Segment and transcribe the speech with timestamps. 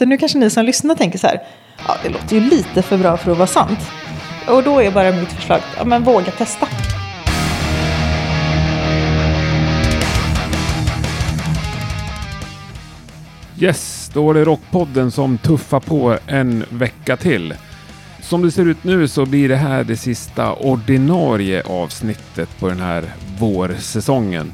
[0.00, 1.42] Nu kanske ni som lyssnar tänker så här,
[1.88, 3.78] ja det låter ju lite för bra för att vara sant.
[4.48, 6.68] Och då är bara mitt förslag, ja men våga testa.
[13.58, 17.54] Yes, då är det Rockpodden som tuffar på en vecka till.
[18.22, 22.80] Som det ser ut nu så blir det här det sista ordinarie avsnittet på den
[22.80, 23.04] här
[23.38, 24.52] vårsäsongen.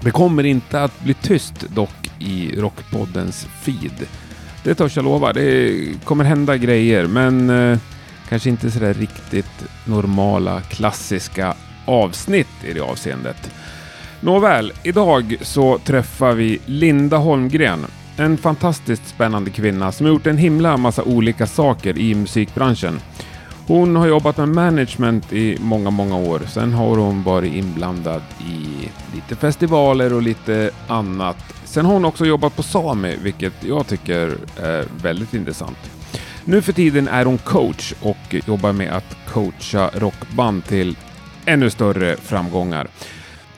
[0.00, 4.06] Det kommer inte att bli tyst dock i Rockpoddens feed.
[4.64, 5.32] Det törs jag lova.
[5.32, 7.78] Det kommer hända grejer, men eh,
[8.28, 13.50] kanske inte sådär riktigt normala, klassiska avsnitt i det avseendet.
[14.20, 17.86] Nåväl, idag så träffar vi Linda Holmgren.
[18.16, 23.00] En fantastiskt spännande kvinna som har gjort en himla massa olika saker i musikbranschen.
[23.66, 26.40] Hon har jobbat med management i många, många år.
[26.48, 31.36] Sen har hon varit inblandad i lite festivaler och lite annat.
[31.72, 35.78] Sen har hon också jobbat på Sami, vilket jag tycker är väldigt intressant.
[36.44, 40.96] Nu för tiden är hon coach och jobbar med att coacha rockband till
[41.46, 42.88] ännu större framgångar.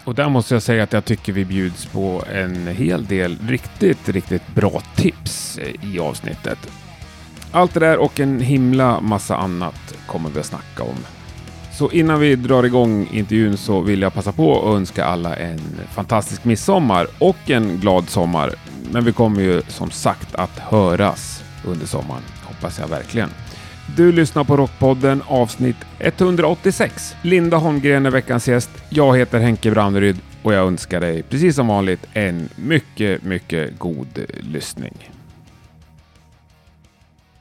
[0.04, 4.08] Och där måste jag säga att jag tycker vi bjuds på en hel del riktigt,
[4.08, 6.58] riktigt bra tips i avsnittet.
[7.52, 10.96] Allt det där och en himla massa annat kommer vi att snacka om.
[11.78, 15.60] Så innan vi drar igång intervjun så vill jag passa på att önska alla en
[15.94, 18.54] fantastisk midsommar och en glad sommar.
[18.92, 23.28] Men vi kommer ju som sagt att höras under sommaren, hoppas jag verkligen.
[23.96, 27.14] Du lyssnar på Rockpodden avsnitt 186.
[27.22, 28.70] Linda Holmgren är veckans gäst.
[28.88, 34.18] Jag heter Henke Branneryd och jag önskar dig precis som vanligt en mycket, mycket god
[34.40, 35.13] lyssning.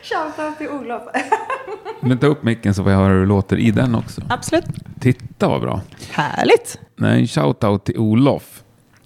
[0.03, 1.01] Shoutout till Olof.
[1.99, 4.21] Men ta upp micken så får jag höra hur det låter i den också.
[4.29, 4.65] Absolut.
[4.99, 5.81] Titta vad bra.
[6.11, 6.79] Härligt.
[6.95, 8.63] Nej, en shoutout till Olof.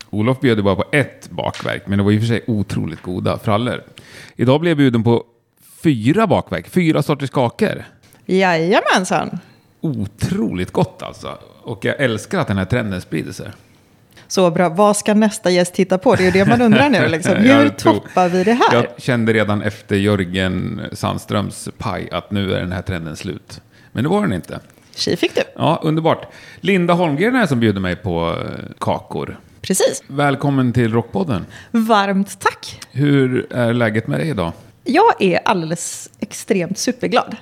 [0.10, 3.38] Olof bjöd bara på ett bakverk, men det var i och för sig otroligt goda
[3.40, 3.84] frallor.
[4.36, 5.24] Idag blev jag bjuden på
[5.84, 7.84] fyra bakverk, fyra sorters kakor.
[8.26, 9.40] Jajamensan.
[9.82, 11.38] Otroligt gott alltså.
[11.64, 13.48] Och jag älskar att den här trenden sprider sig.
[14.28, 14.70] Så bra.
[14.70, 16.16] Vad ska nästa gäst titta på?
[16.16, 17.08] Det är ju det man undrar nu.
[17.08, 17.36] Liksom.
[17.38, 18.74] Hur tror- toppar vi det här?
[18.74, 23.62] Jag kände redan efter Jörgen Sandströms paj att nu är den här trenden slut.
[23.92, 24.60] Men det var den inte.
[24.96, 25.42] Tji fick du.
[25.56, 26.26] Ja, underbart.
[26.62, 29.40] Linda Holmgren är som bjuder mig på eh, kakor.
[29.62, 30.04] Precis.
[30.08, 31.46] Välkommen till Rockpodden.
[31.72, 32.80] Varmt tack.
[32.92, 34.52] Hur är läget med dig idag?
[34.84, 37.36] Jag är alldeles extremt superglad.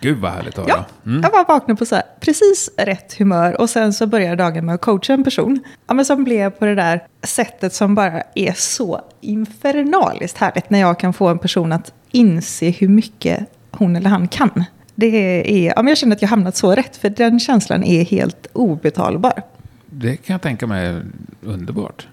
[0.00, 0.84] Gud vad härligt att Ja, höra.
[1.06, 1.20] Mm.
[1.22, 4.74] jag var vaknade på så här, precis rätt humör och sen så började dagen med
[4.74, 5.60] att coacha en person.
[5.86, 10.78] Ja, men som blev på det där sättet som bara är så infernaliskt härligt när
[10.80, 14.64] jag kan få en person att inse hur mycket hon eller han kan.
[14.94, 18.04] Det är, ja, men jag känner att jag hamnat så rätt för den känslan är
[18.04, 19.42] helt obetalbar.
[19.86, 21.02] Det kan jag tänka mig är
[21.42, 22.08] underbart.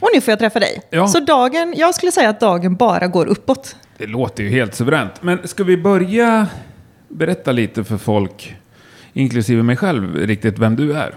[0.00, 0.82] Och nu får jag träffa dig.
[0.90, 1.08] Ja.
[1.08, 3.76] Så dagen, jag skulle säga att dagen bara går uppåt.
[3.98, 5.22] Det låter ju helt suveränt.
[5.22, 6.46] Men ska vi börja
[7.10, 8.56] berätta lite för folk,
[9.12, 11.14] inklusive mig själv, riktigt vem du är?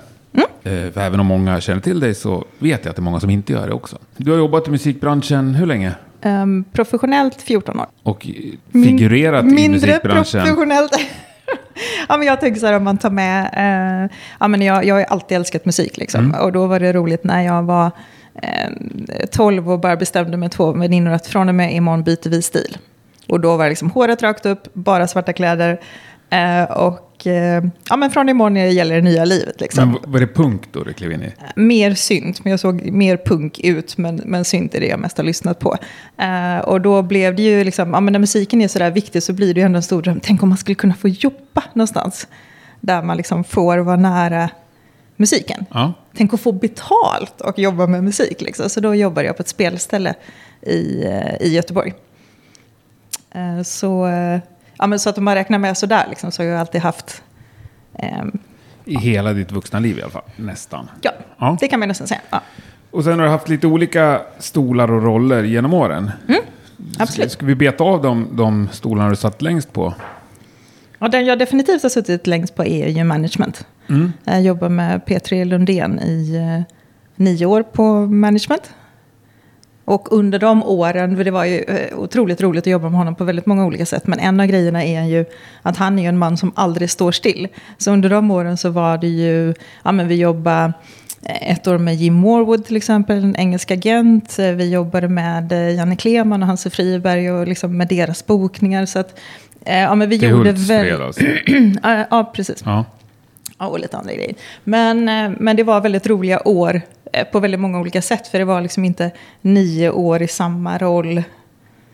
[0.65, 3.19] Eh, För även om många känner till dig så vet jag att det är många
[3.19, 3.97] som inte gör det också.
[4.17, 5.91] Du har jobbat i musikbranschen hur länge?
[6.21, 7.85] Ehm, professionellt 14 år.
[8.03, 8.27] Och
[8.71, 10.41] figurerat i Mindre musikbranschen?
[10.41, 10.91] professionellt.
[12.09, 13.49] ja, men jag tänker så här om man tar med,
[14.05, 16.25] eh, ja, men jag, jag har alltid älskat musik liksom.
[16.25, 16.41] Mm.
[16.41, 17.91] Och då var det roligt när jag var
[18.41, 18.69] eh,
[19.31, 22.77] 12 och bara bestämde med två väninnor att från och med imorgon byter vi stil.
[23.27, 25.79] Och då var det liksom håret rakt upp, bara svarta kläder.
[26.29, 29.91] Eh, och eh, ja, men från imorgon gäller det nya livet liksom.
[29.91, 31.33] Men var det punk då du klev in i?
[31.55, 35.17] Mer synt, men jag såg mer punk ut, men, men synt är det jag mest
[35.17, 35.77] har lyssnat på.
[36.17, 39.33] Eh, och då blev det ju liksom, ja men när musiken är sådär viktig så
[39.33, 40.19] blir det ju ändå en stor dröm.
[40.23, 42.27] Tänk om man skulle kunna få jobba någonstans.
[42.79, 44.49] Där man liksom får vara nära
[45.15, 45.65] musiken.
[45.73, 45.93] Ja.
[46.15, 48.69] Tänk att få betalt och jobba med musik liksom.
[48.69, 50.13] Så då jobbade jag på ett spelställe
[50.61, 51.93] i, eh, i Göteborg.
[53.33, 54.39] Eh, så, eh,
[54.77, 57.23] ja, men så att om man räknar med sådär liksom, så har jag alltid haft
[57.99, 58.37] ehm,
[58.85, 60.89] I hela ditt vuxna liv i alla fall, nästan.
[61.01, 61.57] Ja, Ja.
[61.59, 62.21] det kan man nästan säga.
[62.29, 62.41] Ja.
[62.91, 66.11] Och sen har du haft lite olika stolar och roller genom åren.
[66.27, 66.41] Mm,
[66.99, 67.31] absolut.
[67.31, 69.93] Ska vi beta av de, de stolarna du satt längst på?
[70.99, 73.65] Och den jag definitivt har suttit längst på är ju management.
[73.89, 74.13] Mm.
[74.23, 76.73] Jag jobbar med P3 Lundén i eh,
[77.15, 78.73] nio år på management.
[79.85, 83.15] Och under de åren, för det var ju eh, otroligt roligt att jobba med honom
[83.15, 84.07] på väldigt många olika sätt.
[84.07, 85.25] Men en av grejerna är ju
[85.61, 87.47] att han är ju en man som aldrig står still.
[87.77, 89.53] Så under de åren så var det ju,
[89.83, 90.73] ja men vi jobbade
[91.25, 94.39] eh, ett år med Jim Morwood till exempel, en engelsk agent.
[94.39, 98.85] Eh, Vi jobbade med Janne Kleman och Hanse Friberg och liksom med deras bokningar.
[98.85, 99.19] Så att,
[99.65, 101.01] ja men vi Till gjorde väl...
[101.01, 101.23] alltså.
[102.09, 102.61] Ja, precis.
[102.65, 102.85] Ja.
[103.67, 104.35] Och lite andra grejer.
[104.63, 106.81] Men, eh, men det var väldigt roliga år
[107.13, 108.27] eh, på väldigt många olika sätt.
[108.27, 109.11] För det var liksom inte
[109.41, 111.23] nio år i samma roll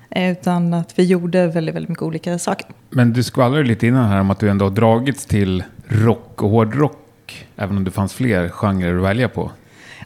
[0.09, 2.67] Eh, Utan att vi gjorde väldigt, väldigt mycket olika saker.
[2.89, 6.49] Men du skvallrade lite innan här om att du ändå har dragits till rock och
[6.49, 7.47] hårdrock.
[7.55, 9.51] Även om det fanns fler genrer att välja på.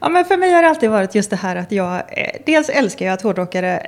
[0.01, 2.01] Ja, men för mig har det alltid varit just det här att jag...
[2.45, 3.87] Dels älskar jag att hårdrockare,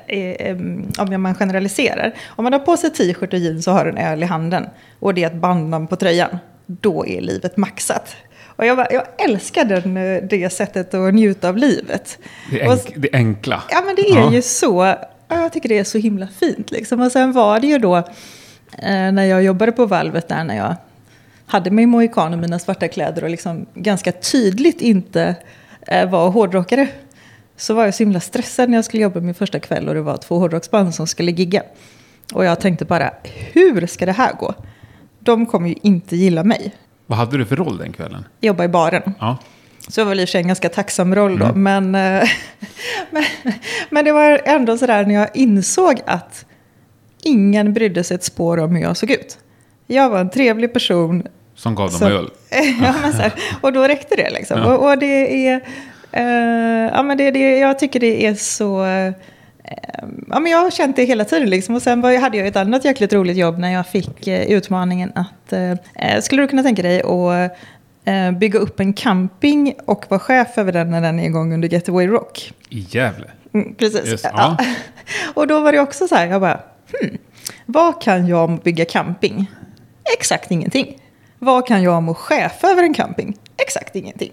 [0.97, 2.13] om man generaliserar.
[2.27, 4.65] Om man har på sig t-shirt och jeans och har en öl i handen
[4.99, 8.15] och det är ett bandnamn på tröjan, då är livet maxat.
[8.45, 12.17] Och jag, bara, jag älskar den, eh, det sättet att njuta av livet.
[12.51, 13.63] Det, är Och- enk, det enkla.
[13.69, 14.33] Ja, men det är Ja.
[14.33, 14.95] ju så.
[15.27, 16.71] ja, Jag tycker det är så himla fint.
[16.71, 17.01] Liksom.
[17.01, 20.75] Och sen var det ju då eh, när jag jobbade på valvet där när jag
[21.45, 25.35] hade min mohikan och mina svarta kläder och liksom ganska tydligt inte
[25.87, 26.87] eh, var hårdrockare.
[27.57, 30.01] Så var jag så himla stressad när jag skulle jobba min första kväll och det
[30.01, 31.63] var två hårdrocksband som skulle gigga.
[32.33, 33.13] Och jag tänkte bara,
[33.53, 34.53] hur ska det här gå?
[35.25, 36.75] De kommer ju inte gilla mig.
[37.05, 38.25] Vad hade du för roll den kvällen?
[38.41, 39.13] Jobba i baren.
[39.19, 39.37] Ja.
[39.87, 41.53] Så det var väl i och för sig en ganska tacksam roll då.
[41.55, 42.23] Men, eh,
[43.11, 43.23] men,
[43.89, 46.45] men det var ändå sådär när jag insåg att
[47.23, 49.37] ingen brydde sig ett spår om hur jag såg ut.
[49.87, 51.23] Jag var en trevlig person.
[51.55, 52.29] Som gav dem öl.
[52.81, 54.59] ja, men så här, och då räckte det liksom.
[54.59, 54.75] Ja.
[54.75, 55.61] Och, och det är...
[56.11, 58.85] eh, ja, men det, det, jag tycker det är så...
[59.71, 61.49] eh, ja, men jag har känt det hela tiden.
[61.49, 61.75] Liksom.
[61.75, 65.11] Och sen var, hade jag ett annat jäkligt roligt jobb när jag fick eh, utmaningen
[65.15, 65.53] att...
[65.53, 67.51] Eh, skulle du kunna tänka dig att
[68.05, 71.69] eh, bygga upp en camping och vara chef över den när den är igång under
[71.69, 72.53] Getaway Rock?
[72.69, 73.27] I Gävle.
[73.53, 74.11] Mm, precis.
[74.11, 74.57] Just, ja.
[74.59, 74.65] ja.
[75.33, 76.59] Och då var det också så här, jag bara,
[76.99, 77.17] hmm,
[77.65, 79.51] vad kan jag om bygga camping?
[80.17, 81.01] Exakt ingenting.
[81.39, 83.37] Vad kan jag om att chefa över en camping?
[83.57, 84.31] Exakt ingenting.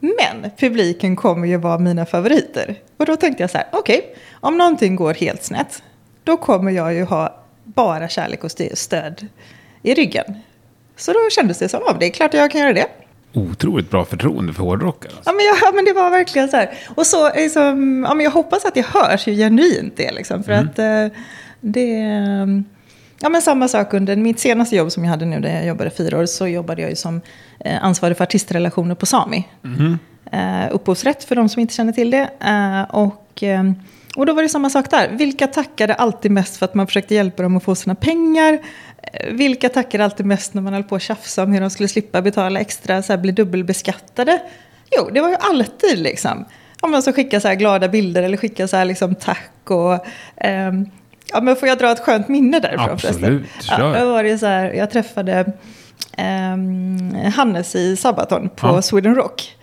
[0.00, 2.74] Men publiken kommer ju vara mina favoriter.
[2.96, 5.82] Och då tänkte jag så här, okej, om någonting går helt snett,
[6.24, 9.26] då kommer jag ju ha bara kärlek och st- stöd
[9.82, 10.24] i ryggen.
[10.96, 12.86] Så då kändes det som, ja, det är klart jag kan göra det.
[13.34, 15.12] Otroligt bra förtroende för hårdrockare.
[15.16, 15.30] Alltså.
[15.30, 16.70] Ja men, jag, ja, men det var verkligen så här.
[16.94, 20.12] Och så, liksom, ja, men jag hoppas att det hörs hur genuint det är.
[20.12, 21.06] Liksom, för att eh,
[21.60, 22.04] det...
[23.22, 25.90] Ja, men samma sak under mitt senaste jobb som jag hade nu, där jag jobbade
[25.90, 27.20] fyra år, så jobbade jag ju som
[27.60, 29.48] eh, ansvarig för artistrelationer på Sami.
[30.32, 32.30] Eh, upphovsrätt för de som inte känner till det.
[32.40, 33.62] Eh, och, eh,
[34.16, 35.08] och då var det samma sak där.
[35.08, 38.58] Vilka tackade alltid mest för att man försökte hjälpa dem att få sina pengar?
[39.30, 42.22] Vilka tackade alltid mest när man höll på att tjafsa om hur de skulle slippa
[42.22, 44.42] betala extra, så här, bli dubbelbeskattade?
[44.96, 46.44] Jo, det var ju alltid liksom.
[46.80, 50.06] Om man så skickar så här glada bilder eller skickar så här liksom tack och...
[50.36, 50.86] ehm,
[51.32, 53.46] ja, men får jag dra ett skönt minne därifrån Absolut, förresten?
[53.94, 55.52] Ja, då var det så här, jag träffade
[56.16, 58.82] ehm, Hannes i Sabaton på Ja.
[58.82, 59.56] Sweden Rock.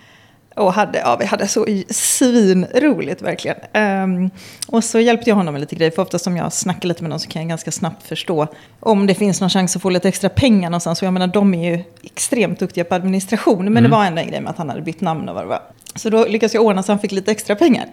[0.58, 3.56] Och hade, ja, vi hade så svinroligt verkligen.
[3.72, 4.30] Ehm,
[4.68, 5.90] och så hjälpte jag honom med lite grejer.
[5.90, 8.46] För ofta som jag snackar lite med någon så kan jag ganska snabbt förstå
[8.80, 11.02] om det finns någon chans att få lite extra pengar någonstans.
[11.02, 13.72] Och jag menar, de är ju extremt duktiga på administration.
[13.72, 15.48] Men det var ändå en grej med att han hade bytt namn och vad det
[15.48, 15.62] var.
[15.94, 17.86] Så då lyckades jag ordna så han fick lite extra pengar.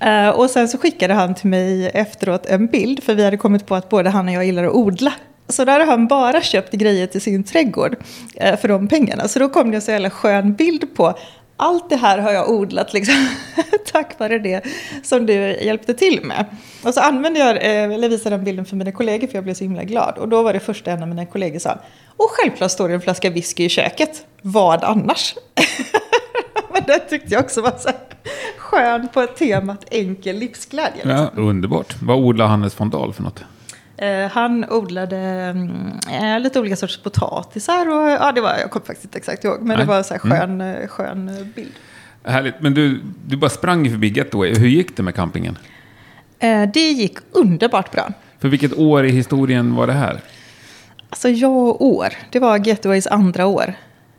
[0.00, 3.02] Eh, och sen så skickade han till mig efteråt en bild.
[3.02, 5.12] För vi hade kommit på att både han och jag gillar att odla.
[5.48, 7.96] Så då hade han bara köpt grejer till sin trädgård
[8.36, 9.28] eh, för de pengarna.
[9.28, 11.14] Så då kom det en så jävla skön bild på
[11.62, 13.28] allt det här har jag odlat liksom,
[13.92, 14.64] tack vare det
[15.02, 16.44] som du hjälpte till med.
[16.84, 19.54] Och så använde jag, eh, eller visade den bilden för mina kollegor för jag blev
[19.54, 20.18] så himla glad.
[20.18, 23.00] Och då var det första en av mina kollegor sa, och självklart står det en
[23.00, 24.26] flaska whisky i köket.
[24.42, 25.34] Vad annars?
[26.72, 27.96] Men det tyckte jag också var så här
[28.58, 30.94] skön på temat enkel livsglädje.
[30.94, 31.10] liksom.
[31.10, 31.94] Ja, underbart.
[32.02, 33.44] Vad odlar Hannes von Dahl för något?
[34.02, 38.86] Eh, han odlade mm, eh, lite olika sorters potatisar och ja, det var, jag kommer
[38.86, 39.76] faktiskt inte exakt ihåg, men Nej.
[39.76, 41.72] det var så här skön, eh, skön eh, bild.
[42.24, 42.54] Härligt.
[42.60, 44.54] Men du, du bara sprang förbi Getaway.
[44.54, 45.58] Hur gick det med campingen?
[46.38, 48.12] Eh, det gick underbart bra.
[48.38, 50.20] För vilket år i historien var det här?
[51.10, 53.74] Alltså jag år, det var Getaways andra år.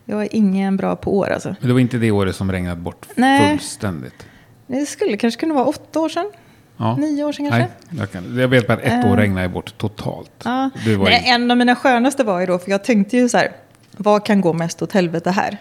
[0.05, 1.55] Jag är ingen bra på år alltså.
[1.59, 3.49] Men det var inte det året som regnade bort Nej.
[3.49, 4.27] fullständigt?
[4.67, 6.31] Det skulle kanske kunna vara åtta år sedan,
[6.77, 6.95] Ja.
[6.95, 7.67] nio år sedan kanske.
[7.89, 9.11] Nej, jag, kan, jag vet bara att ett Eh.
[9.11, 10.31] år regnade bort totalt.
[10.43, 10.69] Ja.
[10.85, 13.29] Du var Nej, i, en av mina skönaste var ju då, för jag tänkte ju
[13.29, 13.51] så här,
[13.97, 15.57] vad kan gå mest åt helvete här?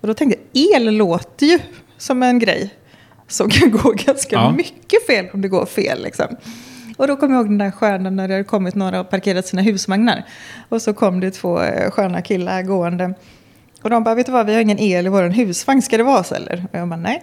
[0.00, 1.58] Och då tänkte jag, el låter ju
[1.98, 2.70] som en grej
[3.28, 4.52] som kan gå ganska Ja.
[4.52, 6.02] mycket fel om det går fel.
[6.02, 6.26] Liksom.
[6.96, 9.46] Och då kom jag ihåg den där sköna när det hade kommit några och parkerat
[9.46, 10.24] sina husvagnar.
[10.68, 13.14] Och så kom det två eh, sköna killar gående.
[13.82, 16.02] Och de bara, vet du vad, vi har ingen el i vår husvagn, ska det
[16.02, 16.64] vara så eller?
[16.72, 17.22] Och jag bara, nej.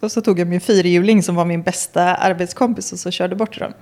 [0.00, 3.58] Och så tog jag min fyrhjuling som var min bästa arbetskompis och så körde bort
[3.58, 3.72] dem.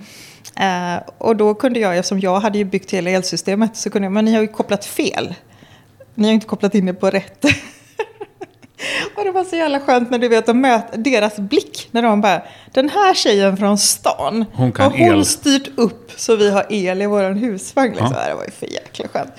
[0.55, 4.11] Eh, och då kunde jag, eftersom jag hade ju byggt hela elsystemet, så kunde jag,
[4.11, 5.35] men ni har ju kopplat fel.
[6.15, 7.45] Ni har inte kopplat in det på rätt.
[9.15, 11.87] och det var så jävla skönt när du vet att möta deras blick.
[11.91, 16.11] När de bara, den här tjejen från stan, Hon kan har hon el." styrt upp
[16.15, 17.89] så vi har el i vår husvagn?
[17.91, 18.15] Liksom.
[18.15, 18.27] Ja.
[18.27, 19.31] Det var ju för jäkla skönt.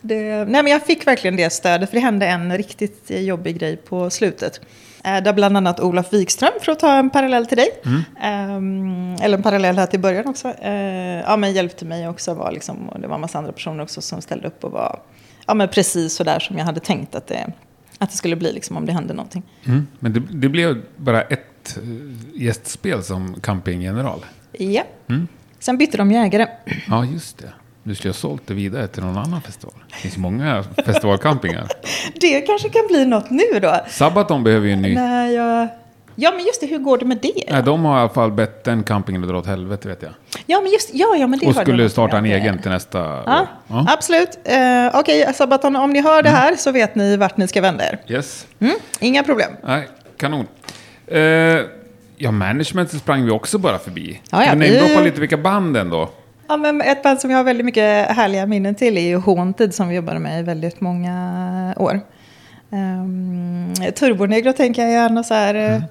[0.00, 3.76] Det, nej men jag fick verkligen det stödet, för det hände en riktigt jobbig grej
[3.76, 4.60] på slutet.
[5.04, 7.68] Eh, där bland annat Olof Wikström, för att ta en parallell till dig.
[7.84, 9.16] Mm.
[9.22, 10.48] eller en parallell här till början också.
[10.48, 12.34] Eh, ja, men hjälpte mig också.
[12.34, 15.00] Var liksom, och det var en massa andra personer också som ställde upp och var
[15.46, 17.52] ja, men precis så där som jag hade tänkt att det,
[17.98, 19.42] att det skulle bli liksom, om det hände någonting.
[19.64, 19.86] Mm.
[19.98, 21.78] Men det, det blev bara ett
[22.34, 24.24] gästspel som campinggeneral?
[24.52, 24.82] Ja.
[25.08, 25.28] Mm.
[25.58, 26.46] Sen bytte de jägare.
[26.88, 27.52] Ja, just det.
[27.86, 29.74] Du skulle ha sålt det vidare till någon annan festival.
[29.88, 31.68] Det finns många festivalcampingar.
[32.20, 33.80] det kanske kan bli något nu då.
[33.88, 34.94] Sabaton behöver ju en ny.
[34.94, 35.68] Nej, jag...
[36.16, 37.44] Ja, men just det, hur går det med det?
[37.50, 40.12] Nej, de har i alla fall bett den campingen att dra åt helvete, vet jag.
[40.46, 43.40] Ja, men just ja, ja, men det Och skulle starta en egen till nästa ja,
[43.40, 43.46] år.
[43.68, 43.86] Ja.
[43.88, 44.28] Absolut.
[44.28, 46.40] Uh, Okej, okay, Sabaton, om ni hör det mm.
[46.40, 46.58] här mm.
[46.58, 47.98] så vet ni vart ni ska vända er.
[48.08, 48.46] Yes.
[48.60, 49.52] Mm, inga problem.
[49.62, 50.46] Nej, kanon.
[51.12, 51.18] Uh,
[52.16, 54.20] ja, management sprang vi också bara förbi.
[54.30, 55.04] Ja, ja, men vi...
[55.04, 56.10] lite vilka band ändå.
[56.48, 59.74] Ja, men ett band som jag har väldigt mycket härliga minnen till är ju Haunted
[59.74, 62.00] som vi jobbade med i väldigt många år.
[62.70, 65.82] Um, Turbonegro tänker jag gärna så här mm.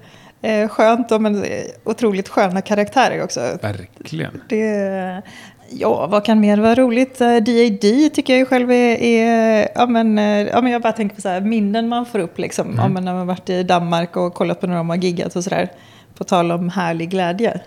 [0.42, 1.44] eh, skönt och men
[1.84, 3.40] otroligt sköna karaktärer också.
[3.62, 4.42] Verkligen.
[4.48, 5.22] Det,
[5.70, 7.18] ja, vad kan mer vara roligt?
[7.18, 10.92] DAD eh, tycker jag ju själv är, är ja, men, eh, ja, men jag bara
[10.92, 12.66] tänker på så här, minnen man får upp liksom.
[12.66, 12.78] Mm.
[12.78, 15.44] Ja, men när man varit i Danmark och kollat på när de har giggat och
[15.44, 15.68] sådär.
[16.14, 17.60] På tal om härlig glädje.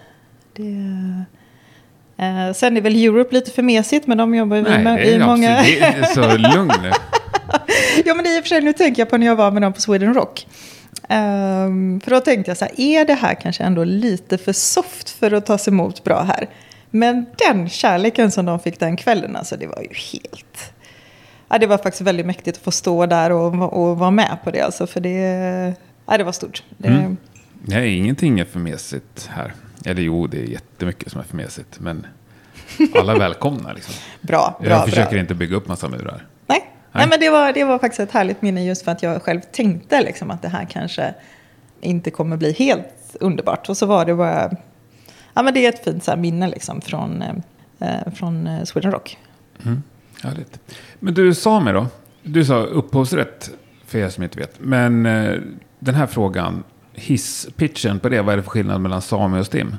[0.53, 0.63] Det,
[2.17, 5.19] Eh, sen är väl Europe lite för mesigt, men de jobbar ju Nej, med i
[5.19, 5.62] många...
[5.62, 6.71] det är så lugn
[8.05, 9.74] ja, men i och för sig, nu tänker jag på när jag var med dem
[9.74, 10.47] på Sweden Rock.
[11.09, 15.09] Um, för då tänkte jag så här, är det här kanske ändå lite för soft
[15.09, 16.50] för att tas emot bra här?
[16.89, 20.74] Men den kärleken som de fick den kvällen, alltså det var ju helt...
[21.50, 24.51] Ja, det var faktiskt väldigt mäktigt att få stå där och, och vara med på
[24.51, 26.63] det, alltså, för det, ja, det var stort.
[26.77, 26.88] Det...
[26.88, 27.17] Mm.
[27.62, 29.53] Nej, ingenting är för mesigt här.
[29.86, 31.79] Eller jo, det är jättemycket som är för mesigt.
[31.79, 32.07] Men
[32.96, 33.74] alla välkomna.
[33.74, 33.93] Liksom.
[34.22, 34.69] bra, bra.
[34.69, 35.19] Jag försöker bra.
[35.19, 36.25] inte bygga upp massa murar.
[36.48, 36.65] Nej, Nej.
[36.91, 39.41] Nej men det var, det var faktiskt ett härligt minne just för att jag själv
[39.51, 41.13] tänkte liksom, att det här kanske
[41.81, 43.69] inte kommer bli helt underbart.
[43.69, 44.51] Och så var det bara...
[45.34, 47.24] Ja, men det är ett fint så minne liksom, från,
[47.79, 49.17] eh, från eh, Sweden Rock.
[49.65, 49.84] Mm,
[50.24, 50.60] härligt.
[51.00, 51.88] Men du, Sami då?
[52.24, 53.50] Du sa upphovsrätt,
[53.86, 54.60] för er som inte vet.
[54.60, 55.39] Men eh,
[55.79, 56.63] den här frågan,
[56.98, 58.22] hisspitchen på det.
[58.22, 59.75] Vad är det för skillnad mellan Sami och STIM?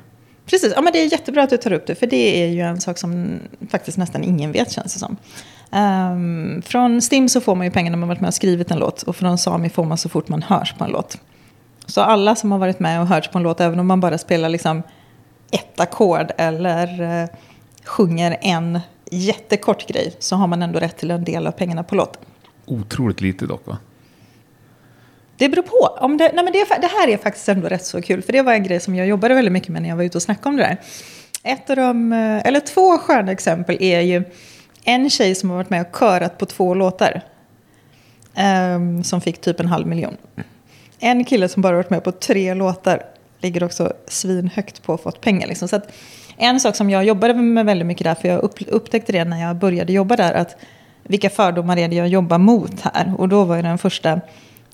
[0.47, 1.95] Precis, ja, men det är jättebra att du tar upp det.
[1.95, 3.39] För det är ju en sak som
[3.71, 5.17] faktiskt nästan ingen vet känns det som.
[5.71, 8.79] Um, från STIM så får man ju pengar när man varit med och skrivit en
[8.79, 9.03] låt.
[9.03, 11.19] Och från Sami får man så fort man hörs på en låt.
[11.87, 14.19] Så alla som har varit med och hörts på en låt, även om man bara
[14.19, 14.83] spelar liksom
[15.51, 17.29] ett ackord eller uh,
[17.85, 21.95] sjunger en jättekort grej, så har man ändå rätt till en del av pengarna på
[21.95, 22.23] låten.
[22.67, 23.79] Otroligt lite dock va?
[25.39, 25.99] Det beror på.
[26.01, 28.23] Om det, nej men det, det, här är faktiskt ändå rätt så kul.
[28.23, 30.19] För det var en grej som jag jobbade väldigt mycket med när jag var ute
[30.19, 30.77] och snackade om det där.
[31.43, 34.25] Ett av de, eh, eller två sköna exempel är ju
[34.85, 37.23] en tjej som har varit med och körat på två låtar.
[38.75, 40.17] Um, som fick typ en halv miljon.
[40.99, 43.03] En kille som bara varit med på tre låtar
[43.41, 45.47] ligger också svinhögt på att fått pengar.
[45.47, 45.69] Liksom.
[45.69, 45.93] Så att
[46.37, 49.41] en sak som jag jobbade med väldigt mycket där, för jag upp, upptäckte det när
[49.41, 50.57] jag började jobba där, att
[51.03, 53.15] vilka fördomar är det jag jobbar mot här?
[53.19, 54.21] Och då var ju den första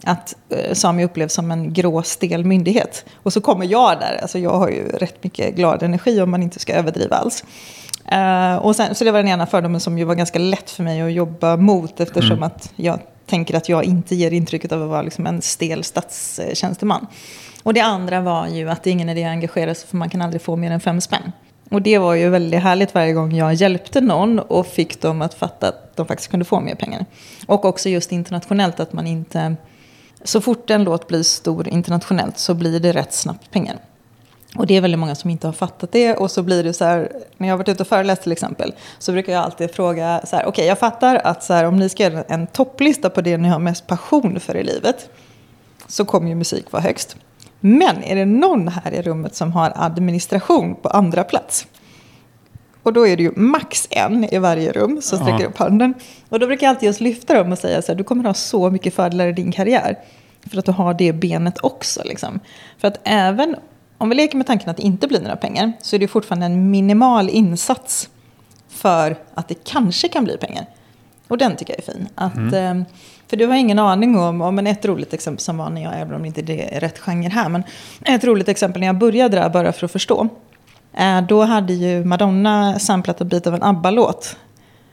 [0.06, 3.04] att eh, Sami upplevs som en grå, stel myndighet.
[3.22, 6.42] Och så kommer jag där, alltså jag har ju rätt mycket glad energi om man
[6.42, 7.44] inte ska överdriva alls.
[8.12, 10.82] Uh, och sen, så det var den ena fördomen som ju var ganska lätt för
[10.82, 12.42] mig att jobba mot eftersom mm.
[12.42, 17.06] att jag tänker att jag inte ger intrycket av att vara liksom en stel statstjänsteman.
[17.62, 20.10] Och det andra var ju att det är ingen idé att engagera sig för man
[20.10, 21.32] kan aldrig få mer än fem spänn.
[21.70, 25.34] Och det var ju väldigt härligt varje gång jag hjälpte någon och fick dem att
[25.34, 27.04] fatta att de faktiskt kunde få mer pengar.
[27.46, 29.56] Och också just internationellt att man inte
[30.24, 33.78] så fort en låt blir stor internationellt så blir det rätt snabbt pengar.
[34.56, 36.14] Och det är väldigt många som inte har fattat det.
[36.14, 38.74] Och så blir det så här, när jag har varit ute och föreläst till exempel,
[38.98, 41.76] så brukar jag alltid fråga så här, okej okay, jag fattar att så här, om
[41.76, 45.08] ni ska göra en topplista på det ni har mest passion för i livet,
[45.86, 47.16] så kommer ju musik vara högst.
[47.60, 51.66] Men är det någon här i rummet som har administration på andra plats?
[52.84, 55.48] Och då är det ju max en i varje rum som sträcker ja.
[55.48, 55.94] upp handen.
[56.28, 58.34] Och då brukar jag alltid just lyfta dem och säga så här, du kommer ha
[58.34, 59.98] så mycket fördelar i din karriär.
[60.50, 62.02] För att du har det benet också.
[62.04, 62.40] Liksom.
[62.78, 63.56] För att även
[63.98, 66.46] om vi leker med tanken att det inte blir några pengar så är det fortfarande
[66.46, 68.08] en minimal insats
[68.68, 70.66] för att det kanske kan bli pengar.
[71.28, 72.08] Och den tycker jag är fin.
[72.14, 72.80] Att, mm.
[72.80, 72.86] eh,
[73.28, 76.00] för du har ingen aning om, om men ett roligt exempel som var när jag,
[76.00, 77.62] även om inte det är rätt genre här, men
[78.04, 80.28] ett roligt exempel när jag började där bara för att förstå.
[80.96, 84.36] Eh, då hade ju Madonna samplat en bit av en ABBA-låt.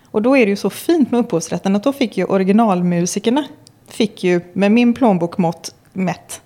[0.05, 3.43] Och då är det ju så fint med upphovsrätten att då fick ju originalmusikerna,
[3.87, 6.41] fick ju med min plånbok mått mätt,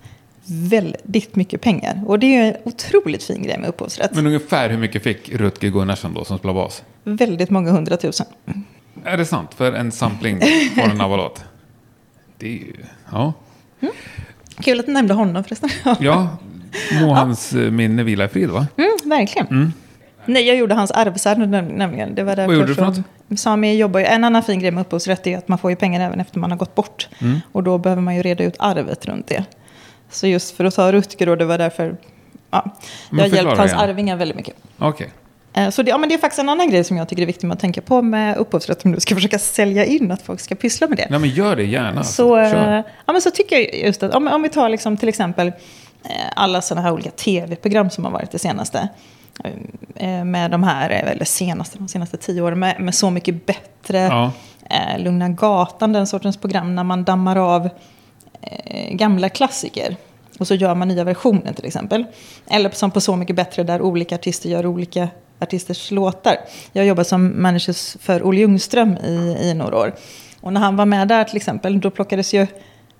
[0.45, 2.03] väldigt mycket pengar.
[2.05, 4.15] Och det är ju en otroligt fin grej med upphovsrätt.
[4.15, 6.83] Men ungefär hur mycket fick Rutger Gunnarsson då som spelar bas?
[7.03, 8.25] Väldigt många hundratusen.
[9.03, 9.53] Är det sant?
[9.53, 10.39] För en sampling
[10.75, 11.43] på en ABBA-låt?
[12.37, 12.73] Det är ju,
[13.11, 13.33] ja.
[13.79, 13.93] Mm.
[14.59, 15.69] Kul att du nämnde honom förresten.
[15.99, 16.37] Ja,
[17.01, 18.67] må hans eh, minne vila i frid va?
[18.77, 19.73] Mm, verkligen.
[20.25, 22.15] Nej, jag gjorde hans arvsärende näm- nämligen.
[22.15, 23.03] Det var därför gjorde du för som-
[23.37, 26.01] Sami jobbar ju, en annan fin grej med upphovsrätt är att man får ju pengar
[26.07, 27.07] även efter man har gått bort.
[27.21, 27.39] Mm.
[27.51, 29.43] Och då behöver man ju reda ut arvet runt det.
[30.09, 31.95] Så just för att ta Rutger då, det var därför
[32.51, 32.75] ja,
[33.11, 33.79] jag har hjälpt hans igen.
[33.83, 34.55] arvingar väldigt mycket.
[34.77, 35.09] Okej.
[35.53, 37.25] Eh, Så det, ja, men det är faktiskt en annan grej som jag tycker är
[37.25, 38.85] viktigt med att tänka på med upphovsrätt.
[38.85, 41.07] Om du ska försöka sälja in att folk ska pyssla med det.
[41.09, 42.03] Nej men gör det gärna.
[42.03, 42.55] Så, alltså.
[42.55, 42.77] Kör.
[42.77, 45.51] eh, ja, men så tycker jag just att om, om vi tar liksom till exempel
[46.35, 48.87] alla sådana här olika tv-program som har varit det senaste.
[49.95, 53.45] eh, Med de här, eh, eller senaste, de senaste tio åren, med, med Så mycket
[53.45, 53.97] bättre.
[53.97, 54.31] Ja.
[54.69, 57.69] Eh, Lugna gatan, den sortens program när man dammar av
[58.41, 59.95] eh, gamla klassiker.
[60.39, 62.05] Och så gör man nya versioner till exempel.
[62.47, 65.09] Eller som på Så mycket bättre där olika artister gör olika
[65.39, 66.35] artisters låtar.
[66.71, 69.95] Jag jobbat som manager för Olle Ljungström i, i några år.
[70.41, 72.47] Och när han var med där till exempel, då plockades ju...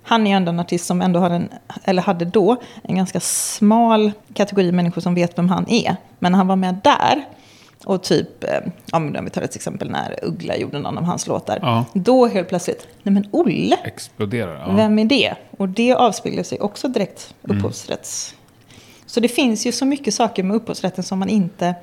[0.08, 1.48] Han är ändå en artist som ändå har en,
[1.84, 5.96] eller hade då, en ganska smal kategori människor som vet vem han är.
[6.18, 7.24] Men när han var med där,
[7.84, 8.50] och typ, eh,
[8.92, 11.58] ja men om vi tar ett exempel när Uggla gjorde någon av hans låtar.
[11.62, 11.84] Ja.
[11.92, 14.64] Då helt plötsligt, nej men Olle, Exploderar.
[14.66, 14.76] Ja.
[14.76, 15.34] vem är det?
[15.56, 18.34] Och det avspeglar sig också direkt upphovsrätts...
[19.06, 21.74] Så det finns ju så mycket saker med upphovsrätten som man inte...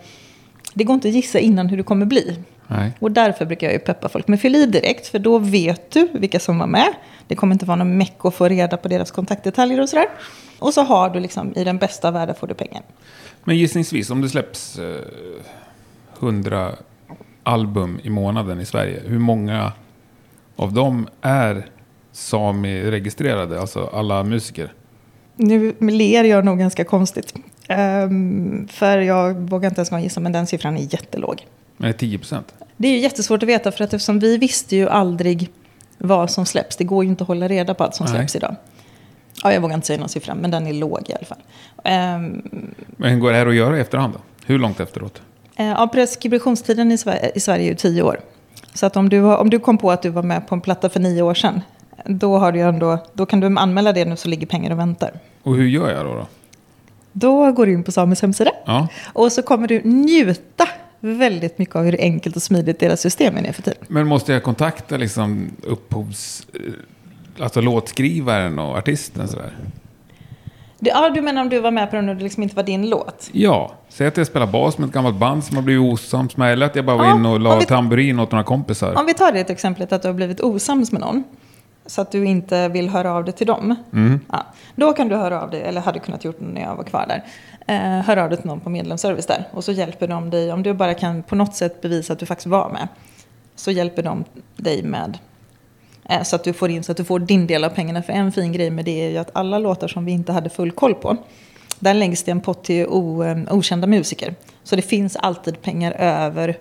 [0.73, 2.39] Det går inte att gissa innan hur det kommer bli.
[2.67, 2.91] Nej.
[2.99, 6.07] Och därför brukar jag ju peppa folk med fyll i direkt, för då vet du
[6.13, 6.93] vilka som var med.
[7.27, 10.07] Det kommer inte vara någon meck att få reda på deras kontaktdetaljer och sådär.
[10.59, 12.81] Och så har du liksom, i den bästa världen får du pengar.
[13.43, 15.01] Men gissningsvis, om det släpps eh,
[16.19, 16.71] 100
[17.43, 19.71] album i månaden i Sverige, hur många
[20.55, 21.65] av dem är
[22.11, 24.73] Sami-registrerade, alltså alla musiker?
[25.35, 27.33] Nu ler jag nog ganska konstigt.
[27.67, 31.47] Ehm, för jag vågar inte ens gissa, men den siffran är jättelåg.
[31.77, 32.53] Men det är 10 procent?
[32.77, 35.49] Det är ju jättesvårt att veta för att eftersom vi visste ju aldrig
[36.07, 36.75] vad som släpps.
[36.75, 38.15] Det går ju inte att hålla reda på allt som Nej.
[38.15, 38.55] släpps idag.
[39.43, 41.37] Ja, jag vågar inte säga någon siffra, men den är låg i alla fall.
[41.83, 42.41] Ehm,
[42.97, 44.19] Men går det här att göra i efterhand då?
[44.45, 45.21] Hur långt efteråt?
[45.55, 48.19] eh, ja, preskriptionstiden i Sverige, i Sverige är ju tio år.
[48.73, 50.61] Så att om du, har, om du kom på att du var med på en
[50.61, 51.61] platta för nio år sedan,
[52.05, 55.11] då, har du ändå, då kan du anmäla det nu så ligger pengar och väntar.
[55.43, 56.13] Och hur gör jag då?
[56.13, 56.27] då?
[57.11, 58.87] Då går du in på Samis hemsida Ja.
[59.13, 60.67] och så kommer du njuta
[61.03, 63.79] väldigt mycket av hur enkelt och smidigt deras system är nu för tiden.
[63.87, 66.47] Men måste jag kontakta liksom upphovs...
[67.39, 69.57] Alltså låtskrivaren och artisten sådär?
[70.79, 72.63] Du, ja, du menar om du var med på den och det liksom inte var
[72.63, 73.29] din låt?
[73.31, 76.53] Ja, säg att jag spelar bas med ett gammalt band som har blivit osams med,
[76.53, 78.99] eller att jag bara var Ja, inne och la vi- tamburin åt några kompisar.
[78.99, 81.23] Om vi tar det exemplet att du har blivit osams med någon.
[81.85, 83.75] Så att du inte vill höra av dig till dem.
[83.93, 84.19] Mm.
[84.31, 86.83] Ja, då kan du höra av dig, eller hade kunnat gjort det när jag var
[86.83, 87.23] kvar där.
[87.65, 89.47] Eh, höra av dig till någon på medlemsservice där.
[89.51, 92.25] Och så hjälper de dig, om du bara kan på något sätt bevisa att du
[92.25, 92.87] faktiskt var med.
[93.55, 94.23] Så hjälper de
[94.55, 95.17] dig med,
[96.09, 98.03] eh, så att du får in, så att du får din del av pengarna.
[98.03, 100.49] För en fin grej med det är ju att alla låtar som vi inte hade
[100.49, 101.17] full koll på.
[101.79, 104.35] Där läggs det en pott till o, eh, okända musiker.
[104.63, 106.57] Så det finns alltid pengar över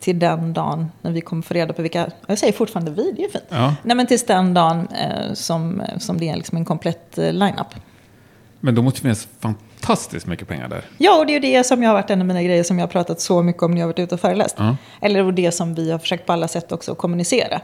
[0.00, 3.24] till den dagen när vi kommer få reda på vilka, jag säger fortfarande vi, det
[3.24, 3.44] är fint.
[3.48, 3.74] Ja.
[3.82, 4.88] Nej men tills den dagen
[5.34, 7.74] som, som det är liksom en komplett eh, line-up.
[8.60, 9.71] Men då måste det finnas fantastiskt
[10.26, 10.84] mycket pengar där.
[10.98, 12.78] Ja, och det är ju det som jag har varit en av mina grejer som
[12.78, 14.54] jag har pratat så mycket om när jag har varit ute och föreläst.
[14.58, 14.76] Ja.
[15.00, 17.60] Eller och det som vi har försökt på alla sätt också att kommunicera.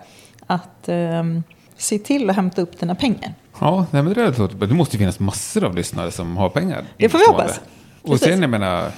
[0.46, 1.42] Att ehm,
[1.76, 3.35] se till att hämta upp dina pengar.
[3.61, 4.46] Ja, nej, men det, bra.
[4.66, 6.85] det måste ju finnas massor av lyssnare som har pengar.
[6.96, 7.61] Det får vi hoppas.
[8.02, 8.28] Och Precis.
[8.28, 8.90] sen, jag menar,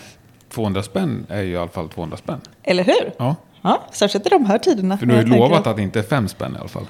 [0.54, 2.40] 200 spänn är ju i alla fall 200 spänn.
[2.62, 3.12] Eller hur?
[3.18, 4.98] Ja, Ja, särskilt i de här tiderna.
[4.98, 6.87] för du har ju lovat att- att det inte är fem spänn i alla fall.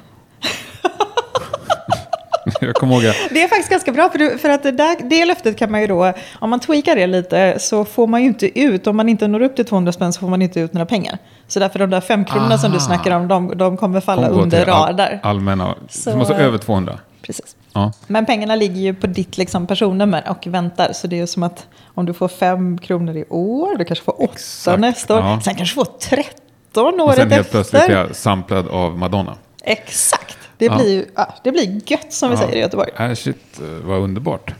[2.60, 5.24] jag kommer ihåg Det är faktiskt ganska bra, för, du, för att det, där, det
[5.24, 8.60] löftet kan man ju då, om man tweakar det lite, så får man ju inte
[8.60, 10.86] ut, om man inte når upp till 200 spänn så får man inte ut några
[10.86, 11.18] pengar.
[11.48, 12.86] Så därför de där fem kronorna som du Aha.
[12.86, 15.20] snackar om, de, de kommer falla gå under till all- radar.
[15.22, 16.98] allmänna, Så- måste över 200.
[17.22, 17.56] Precis.
[17.72, 17.92] Ja.
[18.06, 20.92] Men pengarna ligger ju på ditt liksom, personnummer och väntar.
[20.92, 24.04] Så det är ju som att om du får fem kronor i år, du kanske
[24.04, 25.20] får åtta Exakt, nästa år.
[25.20, 25.40] ja.
[25.44, 27.50] Sen kanske du får tretton Och året sen helt efter.
[27.52, 29.34] plötsligt är jag samplad av Madonna.
[29.64, 30.36] Exakt.
[30.61, 30.77] Det Ja.
[30.79, 32.90] blir ja, det blir gött som vi säger i Göteborg.
[32.99, 34.55] Äh, shit, vad underbart.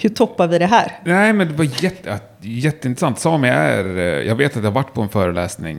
[0.00, 0.92] Hur toppar vi det här?
[1.04, 3.18] Nej, men det var jätte, ja, jätteintressant.
[3.18, 3.96] Sami är...
[3.98, 5.78] eh, Jag vet att jag varit på en föreläsning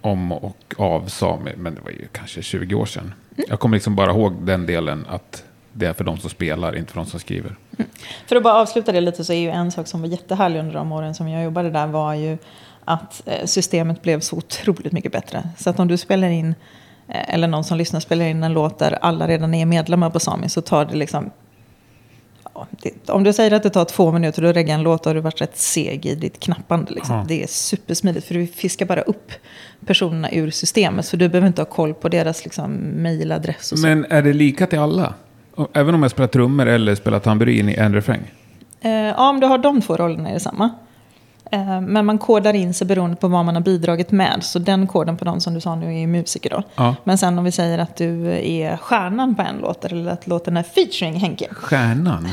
[0.00, 3.14] om och av sami, men det var ju kanske 20 år sedan.
[3.48, 6.92] Jag kommer liksom bara ihåg den delen att det är för de som spelar, inte
[6.92, 7.56] för de som skriver.
[8.26, 10.74] För att bara avsluta det lite så är ju en sak som var jättehärlig under
[10.74, 12.38] de åren som jag jobbade där var ju
[12.84, 15.48] att eh, systemet blev så otroligt mycket bättre.
[15.58, 16.54] Så att om du spelar in,
[17.10, 20.48] eller någon som lyssnar spelar in en låt där alla redan är medlemmar på Sami
[20.48, 21.30] så tar det liksom
[22.54, 25.14] ja, det, om du säger att det tar två minuter att regga en låt har
[25.14, 26.92] du varit rätt seg i ditt knappande.
[26.92, 27.16] Liksom.
[27.16, 27.24] Ja.
[27.28, 29.32] Det är supersmidigt för du fiskar bara upp
[29.86, 31.06] personerna ur systemet.
[31.06, 33.72] Så du behöver inte ha koll på deras liksom, mejladress.
[33.82, 35.14] Men är det lika till alla?
[35.72, 38.20] även om jag spelar trummor eller spelar tamburin i en refräng?
[38.80, 40.70] Eh, ja, om du har de två rollerna är det samma.
[41.50, 44.38] Eh, men man kodar in sig beroende på vad man har bidragit med.
[44.44, 46.62] Så den koden på de som du sa nu är musiker då.
[46.74, 46.94] Ja.
[47.04, 50.56] Men sen om vi säger att du är stjärnan på en låt eller att låten
[50.56, 51.46] är featuring Henke.
[51.54, 52.28] Stjärnan?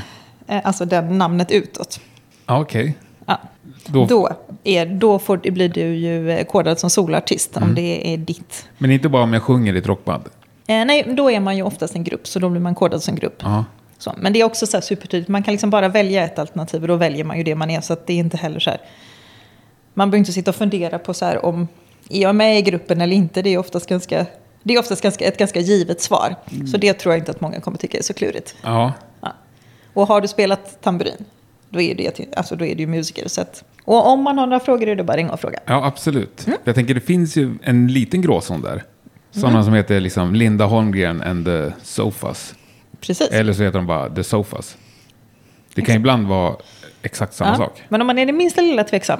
[0.47, 1.99] Eh, alltså den namnet utåt.
[2.45, 2.97] Ja, okej.
[3.25, 3.39] Ja.
[3.85, 4.29] Då- Då,
[4.63, 7.69] är, då får, blir du ju eh, kodad som solartist Mm.
[7.69, 8.69] om det är ditt.
[8.77, 10.23] Men inte bara om jag sjunger i ett rockband?
[10.67, 13.15] Eh, nej, då är man ju oftast en grupp, så då blir man kodad som
[13.15, 13.41] grupp.
[13.43, 13.65] Ja.
[13.97, 16.87] Så, men det är också så supertydligt, man kan liksom bara välja ett alternativ och
[16.87, 17.81] då väljer man ju det man är.
[17.81, 18.81] Så att det är inte heller så här,
[19.93, 21.67] man behöver inte sitta och fundera på så här om,
[22.09, 23.41] är jag med i gruppen eller inte?
[23.41, 24.25] Det är oftast ganska,
[24.63, 26.35] det är oftast ganska, ett ganska givet svar.
[26.71, 28.55] Så det tror jag inte att många kommer tycka är så klurigt.
[28.63, 28.93] Ja.
[29.21, 29.33] Ja.
[29.93, 31.25] Och har du spelat tamburin,
[31.69, 33.27] då är det, alltså, då är ju musiker.
[33.27, 35.59] Så att, och om man har några frågor är det bara ringa och fråga.
[35.65, 36.47] Ja, absolut.
[36.47, 36.59] Mm.
[36.63, 38.83] Jag tänker det finns ju en liten gråzon där.
[39.31, 42.53] Sådana som heter liksom Linda Holmgren and the Sofas.
[43.01, 43.29] Precis.
[43.29, 44.77] Eller så heter de bara The Sofas.
[45.73, 46.55] Det kan ibland vara
[47.01, 47.57] exakt samma Ja.
[47.57, 47.83] sak.
[47.89, 49.19] Men om man är det minsta lilla tveksam,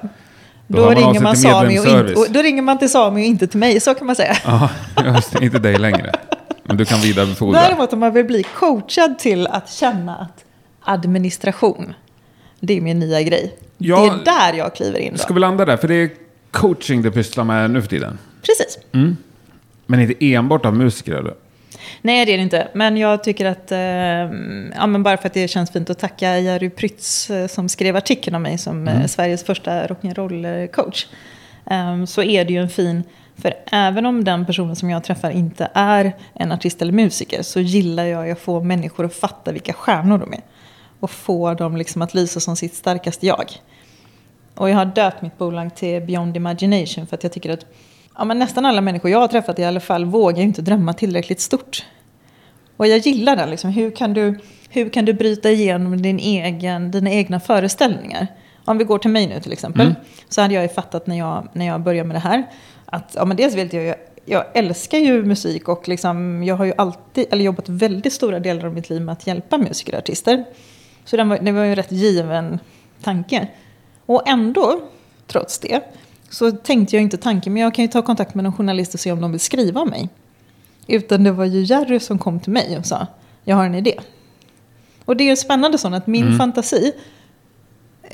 [0.68, 3.26] Då då, ringer man till Sami och, inte, och då ringer man till Sami och
[3.26, 4.38] inte till mig, så kan man säga.
[4.46, 4.70] Ja,
[5.16, 6.12] just inte dig längre.
[6.63, 7.62] Men du kan vidarebefordra.
[7.62, 10.46] Däremot om man vill bli coachad till att känna att
[10.82, 11.94] administration,
[12.60, 13.56] det är min nya grej.
[13.78, 14.00] Ja.
[14.02, 15.18] det är där jag kliver in då.
[15.18, 15.78] Ska vi landa där?
[15.78, 16.10] För det är
[16.52, 18.18] coaching du pysslar med nu för tiden.
[18.42, 18.78] Precis.
[19.86, 21.34] Men inte enbart av musiker eller?
[22.02, 22.67] Nej, det är det inte.
[22.73, 23.80] Men jag tycker att, eh,
[24.78, 27.95] ja, men bara för att det känns fint att tacka Jerry Prytz eh, som skrev
[27.95, 31.06] artikeln om mig som eh, Sveriges första rock'n'roll-coach.
[31.69, 33.04] Eh, så är det ju en fin,
[33.36, 37.60] för även om den personen som jag träffar inte är en artist eller musiker så
[37.60, 40.41] gillar jag att få människor att fatta vilka stjärnor de är.
[41.00, 43.45] Och få dem liksom att lysa som sitt starkaste jag.
[44.56, 47.65] Och jag har döpt mitt bolag till Beyond Imagination för att jag tycker att
[48.17, 50.93] ja, men nästan alla människor jag har träffat i alla fall vågar ju inte drömma
[50.93, 51.86] tillräckligt stort.
[52.77, 53.45] Och jag gillar det.
[53.45, 53.69] Liksom.
[53.69, 58.27] Hur, kan du, hur kan du bryta igenom din egen, dina egna föreställningar?
[58.65, 59.95] Om vi går till mig nu till exempel.
[60.30, 62.43] Så hade jag ju fattat när jag, när jag började med det här.
[62.86, 63.93] Att ja, men dels vet jag ju,
[64.25, 68.65] jag älskar ju musik och liksom, jag har ju alltid, eller jobbat väldigt stora delar
[68.65, 70.45] av mitt liv med att hjälpa musiker och artister.
[71.06, 72.60] Så det var, det var ju en rätt given
[73.03, 73.47] tanke.
[74.06, 74.80] Och ändå,
[75.27, 75.82] trots det,
[76.30, 79.00] så tänkte jag inte tanken, men jag kan ju ta kontakt med någon journalist och
[79.00, 80.10] se om de vill skriva om mig.
[80.88, 83.08] Utan det var ju Jerry som kom till mig och sa,
[83.44, 84.00] jag har en idé.
[85.06, 86.94] Och det är ju spännande sånt att min fantasi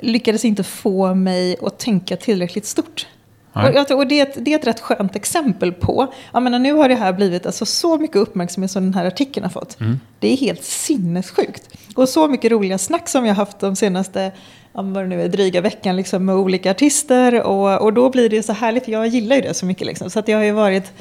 [0.01, 3.07] lyckades inte få mig att tänka tillräckligt stort.
[3.53, 6.73] Och, och det, är ett, det är ett rätt skönt exempel på, jag menar, nu
[6.73, 9.77] har det här blivit alltså, så mycket uppmärksamhet som den här artikeln har fått.
[10.19, 11.69] Det är helt sinnessjukt.
[11.95, 14.31] Och så mycket roliga snack som jag har haft de senaste,
[14.73, 17.41] vad det nu är, dryga veckan liksom, med olika artister.
[17.41, 19.87] Och, och då blir det så härligt, jag gillar ju det så mycket.
[19.87, 20.09] Liksom.
[20.09, 20.91] Så att det har ju varit,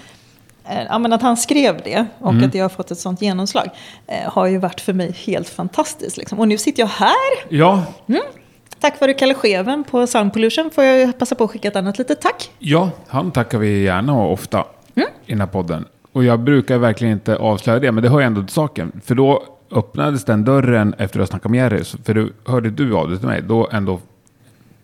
[0.69, 3.71] eh, ja, men att han skrev det och att jag har fått ett sånt genomslag
[4.07, 6.17] eh, har ju varit för mig helt fantastiskt.
[6.17, 6.39] Liksom.
[6.41, 7.15] Och nu sitter jag här
[7.49, 7.83] Ja,
[8.81, 11.99] Tack vare Kalle Scheven på Sound Pollution får jag passa på att skicka ett annat
[11.99, 12.51] litet tack.
[12.59, 15.09] ja, han tackar vi gärna och ofta Mm.
[15.27, 15.85] i den här podden.
[16.13, 19.01] Och jag brukar verkligen inte avslöja det, men det hör ändå till saken.
[19.05, 21.85] För då öppnades den dörren efter att ha snackat med Jerry.
[22.05, 24.01] För du, hörde du av dig till mig, då ändå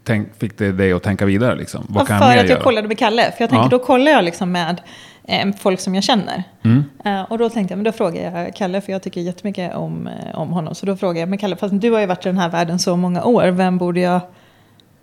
[0.05, 1.57] tänk, fick det dig att tänka vidare.
[1.57, 1.87] Liksom.
[1.89, 2.61] Vad Och kan för jag att jag göra?
[2.63, 3.23] kollade med Kalle.
[3.23, 3.69] För jag tänker, Ja.
[3.69, 4.81] då kollar jag liksom med
[5.25, 6.43] eh, folk som jag känner.
[6.63, 6.85] Mm.
[7.05, 10.07] Eh, och då tänkte jag, men då frågar jag Kalle, för jag tycker jättemycket om,
[10.07, 10.75] eh, om honom.
[10.75, 12.79] Så då frågar jag, men Kalle, fast du har ju varit i den här världen
[12.79, 14.21] så många år, vem borde jag...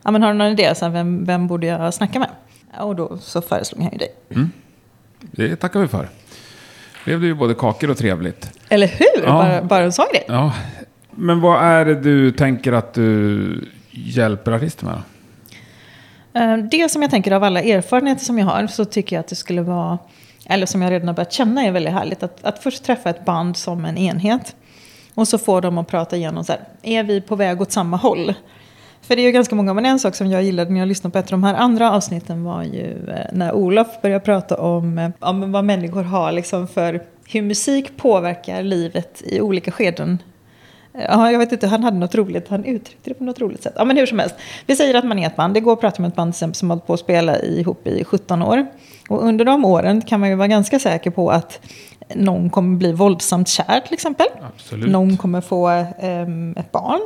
[0.04, 0.76] Ja, men har du någon idé?
[0.76, 2.30] Så här, vem, vem borde jag snacka med?
[2.80, 4.10] Och då så föreslog han ju dig.
[5.22, 6.08] Det tackar vi för.
[7.06, 8.50] Blev det ju både kakor och trevligt.
[8.70, 9.24] Eller hur?
[9.24, 9.32] Ja.
[9.32, 10.26] Bara, bara en sån grej.
[10.28, 10.54] Ja.
[11.12, 15.02] Men vad är det du tänker att du hjälper artister med?
[16.34, 19.28] Eh, Det som jag tänker av alla erfarenheter som jag har så tycker jag att
[19.28, 19.98] det skulle vara,
[20.46, 23.26] eller som jag redan har börjat känna är väldigt härligt, att, att först träffa ett
[23.26, 24.56] band som en enhet.
[25.14, 27.98] Och så får de att prata igenom så här, är vi på väg åt samma
[27.98, 28.34] håll?
[29.08, 31.12] För det är ju ganska många, men en sak som jag gillade när jag lyssnade
[31.12, 34.98] på ett av de här andra avsnitten var ju eh, när Olof började prata om,
[34.98, 40.20] eh, om vad människor har liksom för hur musik påverkar livet i olika skeden.
[40.98, 43.74] Ja, jag vet inte, han hade något roligt, han uttryckte det på något roligt sätt.
[43.76, 44.36] Ja, men hur som helst.
[44.66, 46.56] Vi säger att man är ett band, det går att prata med ett band exempel
[46.56, 48.66] som har hållit på att spela ihop i 17 år.
[49.10, 51.60] Och under de åren kan man ju vara ganska säker på att
[52.16, 54.28] någon kommer bli våldsamt kär till exempel.
[54.56, 54.90] Absolut.
[54.90, 55.68] Någon kommer få
[56.00, 57.02] ehm, ett barn.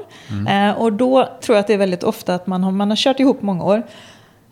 [0.49, 2.95] Eh, och då tror jag att det är väldigt ofta att man har, man har
[2.95, 3.84] kört ihop många år.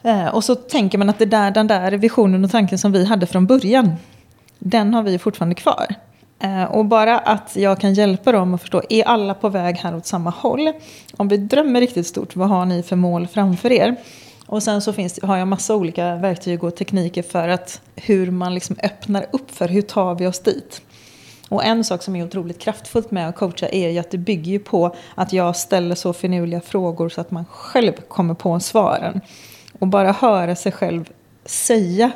[0.04, 3.06] Eh, och så tänker man att det där, den där visionen och tanken som vi
[3.06, 3.96] hade från början,
[4.60, 5.96] den har vi fortfarande kvar.
[6.40, 9.96] Eh, och bara att jag kan hjälpa dem att förstå, är alla på väg här
[9.96, 10.72] åt samma håll?
[11.18, 13.96] Om vi drömmer riktigt stort, vad har ni för mål framför er?
[14.46, 18.54] Och sen så finns, har jag massa olika verktyg och tekniker för att hur man
[18.54, 20.82] liksom öppnar upp för hur tar vi oss dit.
[21.50, 24.52] Och en sak som är otroligt kraftfullt med att coacha är ju att det bygger
[24.52, 29.22] ju på att jag ställer så finurliga frågor så att man själv kommer på svaren.
[29.80, 31.10] Och bara höra sig själv
[31.46, 32.12] säga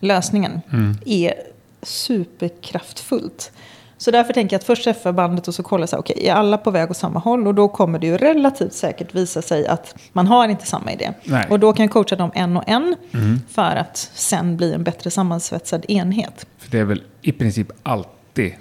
[0.00, 0.96] lösningen Mm.
[1.06, 1.34] är
[1.82, 3.52] superkraftfullt.
[3.98, 6.34] Så därför tänker jag att först träffa bandet och så kolla så här, okej, är
[6.34, 7.46] alla på väg åt samma håll?
[7.46, 11.12] Och då kommer det ju relativt säkert visa sig att man har inte samma idé.
[11.24, 11.46] Nej.
[11.50, 13.40] Och då kan jag coacha dem en och en Mm.
[13.50, 16.46] för att sen bli en bättre sammansvetsad enhet.
[16.58, 18.54] För det är väl i princip alltid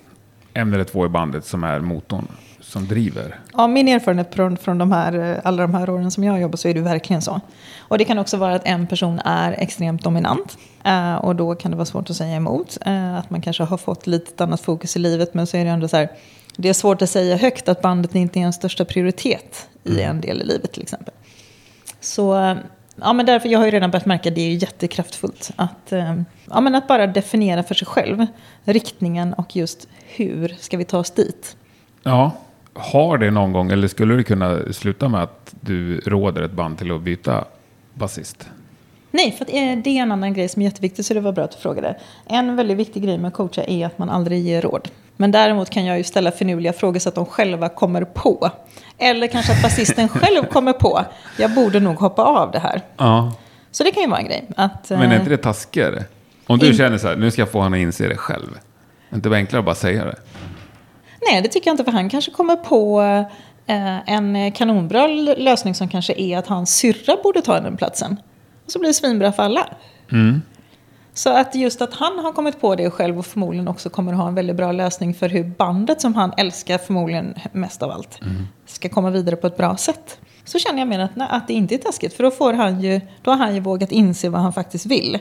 [0.54, 2.28] en eller två i bandet som är motorn
[2.72, 3.40] som driver.
[3.54, 6.40] Ja, min erfarenhet från, från de här, eh, alla de här åren som jag har
[6.40, 7.42] jobbat så är det verkligen så.
[7.80, 10.58] Och det kan också vara att en person är extremt dominant.
[10.84, 12.78] eh, och då kan det vara svårt att säga emot.
[12.86, 15.34] Eh, att man kanske har fått lite annat fokus i livet.
[15.34, 16.10] Men så är det ändå så här.
[16.58, 20.22] Det är svårt att säga högt att bandet inte är en största prioritet i en
[20.22, 21.14] del i livet till exempel.
[22.00, 22.58] Så
[22.96, 25.52] ja, men därför, jag har ju redan börjat märka att det är jättekraftfullt.
[25.56, 25.94] Att,
[26.50, 28.26] ja, men att bara definiera för sig själv
[28.64, 31.56] riktningen och just hur ska vi ta oss dit.
[32.04, 32.32] Ja,
[32.74, 36.78] har det någon gång, eller skulle det kunna sluta med att du råder ett band
[36.78, 37.46] till att byta
[37.94, 38.50] basist?
[39.12, 41.44] Nej, för eh, det är en annan grej som är jätteviktig, så det var bra
[41.44, 41.98] att du frågade.
[42.26, 44.90] En väldigt viktig grej med att coacha är att man aldrig ger råd.
[45.18, 48.50] Men däremot kan jag ju ställa finurliga frågor så att de själva kommer på.
[48.98, 51.06] Eller kanske att basisten själv kommer på.
[51.38, 52.82] Jag borde nog hoppa av det här.
[52.98, 53.34] Ja.
[53.72, 54.46] Så det kan ju vara en grej.
[54.58, 56.04] Att, Men är eh, inte det taskigare?
[56.48, 58.50] Om du In- känner så här, nu ska jag få honom att inse det själv.
[58.52, 58.58] Är
[59.10, 60.16] det inte bara enklare att bara säga det?
[61.30, 61.84] Nej, det tycker jag inte.
[61.84, 63.02] För han kanske kommer på
[63.66, 65.08] eh, en kanonbra
[65.38, 68.22] lösning som kanske är att hans syrra borde ta den platsen.
[68.66, 69.68] Och så blir det svinbra för alla.
[70.12, 70.42] Mm.
[71.14, 74.28] Så att just att han har kommit på det själv och förmodligen också kommer ha
[74.28, 78.20] en väldigt bra lösning för hur bandet som han älskar förmodligen mest av allt
[78.66, 80.20] ska komma vidare på ett bra sätt.
[80.44, 82.82] Så känner jag mer att, nej, att det inte är taskigt för då, får han
[82.82, 85.20] ju, då har han ju vågat inse vad han faktiskt vill.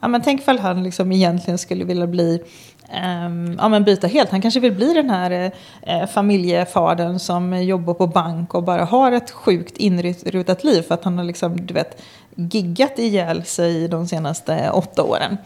[0.00, 2.42] Ja, men tänk ifall han liksom egentligen skulle vilja bli,
[2.92, 4.30] ehm, ja men byta helt.
[4.30, 5.52] Han kanske vill bli den här
[5.82, 11.04] eh, familjefadern som jobbar på bank och bara har ett sjukt inrutat liv för att
[11.04, 12.02] han har liksom, du vet,
[12.34, 15.36] giggat ihjäl sig de senaste åtta åren.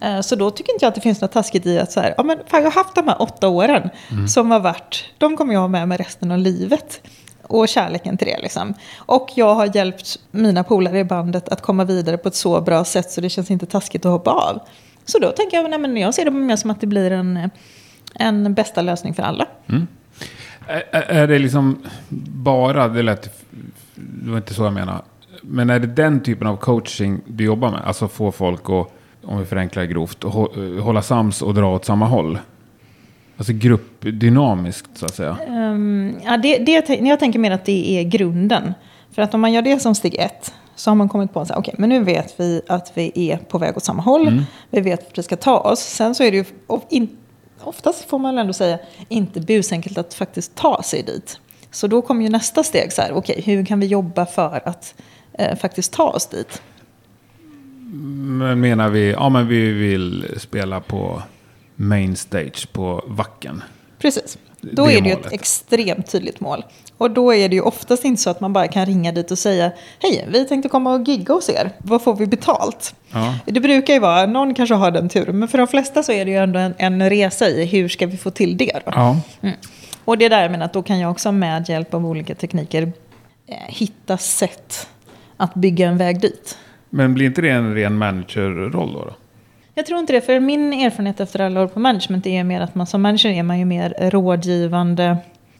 [0.00, 2.14] Eh, Så då tycker inte jag att det finns något taskigt i att så här,
[2.16, 3.90] ja men fan, jag har haft de här åtta åren
[4.28, 7.00] som har varit, de kommer jag ha med mig resten av livet.
[7.42, 8.74] Och kärleken till det liksom.
[8.96, 12.84] Och jag har hjälpt mina polare i bandet att komma vidare på ett så bra
[12.84, 14.60] sätt så det känns inte taskigt att hoppa av.
[15.04, 17.50] Så då tänker jag, nej men jag ser det mer som att det blir en,
[18.14, 19.46] en bästa lösning för alla.
[20.66, 21.82] Är, är- är det liksom
[22.34, 23.22] bara, det lät,
[23.94, 25.02] det var inte så jag menar.
[25.42, 27.80] Men är det den typen av coaching du jobbar med?
[27.84, 28.86] Alltså få folk att,
[29.24, 30.22] om vi förenklar grovt,
[30.82, 32.38] hålla sams och dra åt samma håll?
[33.36, 35.36] Alltså gruppdynamiskt så att säga.
[35.48, 38.74] Ehm, ja, det, det, jag tänker mer att det är grunden.
[39.12, 41.78] För att om man gör det som steg ett så har man kommit på att
[41.78, 44.42] men nu vet vi att vi är på väg åt samma håll.
[44.70, 45.80] Vi vet att vi ska ta oss.
[45.80, 46.44] Sen så är det ju
[46.88, 47.16] in,
[47.60, 51.40] oftast får man ändå säga inte busenkelt att faktiskt ta sig dit.
[51.70, 54.94] Så då kommer ju nästa steg så här, okej, hur kan vi jobba för att
[55.32, 56.62] eh, faktiskt ta oss dit?
[58.38, 61.22] Men menar vi, ja men vi vill spela på
[61.76, 63.62] main stage på Vacken.
[63.98, 64.38] Precis.
[64.60, 65.32] Då Det är det ju ett målet.
[65.32, 66.64] extremt tydligt mål.
[67.00, 69.38] Och då är det ju oftast inte så att man bara kan ringa dit och
[69.38, 71.70] säga Hej, vi tänkte komma och gigga hos er.
[71.78, 72.94] Vad får vi betalt?
[73.12, 73.34] Ja.
[73.46, 76.24] Det brukar ju vara, någon kanske har den turen, men för de flesta så är
[76.24, 78.92] det ju ändå en, en resa i hur ska vi få till det då?
[78.94, 79.16] Ja.
[79.42, 79.56] Mm.
[80.04, 82.34] Och det är där jag menar att då kan jag också med hjälp av olika
[82.34, 82.92] tekniker
[83.46, 84.88] eh, hitta sätt
[85.36, 86.58] att bygga en väg dit.
[86.90, 89.04] Men blir inte det en ren managerroll då?
[89.04, 89.14] då?
[89.74, 92.60] Jag tror inte det, för min erfarenhet efter alla år på management är ju mer
[92.60, 95.16] att man som manager är man ju mer rådgivande.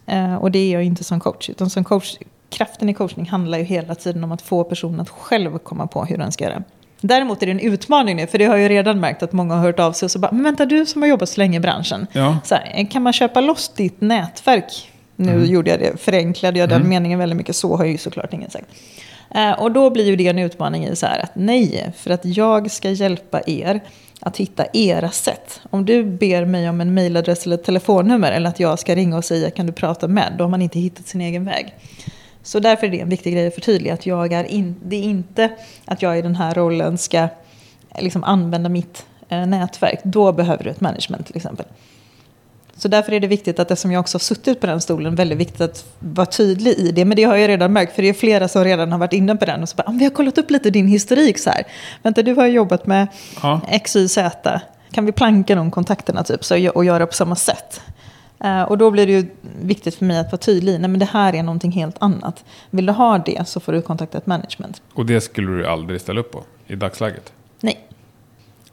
[0.07, 1.51] Eh, och det är jag inte som coach.
[1.51, 2.17] Utan som coach,
[2.49, 6.05] kraften i coachning handlar ju hela tiden om att få personen att själv komma på
[6.05, 6.63] hur den ska göra.
[7.01, 9.55] Däremot är det en utmaning nu, för det har jag ju redan märkt att många
[9.55, 11.57] har hört av sig och så bara, men vänta du som har jobbat så länge
[11.57, 12.07] i branschen.
[12.13, 12.39] Ja.
[12.51, 14.93] Här, kan man köpa loss ditt nätverk?
[15.17, 18.51] Nu gjorde jag det, förenklade jag den meningen väldigt mycket, så har ju såklart ingen
[18.51, 18.67] sagt.
[19.35, 22.25] Eh, och då blir ju det en utmaning i så här att nej, för att
[22.25, 23.81] jag ska hjälpa er
[24.21, 25.61] att hitta era sätt.
[25.71, 29.17] Om du ber mig om en mailadress eller ett telefonnummer eller att jag ska ringa
[29.17, 31.75] och säga kan du prata med, då har man inte hittat sin egen väg.
[32.43, 35.03] Så därför är det en viktig grej att förtydliga att jag är in, det är
[35.03, 35.51] inte
[35.85, 37.29] att jag i den här rollen ska
[37.99, 40.01] liksom använda mitt eh, nätverk.
[40.05, 41.67] Då behöver du ett management till exempel.
[42.81, 45.39] Så därför är det viktigt att eftersom jag också har suttit på den stolen, väldigt
[45.39, 47.05] viktigt att vara tydlig i det.
[47.05, 49.37] Men det har jag redan märkt, för det är flera som redan har varit inne
[49.37, 51.63] på den och så bara, "Ah, vi har kollat upp lite din historik så här.
[52.03, 53.07] Vänta, du har jobbat med
[53.43, 53.61] Ja.
[53.69, 54.61] X, Y, Z.
[54.93, 57.81] Kan vi planka de kontakterna typ så, och göra på samma sätt?
[58.45, 59.27] Eh, och då blir det ju
[59.63, 60.81] viktigt för mig att vara tydlig.
[60.81, 62.45] Nej, men det här är någonting helt annat.
[62.71, 64.83] Vill du ha det så får du kontakta ett management.
[64.95, 67.33] Och det skulle du aldrig ställa upp på i dagsläget?
[67.61, 67.87] Nej.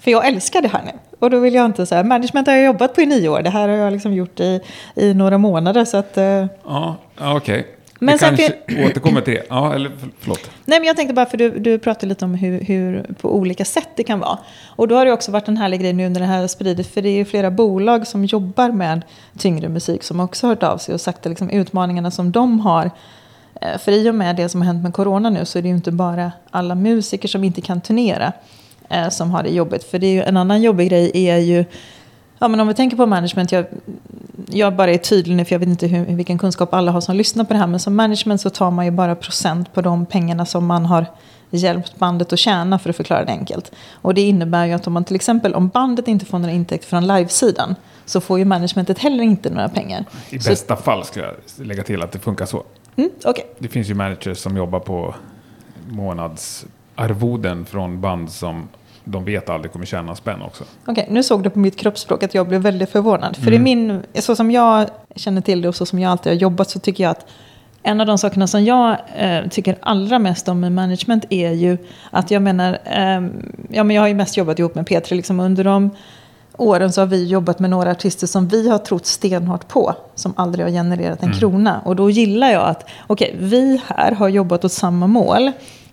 [0.07, 0.91] För jag älskar det här nu.
[1.19, 3.49] Och då vill jag inte säga, management har jag jobbat på i nio år, det
[3.49, 4.59] här har jag liksom gjort i,
[4.95, 5.85] i några månader.
[5.85, 7.67] Så att, eh, Ja, okej.
[7.99, 8.53] Men Vi kanske
[8.85, 9.43] återkommer till det.
[9.49, 10.51] Ja, eller för- förlåt.
[10.65, 13.65] Nej, men jag tänkte bara, för du, du pratade lite om hur, hur på olika
[13.65, 14.37] sätt det kan vara.
[14.67, 16.87] Och då har det också varit en härlig grej nu när det här har spridit,
[16.93, 19.01] för det är ju flera bolag som jobbar med
[19.37, 22.59] tyngre musik som också har hört av sig och sagt att liksom utmaningarna som de
[22.59, 22.91] har.
[23.61, 25.67] Eh, För i och med det som har hänt med corona nu så är det
[25.69, 28.33] ju inte bara alla musiker som inte kan turnera
[28.89, 29.83] eh, som har det jobbigt.
[29.83, 31.65] För det är ju en annan jobbig grej är ju
[32.39, 33.65] Ja, men om vi tänker på management, jag,
[34.49, 37.15] jag bara är tydlig nu för jag vet inte hur, vilken kunskap alla har som
[37.15, 37.67] lyssnar på det här.
[37.67, 41.05] Men som management så tar man ju bara procent på de pengarna som man har
[41.49, 43.71] hjälpt bandet att tjäna för att förklara det enkelt.
[43.91, 46.87] Och det innebär ju att om man till exempel, om bandet inte får några intäkter
[46.87, 50.05] från livesidan så får ju managementet heller inte några pengar.
[50.29, 51.33] I Så- bästa fall ska jag
[51.67, 52.63] lägga till att det funkar så.
[52.95, 55.15] Mm, Okej, Det finns ju managers som jobbar på
[56.97, 58.67] månadsarvoden från band som
[59.03, 60.63] de vet aldrig kommer tjäna spänn också.
[60.85, 63.37] Okej, nu såg du på mitt kroppsspråk att jag blev väldigt förvånad.
[63.37, 66.37] För i min, så som jag känner till det och så som jag alltid har
[66.37, 67.25] jobbat så tycker jag att
[67.83, 71.77] en av de sakerna som jag eh, tycker allra mest om med management är ju
[72.11, 73.21] att jag menar, eh,
[73.69, 75.91] ja men jag har ju mest jobbat ihop med P3 liksom under de
[76.57, 80.33] åren så har vi jobbat med några artister som vi har trott stenhårt på, som
[80.37, 81.81] aldrig har genererat en krona.
[81.85, 85.51] Och då gillar jag att, okej, vi här har jobbat åt samma mål,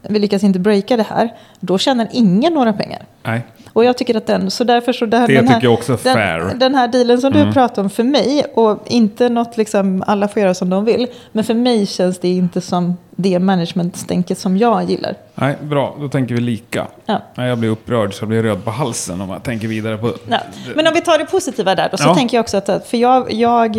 [0.08, 3.02] vi lyckas inte breaka det här, då tjänar ingen några pengar.
[3.22, 5.66] Nej, Och jag tycker att den, så därför så det här, Det den här, tycker
[5.66, 6.34] jag också är fair.
[6.34, 6.48] Mm.
[6.48, 10.28] Den, den här dealen som du pratar om för mig, och inte något liksom, alla
[10.28, 14.56] får göra som de vill, men för mig känns det inte som det managementstänket som
[14.56, 15.14] jag gillar.
[15.34, 16.86] Nej bra, då tänker vi lika.
[17.06, 17.20] Ja.
[17.34, 20.12] Jag blir upprörd så jag blir röd på halsen om jag tänker vidare på...
[20.28, 20.38] Ja.
[20.74, 22.14] Men om vi tar det positiva där då, så Ja.
[22.14, 23.76] tänker jag också att, för jag, jag,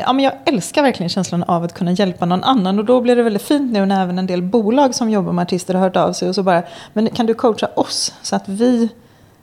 [0.00, 2.78] ja, men jag älskar verkligen känslan av att kunna hjälpa någon annan.
[2.78, 5.42] Och då blir det väldigt fint nu när även en del bolag som jobbar med
[5.42, 8.48] artister har hört av sig och så bara, men kan du coacha oss så att
[8.48, 8.88] vi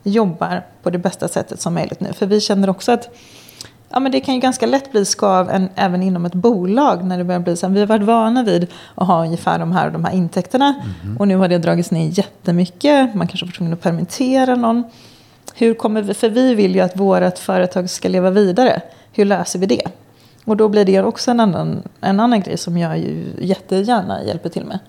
[0.03, 2.13] jobbar på det bästa sättet som möjligt nu?
[2.13, 3.09] För vi känner också att
[3.91, 7.17] Ja, men det kan ju ganska lätt bli skav en, även inom ett bolag när
[7.17, 9.85] det börjar bli så här, Vi har varit vana vid att ha ungefär de här
[9.85, 10.75] och de här intäkterna.
[11.19, 13.15] Och nu har det dragits ner jättemycket.
[13.15, 14.83] Man kanske får tvungen att permittera någon.
[15.55, 18.81] Hur kommer vi, för vi vill ju att vårt företag ska leva vidare.
[19.11, 19.81] Hur löser vi det?
[20.49, 24.49] Och då blir det också en annan, en annan grej som jag ju jättegärna hjälper
[24.49, 24.79] till med.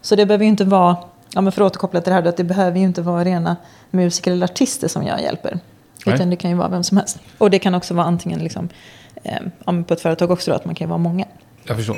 [0.00, 0.96] Så det behöver ju inte vara,
[1.34, 3.56] ja men för att återkoppla till det här, att det behöver ju inte vara rena
[3.90, 5.58] musiker eller artister som jag hjälper.
[6.06, 6.14] Nej.
[6.14, 7.18] Utan det kan ju vara vem som helst.
[7.38, 8.68] Och det kan också vara antingen liksom,
[9.22, 9.32] eh,
[9.64, 11.24] ja, på ett företag också då, att man kan vara många.
[11.64, 11.96] Jag förstår.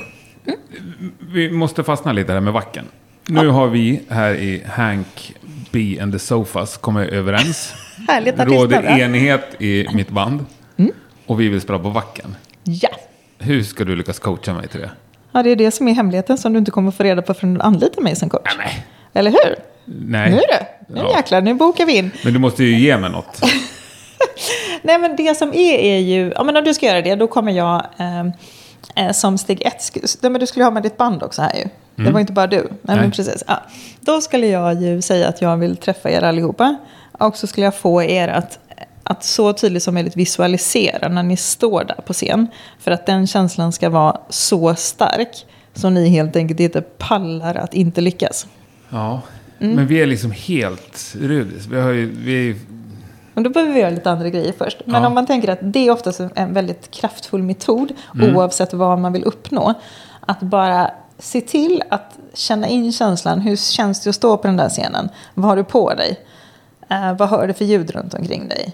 [1.33, 2.85] Vi måste fastna lite där med vacken.
[3.29, 5.35] Nu har vi här i Hank
[5.73, 7.75] B and the Sofas kommit överens.
[8.09, 8.99] Härligt Det råder ja.
[8.99, 10.45] enighet i mitt band.
[11.27, 12.37] Och vi vill spela på vacken.
[12.65, 12.91] Ja.
[13.43, 14.91] Hur ska du lyckas coacha mig till det?
[15.33, 17.55] ja, det är det som är hemligheten som du inte kommer få reda på förrän
[17.55, 18.55] du anlitar mig som coach.
[18.59, 18.87] Nej.
[19.15, 19.57] Eller hur?
[19.85, 20.31] Nej.
[20.31, 21.17] Nu du, nu Ja.
[21.17, 22.11] jäklar, nu bokar vi in.
[22.25, 23.41] Men du måste ju ge mig något.
[24.83, 27.27] Nej, men det som är är ju, ja men om du ska göra det, då
[27.27, 29.91] kommer jag eh, eh, som steg ett,
[30.23, 31.65] nej, men du skulle ha med ditt band också här ju.
[32.05, 32.57] Det var inte bara du.
[32.57, 32.97] Nej, Nej.
[32.97, 33.45] Men precis.
[33.47, 33.63] Ja.
[34.01, 36.77] Då skulle jag ju säga att jag vill träffa er allihopa.
[37.13, 38.59] Och så skulle jag få er att,
[39.03, 42.47] att så tydligt som möjligt visualisera när ni står där på scen.
[42.79, 47.75] För att den känslan ska vara så stark så ni helt enkelt inte pallar att
[47.75, 48.47] inte lyckas.
[48.89, 49.21] Ja.
[49.61, 49.77] Mm.
[49.77, 51.67] Men vi är liksom helt rudis.
[51.67, 52.11] Vi har ju...
[52.11, 52.57] Vi
[53.35, 54.79] Men då behöver vi göra lite andra grejer först.
[54.85, 55.09] Men Ja.
[55.09, 58.37] om man tänker att det är oftast en väldigt kraftfull metod, Mm.
[58.37, 59.75] oavsett vad man vill uppnå.
[60.21, 63.41] Att bara se till att känna in känslan.
[63.41, 65.09] Hur känns det att stå på den där scenen?
[65.35, 66.21] Vad har du på dig?
[66.91, 68.73] Eh, vad hör du för ljud runt omkring dig?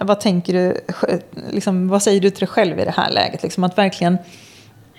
[0.00, 0.80] Vad tänker du?
[1.50, 3.42] Liksom, vad säger du till dig själv i det här läget?
[3.42, 4.18] Liksom att verkligen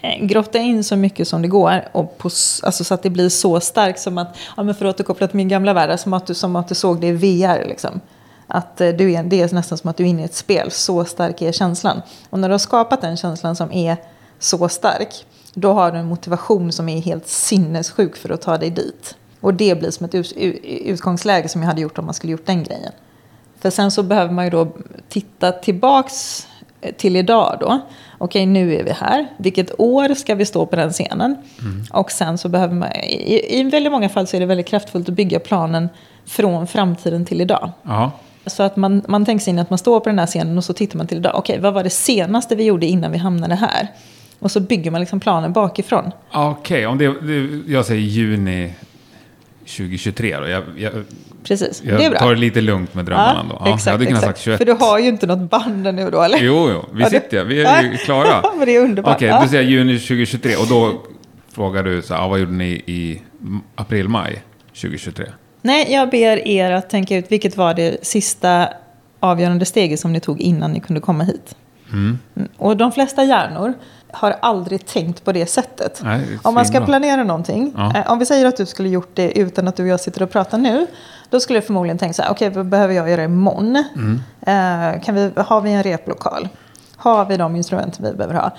[0.01, 1.87] eh, grotta in så mycket som det går.
[1.91, 2.29] Och på,
[2.63, 5.37] alltså så att det blir så starkt som att, ja, men för att återkoppla till
[5.37, 7.65] min gamla värld, som att du, som att du såg det i VR.
[7.67, 8.01] Liksom.
[8.47, 10.71] Att eh, du är, det är nästan som att du är inne i ett spel,
[10.71, 12.01] så stark är känslan.
[12.29, 13.97] Och när du har skapat den känslan som är
[14.39, 18.69] så stark, då har du en motivation som är helt sinnessjuk för att ta dig
[18.69, 19.15] dit.
[19.39, 20.15] Och det blir som ett
[20.63, 22.91] utgångsläge som jag hade gjort om man skulle gjort den grejen.
[23.65, 24.67] För sen så behöver man ju då
[25.09, 26.47] titta tillbaks
[26.81, 27.79] eh, till idag då.
[28.17, 29.27] Okej, nu är vi här.
[29.37, 31.35] Vilket år ska vi stå på den scenen?
[31.91, 35.09] Och sen så behöver man, i, i väldigt många fall så är det väldigt kraftfullt
[35.09, 35.89] att bygga planen
[36.25, 37.71] från framtiden till idag.
[37.83, 38.11] ja.
[38.45, 40.63] Så att man, man tänker sig in att man står på den här scenen och
[40.63, 41.35] så tittar man till idag.
[41.35, 43.87] Okej, vad var det senaste vi gjorde innan vi hamnade här?
[44.39, 46.11] Och så bygger man liksom planen bakifrån.
[46.31, 47.61] Okej, om det, det...
[47.71, 48.73] Jag säger juni
[49.59, 50.47] 2023 då.
[50.47, 50.93] Jag, jag,
[51.47, 52.19] Precis, jag det är bra.
[52.19, 53.61] tar det lite lugnt med drömmarna då.
[53.65, 54.37] Ja, exakt, jag hade kunnat exakt.
[54.37, 54.57] sagt 21.
[54.57, 56.37] För du har ju inte något band nu då, eller?
[56.41, 58.43] Jo, jo, vi Ja, sitter Vi är ju klara.
[58.57, 59.15] Men det är underbart.
[59.15, 59.41] Okej, Ja.
[59.41, 60.55] då säger juni 2023.
[60.55, 61.01] Och då
[61.53, 63.21] frågar du, så här, ja, vad gjorde ni i
[63.75, 64.43] april-maj
[64.81, 65.25] 2023?
[65.61, 68.67] Nej, jag ber er att tänka ut vilket var det sista
[69.19, 71.55] avgörande steget som ni tog innan ni kunde komma hit.
[71.91, 72.19] Mm.
[72.35, 72.49] Mm.
[72.57, 73.73] Och de flesta hjärnor
[74.15, 76.01] har aldrig tänkt på det sättet.
[76.03, 77.95] Nej, Om man ska planera någonting, Ja.
[77.95, 80.23] eh, om vi säger att du skulle gjort det utan att du och jag sitter
[80.23, 80.87] och pratar nu,
[81.29, 83.83] då skulle jag förmodligen tänka så här, okej vad behöver jag göra imorgon?
[83.95, 84.21] Mm.
[84.95, 86.47] Eh, kan vi, har vi en replokal?
[86.97, 88.51] Har vi de instrument vi behöver ha?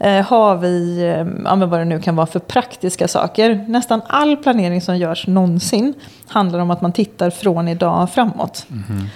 [0.00, 3.64] Eh, har vi, eh, ja, vad det nu kan vara för praktiska saker.
[3.68, 5.94] Nästan all planering som görs någonsin
[6.26, 8.66] handlar om att man tittar från idag framåt.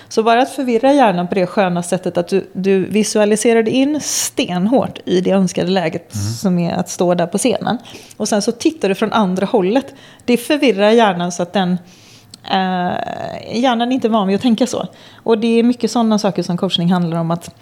[0.08, 4.00] Så bara att förvirra hjärnan på det sköna sättet att du, du visualiserar dig in
[4.00, 7.78] stenhårt i det önskade läget som är att stå där på scenen.
[8.16, 9.94] Och sen så tittar du från andra hållet.
[10.24, 11.78] Det förvirrar hjärnan så att den
[12.44, 14.86] eh, hjärnan är inte van vid att tänka så.
[15.14, 17.30] Och det är mycket sådana saker som coachning handlar om.
[17.30, 17.54] Att,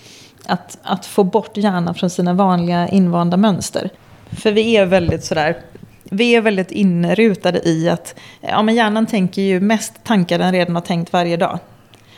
[0.51, 3.91] att, att få bort hjärnan från sina vanliga invanda mönster.
[4.31, 5.57] För vi är väldigt sådär,
[6.05, 10.75] vi är väldigt inrutade i att ja, men hjärnan tänker ju mest tankar den redan
[10.75, 11.59] har tänkt varje dag.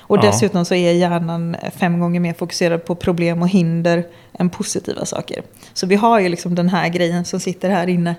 [0.01, 0.22] Och Ja.
[0.22, 4.05] dessutom så är hjärnan fem gånger mer fokuserad på problem och hinder
[4.39, 5.43] än positiva saker.
[5.74, 8.14] Så vi har ju liksom den här grejen som sitter här inne.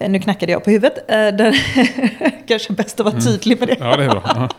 [0.00, 1.10] Eh, Nu knackade jag på huvudet.
[1.10, 1.56] Eh, Där
[2.48, 3.76] kanske bäst att vara tydlig med det.
[3.80, 4.48] Ja, det är bra.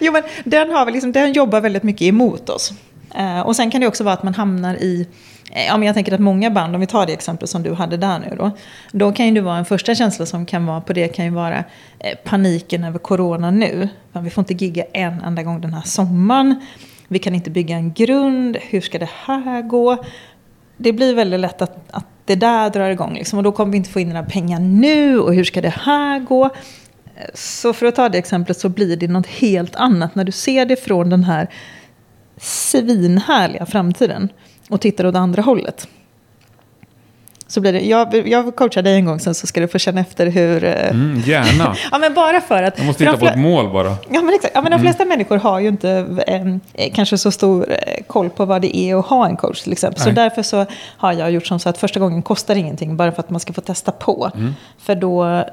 [0.00, 2.72] Jo, men den, har väl liksom, den jobbar väldigt mycket emot oss.
[3.16, 5.06] Eh, och sen kan det också vara att man hamnar i...
[5.52, 7.72] Eh, ja, men jag tänker att många band, om vi tar det exempel som du
[7.72, 8.50] hade där nu då.
[8.92, 11.30] Då kan ju det vara en första känsla som kan vara på det kan ju
[11.30, 11.64] vara
[11.98, 13.88] eh, paniken över corona nu.
[14.12, 16.66] Vi får inte gigga en enda gång den här sommaren.
[17.08, 18.56] Vi kan inte bygga en grund.
[18.62, 20.04] Hur ska det här gå?
[20.76, 23.14] Det blir väldigt lätt att, att det där drar igång.
[23.14, 25.18] Liksom, och då kommer vi inte få in några pengar nu.
[25.18, 26.44] Och hur ska det här gå?
[26.44, 26.50] Eh,
[27.34, 30.66] så för att ta det exemplet så blir det något helt annat när du ser
[30.66, 31.48] det från den här
[32.40, 34.28] svinhärliga framtiden
[34.70, 35.88] och tittar åt andra hållet.
[37.48, 40.00] Så blir det, jag, jag coachar dig en gång sen så ska du få känna
[40.00, 40.64] efter hur...
[40.64, 41.76] eh, Mm, gärna.
[41.92, 42.78] Ja men bara för att...
[42.78, 43.88] Jag måste hitta på ett mål bara.
[44.10, 44.54] Ja men exakt.
[44.54, 45.90] Ja, men de flesta människor har ju inte
[46.74, 49.72] eh, kanske så stor eh, koll på vad det är att ha en coach till
[49.72, 50.02] exempel.
[50.02, 50.66] Så därför så
[50.96, 53.52] har jag gjort som så att första gången kostar ingenting bara för att man ska
[53.52, 54.30] få testa på.
[54.78, 55.44] För då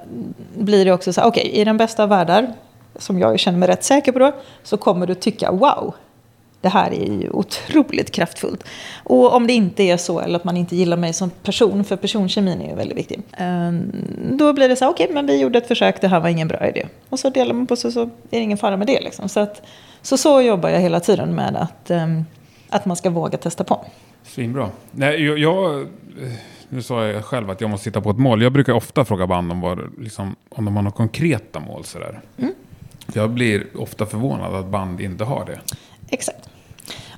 [0.57, 2.53] blir det också så här, okej i den bästa av världar,
[2.95, 4.31] som jag känner mig rätt säker på då,
[4.63, 5.93] så kommer du tycka wow.
[6.63, 8.63] Det här är ju otroligt kraftfullt.
[9.03, 11.95] Och om det inte är så, eller att man inte gillar mig som person, för
[11.95, 13.21] personkemin är ju väldigt viktig.
[13.37, 13.91] ehm,
[14.31, 16.47] Då blir det så här, okej, men vi gjorde ett försök, det här var ingen
[16.47, 16.85] bra idé.
[17.09, 19.01] Och så delar man på sig, så är det ingen fara med det.
[19.01, 19.29] Liksom.
[19.29, 19.61] Så, att,
[20.01, 22.25] så så jobbar jag hela tiden med att, ehm,
[22.69, 23.85] att man ska våga testa på.
[24.23, 24.69] Svinbra.
[24.91, 25.87] Nej, jag, jag, eh,
[26.69, 28.41] nu sa jag själv att jag måste hitta på ett mål.
[28.41, 31.83] Jag brukar ofta fråga band om, vad, liksom, om de har några konkreta mål.
[31.83, 32.19] Sådär.
[33.07, 35.59] För jag blir ofta förvånad att band inte har det.
[36.09, 36.49] Exakt.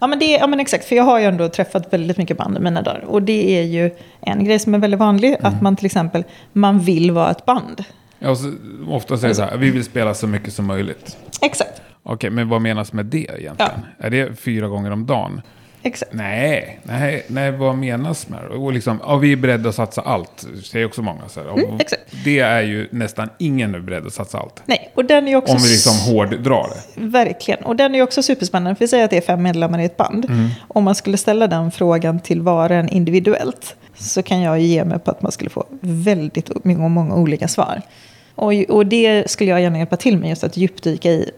[0.02, 2.58] Ja men, det, ja men exakt, för jag har ju ändå träffat väldigt mycket band
[2.58, 3.04] i mina dagar.
[3.08, 3.92] Och det är ju
[4.22, 7.84] en grej som är väldigt vanlig, att man till exempel, man vill vara ett band.
[8.20, 8.54] Ja, så,
[8.90, 11.18] ofta säger så här, vi vill spela så mycket som möjligt.
[11.42, 13.86] Exakt, Okej, men vad menas med det egentligen?
[13.98, 15.42] Är det fyra gånger om dagen?
[15.86, 16.14] Exakt.
[16.14, 18.56] Nej, nej, nej vad menas med det?
[18.56, 21.30] Och liksom, ja, vi är beredda att satsa allt, säger också många.
[21.30, 21.80] Så Mm.
[22.24, 24.62] Det är ju nästan ingen är beredd att satsa allt.
[24.66, 25.54] Nej, och den är också...
[25.54, 27.02] Om vi liksom hårddrar det.
[27.02, 27.64] Verkligen.
[27.64, 28.76] Och den är också superspännande.
[28.76, 30.50] För vi säger att det är fem medlemmar i ett band.
[30.68, 33.76] Om man skulle ställa den frågan till var och en individuellt.
[33.96, 37.82] Så kan jag ge mig på att man skulle få väldigt många, många olika svar.
[38.36, 40.30] Och, och det skulle jag gärna hjälpa till med.
[40.30, 41.32] Just att djupdyka i.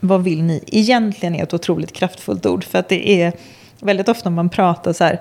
[0.00, 0.64] Vad vill ni?
[0.66, 2.64] Egentligen är ett otroligt kraftfullt ord.
[2.64, 3.32] För att det är
[3.80, 5.20] väldigt ofta man pratar så här.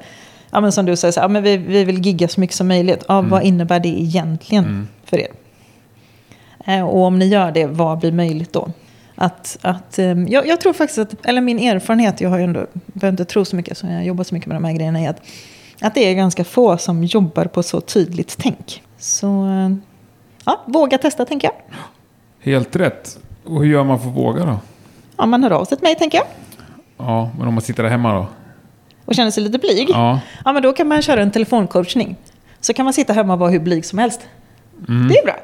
[0.51, 2.55] Ja men som du säger, så här, ja, men vi, vi vill gigga så mycket
[2.55, 3.05] som möjligt.
[3.07, 5.27] Ja, Vad innebär det egentligen för er?
[6.65, 8.69] Eh, Och om ni gör det, vad blir möjligt då?
[9.15, 12.65] Att, att, eh, jag, jag tror faktiskt att, eller min erfarenhet, jag har ju ändå,
[12.85, 15.09] behöver inte tro så mycket, så jag jobbar så mycket med de här grejerna, är
[15.09, 15.21] att,
[15.81, 18.83] att det är ganska få som jobbar på så tydligt tänk.
[18.97, 19.47] Så,
[20.45, 21.55] ja, våga testa tänker jag.
[22.51, 23.19] Helt rätt.
[23.45, 24.59] Och hur gör man för att våga då?
[25.17, 26.27] Ja, man hör av sig till mig tänker jag.
[26.97, 28.27] Ja, men om man sitter där hemma då?
[29.05, 29.89] Och känner sig lite blyg.
[29.89, 32.15] Ja, Ja, men då kan man köra en telefoncoachning.
[32.59, 34.27] Så kan man sitta hemma och vara hur blyg som helst.
[35.09, 35.35] Det är bra.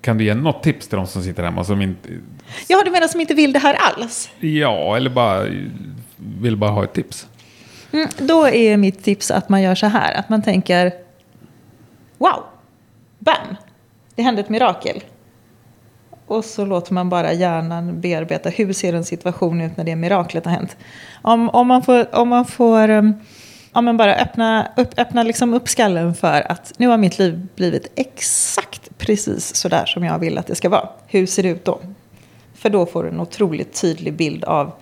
[0.00, 2.08] kan du ge något tips till de som sitter hemma som inte...
[2.68, 4.30] Ja, du menar som inte vill det här alls?
[4.40, 5.46] Ja, eller bara
[6.16, 7.26] vill bara ha ett tips?
[7.92, 10.14] Mm, då är mitt tips att man gör så här.
[10.14, 10.92] Att man tänker
[12.18, 12.42] Wow!
[13.18, 13.56] Bam!
[14.14, 15.00] Det hände ett mirakel.
[16.28, 18.50] Och så låter man bara hjärnan bearbeta.
[18.50, 20.76] Hur ser en situation ut när det miraklet har hänt?
[21.22, 23.14] Om, om man får, om man får um,
[23.72, 27.46] om man bara öppna, upp, öppna liksom upp skallen för att nu har mitt liv
[27.54, 30.88] blivit exakt precis så där som jag vill att det ska vara.
[31.06, 31.80] Hur ser det ut då?
[32.54, 34.72] För då får du en otroligt tydlig bild av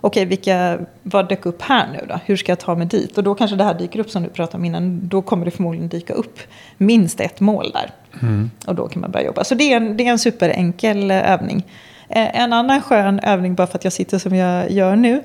[0.00, 2.20] okej, vilka, vad dök upp här nu då?
[2.24, 3.18] Hur ska jag ta mig dit?
[3.18, 5.08] Och då kanske det här dyker upp som du pratade om innan.
[5.08, 6.38] Då kommer det förmodligen dyka upp
[6.76, 7.90] minst ett mål där.
[8.66, 9.44] Och då kan man börja jobba.
[9.44, 11.64] Så det är en, det är en superenkel eh, övning.
[12.08, 15.22] Eh, en annan skön övning, bara för att jag sitter som jag gör nu,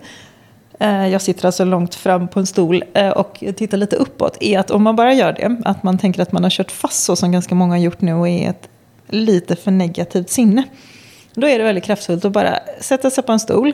[0.80, 4.60] eh, jag sitter alltså långt fram på en stol eh, och tittar lite uppåt, är
[4.60, 7.16] att om man bara gör det, att man tänker att man har kört fast så
[7.16, 8.70] som ganska många har gjort nu och är ett
[9.08, 10.64] lite för negativt sinne.
[11.34, 13.74] Då är det väldigt kraftfullt att bara sätta sig på en stol,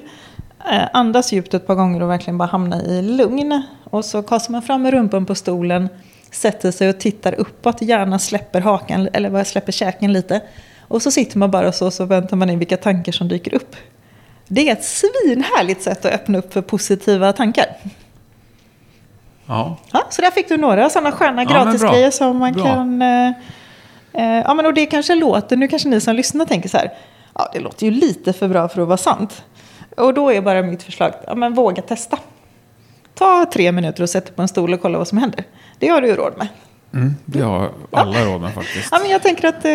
[0.72, 3.64] eh, andas djupt ett par gånger och verkligen bara hamna i lugn.
[3.84, 5.90] Och så kastar man fram med rumpan på stolen,
[6.32, 10.42] sätter sig och tittar uppåt, gärna släpper hakan eller släpper käken lite.
[10.88, 13.76] Och så sitter man bara så, så väntar man in vilka tankar som dyker upp.
[14.48, 17.66] Det är ett svinhärligt sätt att öppna upp för positiva tankar.
[19.46, 19.78] Ja.
[19.92, 22.64] ja så där fick du några sådana sköna ja, gratisgrejer som man bra.
[22.66, 23.02] kan...
[23.02, 23.28] Eh,
[24.14, 26.94] eh, ja, men och det kanske låter, nu kanske ni som lyssnar tänker så här,
[27.36, 29.44] ja det låter ju lite för bra för att vara sant.
[29.98, 32.20] Och då är bara mitt förslag, ja men våga testa.
[33.14, 35.44] Ta tre minuter och sätt dig på en stol och kolla vad som händer.
[35.80, 36.48] Det har du ju råd med.
[36.94, 38.90] Mm, det har alla råd med faktiskt.
[38.92, 39.72] Ja, men jag tänker att eh,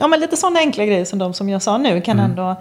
[0.00, 2.30] ja, men lite sådana enkla grejer som de som jag sa nu kan mm.
[2.30, 2.56] ändå,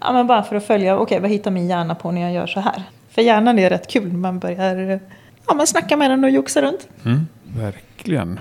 [0.00, 2.32] ja, men bara för att följa, okej okay, vad hittar min hjärna på när jag
[2.32, 2.82] gör så här?
[3.10, 5.00] För hjärnan är rätt kul när man börjar
[5.46, 6.88] ja, man snacka med den och joxa runt.
[7.04, 8.40] Mm, verkligen.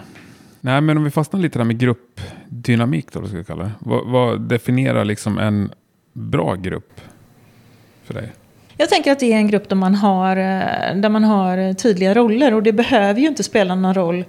[0.62, 3.72] Nej, men om vi fastnar lite där med gruppdynamik då, ska kalla det.
[3.80, 5.72] Vad, vad definierar liksom en
[6.14, 7.02] bra grupp
[8.04, 8.32] för dig?
[8.78, 12.14] Jag tänker att det är en grupp där man, har, eh, där man har tydliga
[12.14, 14.26] roller och det behöver ju inte spela någon roll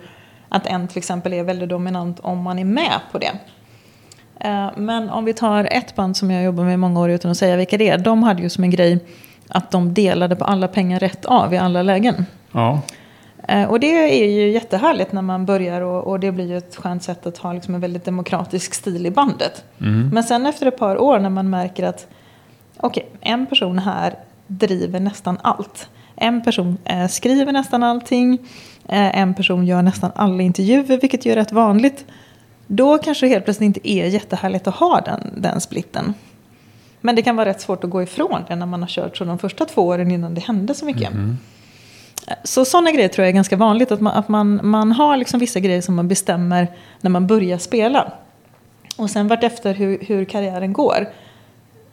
[0.48, 3.32] att en till exempel är väldigt dominant om man är med på det.
[4.40, 7.30] Eh, men om vi tar ett band som jag jobbar med i många år utan
[7.30, 7.98] att säga vilka det är.
[7.98, 8.98] De hade ju som en grej
[9.48, 12.26] att de delade på alla pengar rätt av i alla lägen.
[12.52, 12.80] Ja.
[13.48, 16.76] Eh, och det är ju jättehärligt när man börjar och, och det blir ju ett
[16.76, 19.64] skönt sätt att ha liksom en väldigt demokratisk stil i bandet.
[19.80, 20.10] Mm.
[20.12, 22.06] Men sen efter ett par år när man märker att
[22.76, 24.14] okej, okay, en person här
[24.48, 25.88] driver nästan allt.
[26.16, 28.38] En person eh, skriver nästan allting.
[28.88, 32.04] Eh, en person gör nästan alla intervjuer, vilket ju är rätt vanligt.
[32.66, 36.14] Då kanske det helt plötsligt inte är jättehärligt att ha den, den splitten.
[37.00, 39.24] Men det kan vara rätt svårt att gå ifrån det när man har kört så
[39.24, 41.10] de första två åren innan det hände så mycket.
[41.10, 41.38] Mm.
[42.44, 43.92] Så sådana grejer tror jag är ganska vanligt.
[43.92, 46.68] Att man, att man, man har liksom vissa grejer som man bestämmer
[47.00, 48.12] när man börjar spela.
[48.96, 51.08] Och sen vartefter hur, hur karriären går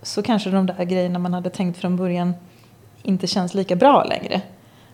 [0.06, 2.34] så kanske de där grejerna man hade tänkt från början
[3.04, 4.42] inte känns lika bra längre.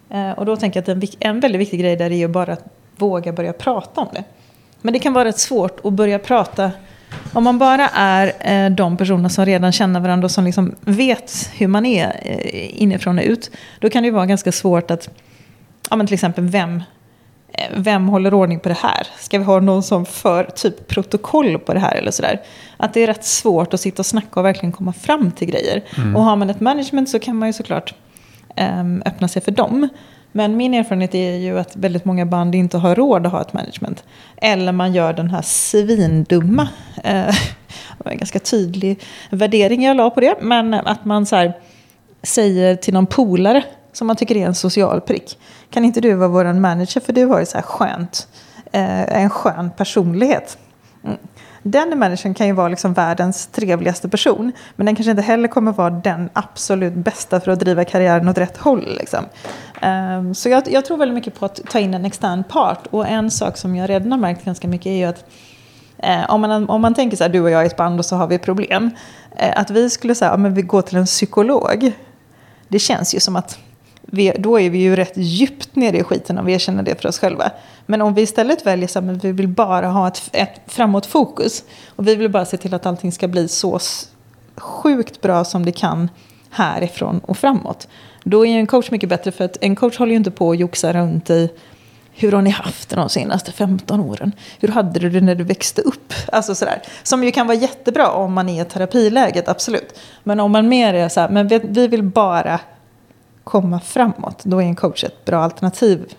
[0.10, 2.54] Eh, och då tänker jag att en, en väldigt viktig grej där är ju bara
[2.54, 2.66] att
[2.98, 4.24] våga börja prata om det.
[4.82, 6.72] Men det kan vara rätt svårt att börja prata
[7.34, 11.50] om man bara är eh, de personer som redan känner varandra och som liksom vet
[11.54, 13.52] hur man är eh, inifrån och ut.
[13.80, 15.10] Då kan det ju vara ganska svårt att,
[15.90, 16.84] ja men till exempel vem
[17.76, 19.08] vem håller ordning på det här?
[19.20, 22.42] Ska vi ha någon som för typ protokoll på det här eller sådär?
[22.78, 25.84] Att det är rätt svårt att sitta och snacka och verkligen komma fram till grejer.
[25.98, 26.16] Mm.
[26.16, 27.94] Och har man ett management så kan man ju såklart
[28.58, 29.90] um, öppna sig för dem.
[30.32, 33.54] Men min erfarenhet är ju att väldigt många band inte har råd att ha ett
[33.54, 34.04] management.
[34.38, 36.68] Eller man gör den här svindumma,
[37.04, 37.26] eh,
[37.98, 39.00] det var en ganska tydlig
[39.30, 41.54] värdering jag la på det, men att man så här,
[42.24, 43.64] säger till någon polare
[43.94, 45.40] som man tycker är en social prick.
[45.70, 48.28] Kan inte du vara vår manager för du har ju så här skönt,
[48.72, 50.58] eh, en skön personlighet.
[51.04, 51.18] Mm.
[51.64, 54.52] Den managern kan ju vara liksom världens trevligaste person.
[54.76, 58.38] Men den kanske inte heller kommer vara den absolut bästa för att driva karriären åt
[58.38, 58.98] rätt håll.
[59.00, 59.26] Liksom.
[59.84, 62.88] Um, så jag, jag, tror väldigt mycket på att ta in en extern part.
[62.88, 65.26] Och en sak som jag redan har märkt ganska mycket är ju att
[65.98, 68.06] eh, om, man, om man tänker så här, du och jag är ett band och
[68.06, 68.90] så har vi problem.
[69.36, 71.92] Eh, att vi skulle säga, ja, men vi går till en psykolog.
[72.68, 73.60] Det känns ju som att
[74.02, 77.10] vi, då är vi ju rätt djupt nere i skiten om vi erkänner det för
[77.10, 77.52] oss själva.
[77.86, 81.64] Men om vi istället väljer så att vi vill bara ha ett, ett framåtfokus
[81.96, 83.80] och vi vill bara se till att allting ska bli så
[84.58, 86.10] sjukt bra som det kan
[86.50, 87.88] härifrån och framåt.
[88.24, 90.60] Då är en coach mycket bättre för att en coach håller ju inte på att
[90.60, 91.50] joxa runt i
[92.14, 94.32] hur har ni haft det de senaste 15 åren?
[94.60, 96.14] Hur hade du det när du växte upp?
[96.32, 96.82] Alltså sådär.
[97.04, 100.00] Som ju kan vara jättebra om man är i terapiläget, absolut.
[100.24, 102.60] Men om man mer är så här, men vi, vi vill bara
[103.44, 106.14] komma framåt, då är en coach ett bra alternativ,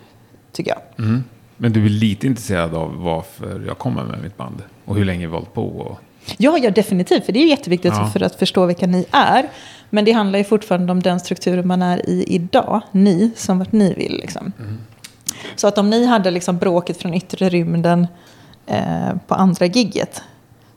[0.52, 1.06] tycker jag.
[1.06, 1.24] Mm.
[1.56, 5.26] Men du är lite intresserad av varför jag kommer med mitt band och hur länge
[5.26, 5.66] vi hållit på?
[5.66, 5.98] Och...
[6.36, 7.26] Ja, ja, definitivt.
[7.26, 8.06] För det är jätteviktigt ja.
[8.06, 9.48] för att förstå vilka ni är.
[9.90, 12.80] Men det handlar ju fortfarande om den strukturen man är i idag.
[12.92, 14.16] Ni, som vart ni vill.
[14.16, 14.52] Liksom.
[14.58, 14.78] Mm.
[15.56, 18.06] Så att om ni hade liksom bråket från yttre rymden
[18.66, 20.22] eh, på andra gigget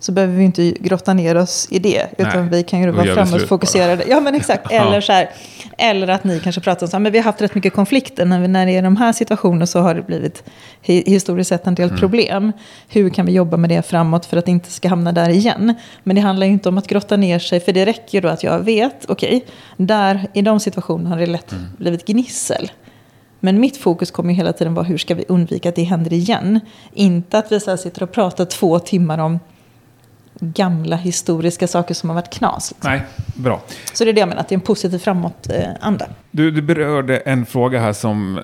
[0.05, 2.07] så behöver vi inte grotta ner oss i det.
[2.17, 4.03] Utan Nej, vi kan ju vara framåtfokuserade.
[4.07, 4.71] Ja, men exakt.
[4.71, 5.29] Eller, så här,
[5.77, 8.25] eller att ni kanske pratar om så här, men vi har haft rätt mycket konflikter.
[8.25, 10.43] När, vi, när det är de här situationerna så har det blivit
[10.81, 11.99] historiskt sett en del mm.
[11.99, 12.51] problem.
[12.87, 15.73] Hur kan vi jobba med det framåt för att det inte ska hamna där igen?
[16.03, 17.59] Men det handlar ju inte om att grotta ner sig.
[17.59, 21.25] För det räcker då att jag vet, okej, okay, där i de situationerna har det
[21.25, 21.63] lätt mm.
[21.77, 22.71] blivit gnissel.
[23.39, 26.59] Men mitt fokus kommer hela tiden vara hur ska vi undvika att det händer igen.
[26.93, 29.39] Inte att vi så sitter och pratar två timmar om
[30.39, 32.71] gamla historiska saker som har varit knas.
[32.71, 32.91] Liksom.
[32.91, 33.01] Nej,
[33.35, 33.61] bra.
[33.93, 36.05] Så det är det jag menar, att det är en positiv framåt-anda.
[36.31, 38.41] Du, du berörde en fråga här som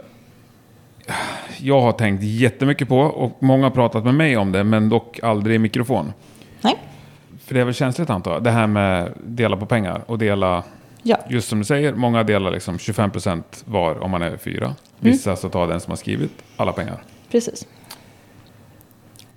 [1.58, 5.20] jag har tänkt jättemycket på och många har pratat med mig om det, men dock
[5.24, 6.14] aldrig i mikrofon.
[6.62, 6.78] Nej,
[7.46, 10.64] För det är väl känsligt antar jag, det här med dela på pengar och dela,
[11.04, 11.18] ja.
[11.30, 14.76] just som du säger, många delar liksom 25% var om man är fyra.
[15.00, 17.04] Vissa så tar den som har skrivit alla pengar.
[17.32, 17.68] Precis.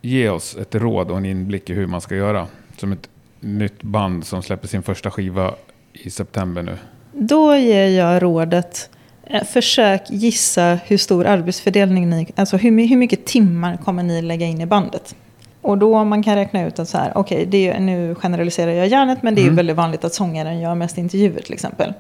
[0.05, 2.47] Ge oss ett råd och en inblick i hur man ska göra.
[2.77, 3.09] Som ett
[3.41, 5.55] nytt band som släpper sin första skiva
[5.93, 6.79] i september nu.
[7.13, 8.91] Då ger jag rådet,
[9.27, 14.47] eh, försök gissa hur stor arbetsfördelning ni, alltså hur, hur mycket timmar kommer ni lägga
[14.47, 15.15] in i bandet?
[15.61, 19.23] Och då man kan räkna ut att så här, okej, ju- nu generaliserar jag hjärnet,
[19.23, 21.93] men det är ju väldigt vanligt att sångaren gör mest intervjuer till exempel.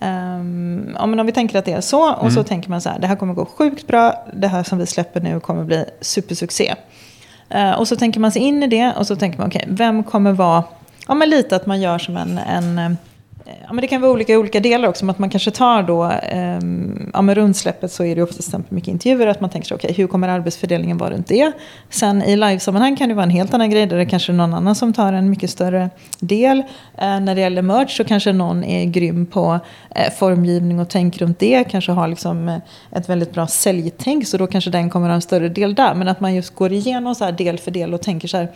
[0.00, 2.88] Ehm, ja, men om vi tänker att det är så, och så tänker man så
[2.88, 5.84] här, det här kommer gå sjukt bra, det här som vi släpper nu kommer bli
[6.00, 6.74] supersuccé.
[7.48, 10.04] Eh, och så tänker man sig in i det, och så tänker man, okej, vem
[10.04, 10.64] kommer vara,
[11.08, 12.96] ja men lite att man gör som en, en
[13.46, 15.04] Ja, men det kan vara olika i olika delar också.
[15.04, 16.58] men att man kanske tar då, eh,
[17.12, 19.26] ja, med rundsläppet så är det oftast exempel mycket intervjuer.
[19.26, 21.52] Att man tänker sig, okej, hur kommer arbetsfördelningen vara runt det?
[21.90, 23.86] Sen i livesammanhang kan det vara en helt annan grej.
[23.86, 25.90] Där det kanske är någon annan som tar en mycket större
[26.20, 26.58] del.
[26.98, 29.60] Eh, när det gäller merch så kanske någon är grym på
[29.94, 31.64] eh, formgivning och tänk runt det.
[31.64, 32.58] Kanske har liksom eh,
[32.92, 34.26] ett väldigt bra säljtänk.
[34.26, 35.94] Så då kanske den kommer ha en större del där.
[35.94, 38.48] Men att man just går igenom så här del för del och tänker så här.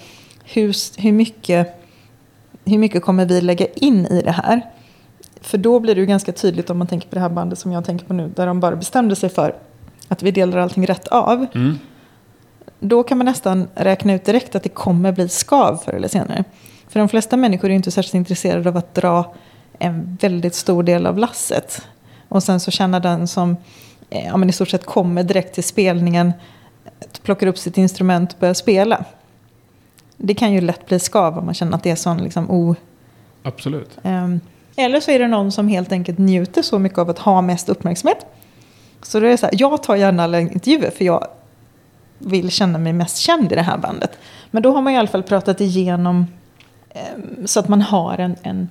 [0.45, 1.77] Hur, hur mycket
[2.65, 4.63] hur mycket kommer vi lägga in i det här?
[5.41, 7.73] För då blir det ju ganska tydligt om man tänker på det här bandet som
[7.73, 9.55] jag tänker på nu, där de bara bestämde sig för
[10.09, 11.47] att vi delar allting rätt av.
[12.81, 16.45] Då kan man nästan räkna ut direkt att det kommer bli skav förr eller senare.
[16.89, 19.35] För de flesta människor är inte särskilt intresserade av att dra
[19.79, 21.87] en väldigt stor del av lasset.
[22.29, 23.57] Och sen så känner den som
[24.11, 26.33] eh, ja, men i stort sett kommer direkt till spelningen,
[27.23, 29.05] plockar upp sitt instrument och börjar spela.
[30.17, 32.75] Det kan ju lätt bli skav om man känner att det är sån liksom o...
[33.43, 33.99] Absolut.
[34.03, 34.41] Ehm,
[34.77, 37.69] eller så är det någon som helt enkelt njuter så mycket av att ha mest
[37.69, 38.27] uppmärksamhet.
[39.03, 41.27] Så då är det så här, jag tar gärna alla intervjuer för jag
[42.19, 44.19] vill känna mig mest känd i det här bandet.
[44.51, 46.27] Men då har man i alla fall pratat igenom
[46.91, 47.01] eh,
[47.45, 48.69] så att man har en, en,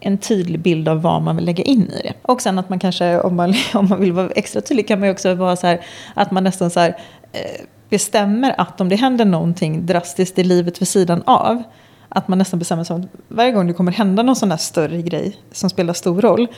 [0.00, 2.14] en tydlig bild av vad man vill lägga in i det.
[2.22, 5.08] Och sen att man kanske, om man, om man vill vara extra tydlig, kan man
[5.08, 5.80] ju också vara så här
[6.14, 6.96] att man nästan så här,
[7.32, 11.62] eh, bestämmer att om det händer någonting drastiskt i livet vid sidan av,
[12.12, 15.02] att man nästan bestämmer sig att varje gång det kommer hända någon sån där större
[15.02, 16.48] grej som spelar stor roll,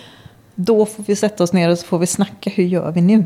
[0.55, 3.25] då får vi sätta oss ner och så får vi snacka, hur gör vi nu?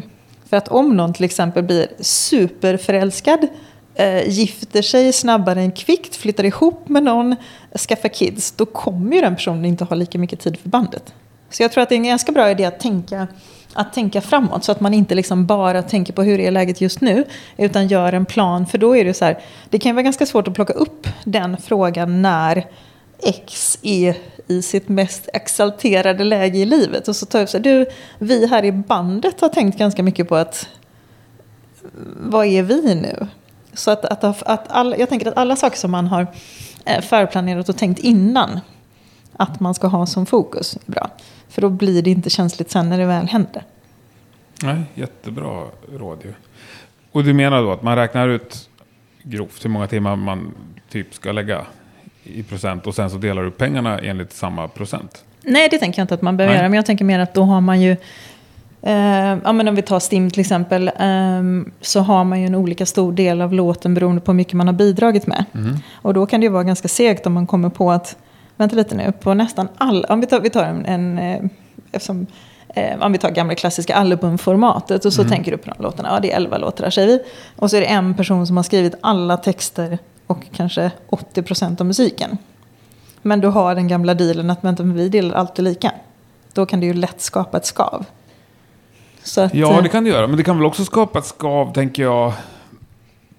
[0.49, 3.47] För att om någon till exempel blir superförälskad,
[3.95, 7.37] eh, gifter sig snabbare än kvickt, flyttar ihop med någon,
[7.89, 11.14] skaffar kids, då kommer ju den personen inte ha lika mycket tid för bandet.
[11.51, 13.27] Så jag tror att det är en ganska bra idé att tänka,
[13.77, 17.01] att tänka framåt så att man inte liksom bara tänker på hur är läget just
[17.01, 17.24] nu
[17.57, 18.66] utan gör en plan.
[18.66, 19.39] För då är det så här,
[19.70, 22.66] det kan ju vara ganska svårt att plocka upp den frågan när
[23.18, 24.16] X är
[24.47, 27.09] i sitt mest exalterade läge i livet.
[27.09, 27.87] Och så tar jag upp så här, du,
[28.18, 30.68] vi här i bandet har tänkt ganska mycket på att
[32.16, 33.27] vad är vi nu?
[33.74, 36.27] Så att, att, att all, jag tänker att alla saker som man har
[36.85, 38.61] eh, förplanerat och tänkt innan
[39.33, 41.11] att man ska ha som fokus är bra.
[41.49, 43.63] För då blir det inte känsligt sen när det väl händer.
[44.63, 46.33] Nej, jättebra råd ju.
[47.13, 48.69] Och du menar då att man räknar ut
[49.23, 50.55] grovt hur många timmar man
[50.89, 51.67] typ ska lägga
[52.25, 55.25] i procent och sen så delar du pengarna enligt samma procent?
[55.43, 56.59] Nej, det tänker jag inte att man behöver Nej.
[56.61, 56.69] göra.
[56.69, 57.97] Men jag tänker mer att då har man ju...
[58.83, 60.91] Eh, ja, men om vi tar Stim till exempel.
[60.99, 64.55] ehm, så har man ju en olika stor del av låten beroende på hur mycket
[64.55, 65.45] man har bidragit med.
[65.93, 68.17] Och då kan det ju vara ganska segt om man kommer på att...
[68.57, 70.09] Vänta lite nu, på nästan alla...
[70.09, 70.87] Om vi tar, vi tar en...
[70.87, 71.45] en eh,
[71.93, 72.27] eftersom,
[72.69, 76.09] eh, om vi tar gamla klassiska albumformatet och så tänker du på de låtarna.
[76.09, 77.21] Ja, det är 11 låtar säger vi.
[77.57, 81.87] Och så är det en person som har skrivit alla texter och kanske 80% av
[81.87, 82.39] musiken.
[83.23, 85.93] Men du har den gamla dealen att vänta, men vi delar alltid lika.
[86.53, 88.05] Då kan det ju lätt skapa ett skav.
[89.37, 90.27] Att, Ja, eh, det kan det göra.
[90.27, 92.33] Men det kan väl också skapa ett skav, tänker jag,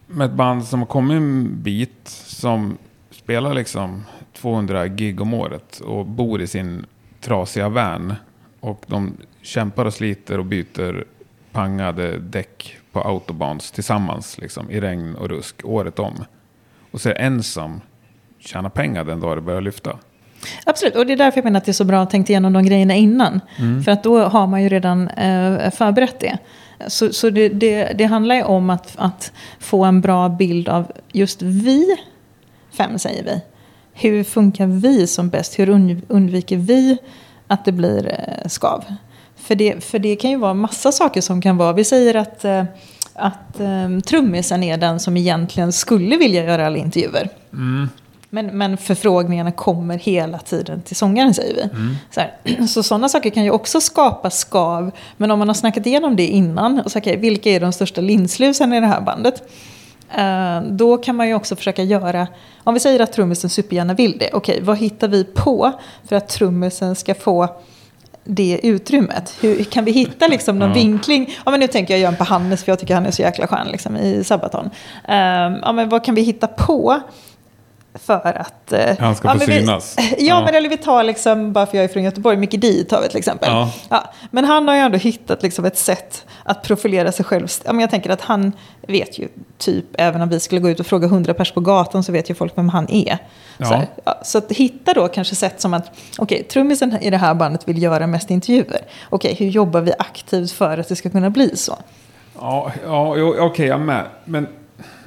[0.08, 2.78] med ett band som har kommit en bit, som
[3.12, 4.06] spelar liksom
[4.42, 6.86] 200 gig om året och bor i sin
[7.22, 8.14] trasiga van.
[8.60, 11.06] Och de kämpar och sliter och byter
[11.52, 16.26] pangade däck på autobahns tillsammans, liksom, i regn och rusk, året om.
[16.92, 17.82] Och så är det en som
[18.40, 19.98] tjänar pengar den dag det börjar lyfta.
[20.66, 22.54] Absolut, och det är därför jag menar att det är så bra att tänka igenom
[22.54, 23.42] de grejerna innan.
[23.86, 26.38] För att då har man ju redan eh, förberett det.
[26.88, 30.92] Så, så det, det, det handlar ju om att, att få en bra bild av
[31.12, 31.98] just vi,
[32.78, 33.42] fem säger vi.
[34.00, 35.60] Hur funkar vi som bäst?
[35.60, 36.98] Hur und- undviker vi
[37.48, 38.84] att det blir eh, skav?
[39.36, 41.74] För det, för det kan ju vara massa saker som kan vara.
[41.74, 42.64] Vi säger att, eh,
[43.14, 47.30] att eh, trummisen är den som egentligen skulle vilja göra alla intervjuer.
[48.30, 51.70] Men, men förfrågningarna kommer hela tiden till sångaren säger vi.
[52.12, 52.66] Så, här.
[52.68, 54.92] så sådana saker kan ju också skapa skav.
[55.18, 56.80] Men om man har snackat igenom det innan.
[56.80, 59.44] Och sagt, okay, vilka är de största linslusen i det här bandet?
[60.16, 62.28] Eh, då kan man ju också försöka göra,
[62.64, 65.72] om vi säger att trummisen supergärna vill det, okej, okay, vad hittar vi på
[66.08, 67.50] för att trummisen ska få
[68.24, 69.34] det utrymmet?
[69.42, 70.76] Hur kan vi hitta liksom någon ja.
[70.76, 71.36] vinkling?
[71.46, 73.48] Ja, men nu tänker jag göra på Hannes, för jag tycker han är så jäkla
[73.48, 74.66] skön liksom, i Sabaton.
[74.66, 75.16] Uh,
[75.62, 77.02] ja, men vad kan vi hitta på
[78.04, 78.74] för att...
[78.74, 79.96] Eh, Han ska få ja, synas.
[79.98, 82.62] Vi, ja, ja, men eller vi tar liksom, bara för jag är från Göteborg, Micke
[82.62, 83.50] Di tar vi till exempel.
[83.50, 83.72] Ja.
[83.90, 84.14] ja.
[84.32, 87.48] men han har ju ändå hittat liksom ett sätt att profilera sig själv.
[87.66, 88.52] Ja, men jag tänker att han
[88.88, 89.28] vet ju
[89.58, 92.30] typ, även om vi skulle gå ut och fråga hundra pers på gatan så vet
[92.30, 93.18] ju folk vem han är.
[93.58, 93.66] Ja.
[93.66, 93.88] Så, här,
[94.24, 97.68] så att hitta då kanske sätt som att, okej, okay, trummisen i det här bandet
[97.68, 98.82] vill göra mest intervjuer.
[99.10, 101.78] Okej, okay, hur jobbar vi aktivt för att det ska kunna bli så?
[102.40, 104.06] Ja, ja okej, okay, jag med.
[104.26, 104.48] Men,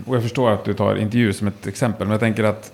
[0.06, 2.72] och jag förstår att du tar intervju som ett exempel, men jag tänker att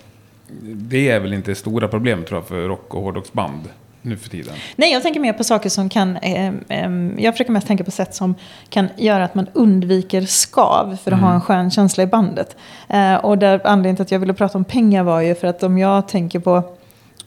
[0.62, 3.68] det är väl inte stora problemet tror jag för rock och hårdrocksband
[4.02, 4.54] nu för tiden?
[4.76, 6.16] Nej, jag tänker mer på saker som kan...
[6.16, 8.34] Eh, eh, jag försöker mest tänka på sätt som
[8.68, 11.24] kan göra att man undviker skav för att mm.
[11.24, 12.56] ha en skön känsla i bandet.
[12.88, 15.62] Eh, och där anledningen till att jag ville prata om pengar var ju för att
[15.62, 16.56] om jag tänker på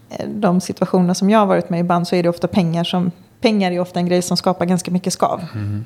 [0.10, 2.84] eh, de situationer som jag har varit med i band så är det ofta pengar
[2.84, 3.12] som...
[3.42, 5.46] Pengar är ofta en grej som skapar ganska mycket skav.
[5.54, 5.86] Mm.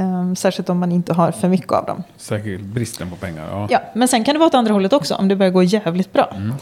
[0.00, 2.02] Um, särskilt om man inte har för mycket av dem.
[2.16, 3.48] Säkert bristen på pengar.
[3.50, 3.66] Ja.
[3.70, 5.14] ja, men sen kan det vara åt andra hållet också.
[5.14, 6.32] Om det börjar gå jävligt bra.
[6.36, 6.54] Mm.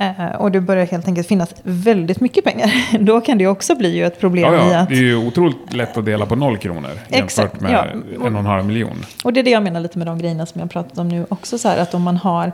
[0.00, 2.98] Uh, och det börjar helt enkelt finnas väldigt mycket pengar.
[3.04, 4.70] Då kan det också bli ett problem ja, ja.
[4.70, 4.88] i att...
[4.88, 6.90] Det är ju otroligt lätt att dela på noll kronor.
[7.08, 8.26] Exakt, jämfört med ja.
[8.26, 9.04] en och en halv miljon.
[9.24, 11.26] Och det är det jag menar lite med de grejerna som jag pratat om nu
[11.28, 11.58] också.
[11.58, 12.52] Så här, att om man har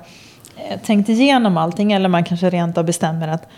[0.57, 1.93] eh, tänkt igenom allting.
[1.93, 3.49] Eller man kanske rent av bestämmer att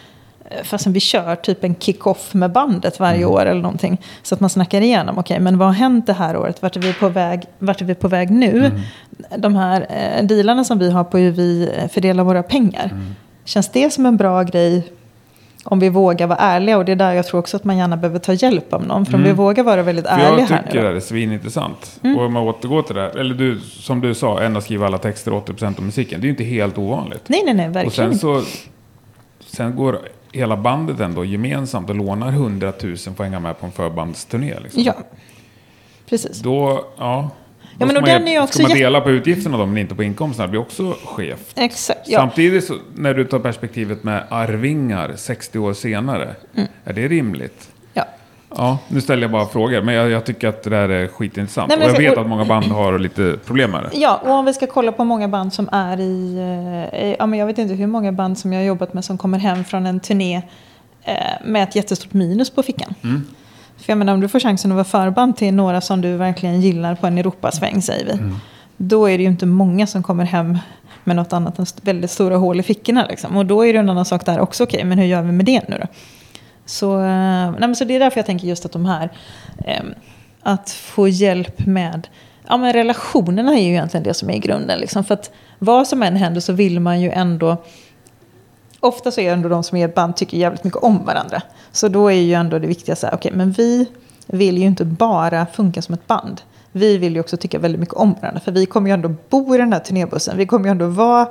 [0.62, 3.30] fastän vi kör typ en kick-off med bandet varje mm.
[3.30, 4.00] år eller någonting.
[4.22, 6.62] Så att man snackar igenom, okej okay, men vad har hänt det här året?
[6.62, 8.58] Vart är vi på väg, vart är vi på väg nu?
[8.58, 8.80] Mm.
[9.36, 12.84] De här eh, dealarna som vi har på hur vi eh, fördelar våra pengar.
[12.84, 13.14] Mm.
[13.44, 14.92] Känns det som en bra grej
[15.64, 16.78] om vi vågar vara ärliga?
[16.78, 19.06] Och det är där jag tror också att man gärna behöver ta hjälp av någon.
[19.06, 19.36] För om vi mm.
[19.36, 22.00] vågar vara väldigt ärliga här Jag tycker det är svinintressant.
[22.04, 22.18] Mm.
[22.18, 24.98] Och om man återgår till det här, eller du, som du sa, en skriva alla
[24.98, 26.20] texter 80% av musiken.
[26.20, 27.22] Det är ju inte helt ovanligt.
[27.26, 28.10] Nej, nej, nej, verkligen.
[28.10, 28.42] Och sen så,
[29.46, 29.98] sen går
[30.36, 34.60] hela bandet ändå gemensamt och lånar 100 000 för att hänga med på en förbandsturné.
[34.60, 34.82] Liksom.
[34.82, 34.94] Ja,
[36.08, 36.40] precis.
[36.40, 37.30] Då, ja.
[37.78, 40.02] Ja, men och den är också ska man dela på utgifterna då, men inte på
[40.02, 40.46] inkomsterna?
[40.46, 41.52] Det blir också skevt.
[41.56, 42.18] Exakt, ja.
[42.18, 46.68] Samtidigt, så, när du tar perspektivet med arvingar 60 år senare, mm.
[46.84, 47.70] är det rimligt?
[48.56, 51.68] Ja, nu ställer jag bara frågor, men jag, jag tycker att det där är skitintressant.
[51.68, 53.98] Nej, och jag vet och, att många band har lite problem med det.
[53.98, 56.38] Ja, och om vi ska kolla på många band som är i...
[56.92, 59.18] Eh, ja, men jag vet inte hur många band som jag har jobbat med som
[59.18, 60.42] kommer hem från en turné
[61.02, 62.94] eh, med ett jättestort minus på fickan.
[63.04, 63.24] Mm.
[63.76, 66.60] För jag menar, om du får chansen att vara förband till några som du verkligen
[66.60, 68.12] gillar på en Europasväng, säger vi.
[68.12, 68.36] Mm.
[68.76, 70.58] Då är det ju inte många som kommer hem
[71.04, 73.06] med något annat än väldigt stora hål i fickorna.
[73.08, 73.36] Liksom.
[73.36, 75.32] Och då är det en annan sak där också, okej, okay, men hur gör vi
[75.32, 75.86] med det nu då?
[76.66, 79.10] Så, eh, nej, men så det är därför jag tänker just att de här,
[79.64, 79.84] eh,
[80.42, 82.08] att få hjälp med,
[82.48, 84.78] ja men relationerna är ju egentligen det som är i grunden.
[84.78, 85.04] Liksom.
[85.04, 87.56] För att vad som än händer så vill man ju ändå,
[88.80, 91.42] ofta så är det ändå de som är ett band tycker jävligt mycket om varandra.
[91.72, 93.86] Så då är ju ändå det viktiga så här, okej okay, men vi
[94.26, 96.40] vill ju inte bara funka som ett band.
[96.72, 98.40] Vi vill ju också tycka väldigt mycket om varandra.
[98.40, 100.36] För vi kommer ju ändå bo i den här turnébussen.
[100.36, 101.28] Vi kommer ju ändå vara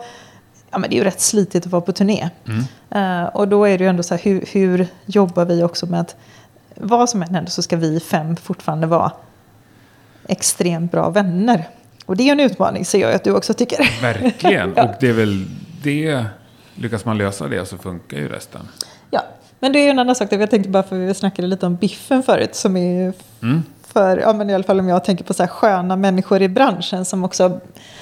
[0.75, 2.29] ja, men det är ju rätt slitigt att vara på turné.
[2.47, 3.23] Mm.
[3.23, 5.99] Uh, och då är det ju ändå så här, hur, hur jobbar vi också med
[5.99, 6.15] att
[6.75, 9.11] vad som än händer så ska vi fem fortfarande vara
[10.27, 11.69] extremt bra vänner.
[12.05, 14.01] Och det är en utmaning, ser jag att du också tycker.
[14.01, 14.83] Verkligen, ja.
[14.89, 15.45] och det är väl
[15.83, 16.25] det,
[16.75, 18.61] lyckas man lösa det så funkar ju resten.
[19.09, 19.21] Ja,
[19.59, 21.75] men det är ju en annan sak, jag tänkte bara för vi snackade lite om
[21.75, 23.63] biffen förut, som är mm
[23.95, 26.49] för, ja men i alla fall om jag tänker på så här sköna människor i
[26.49, 27.59] branschen som också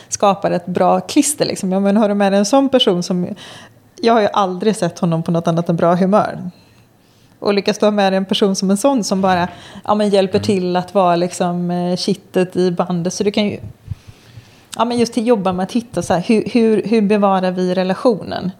[0.09, 1.45] skapar ett bra klister.
[1.45, 1.71] Liksom.
[1.71, 3.27] Ja, men har du med dig en sån person som,
[4.01, 6.49] jag har ju aldrig sett honom på något annat än bra humör.
[7.39, 9.47] Och lyckas du ha med dig en person som en sån som bara
[9.83, 10.45] ja, men hjälper mm.
[10.45, 13.13] till att vara liksom eh, kittet i bandet.
[13.13, 13.59] Så du kan ju
[14.77, 17.73] ja, men just till jobba med att hitta så här, hur, hur, hur bevarar vi
[17.73, 18.51] relationen?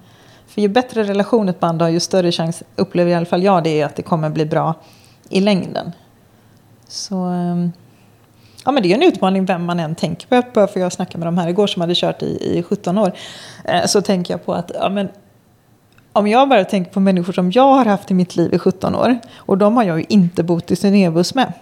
[0.48, 3.64] För ju bättre relation ett band har, ju större chans, upplever i alla fall jag
[3.64, 4.74] det, är att det kommer bli bra
[5.30, 5.92] i längden.
[6.94, 7.72] Så ehm,
[8.66, 10.48] ja, men det är en utmaning vem man än tänker på.
[10.54, 13.12] Bara för jag snackade med de här igår som hade kört i, i 17 år.
[13.66, 15.10] Eh, så tänker jag på att ja, men,
[16.14, 18.96] om jag bara tänker på människor som jag har haft i mitt liv i 17
[18.96, 19.20] år.
[19.36, 21.54] Och de har jag ju inte bott i turnébuss med.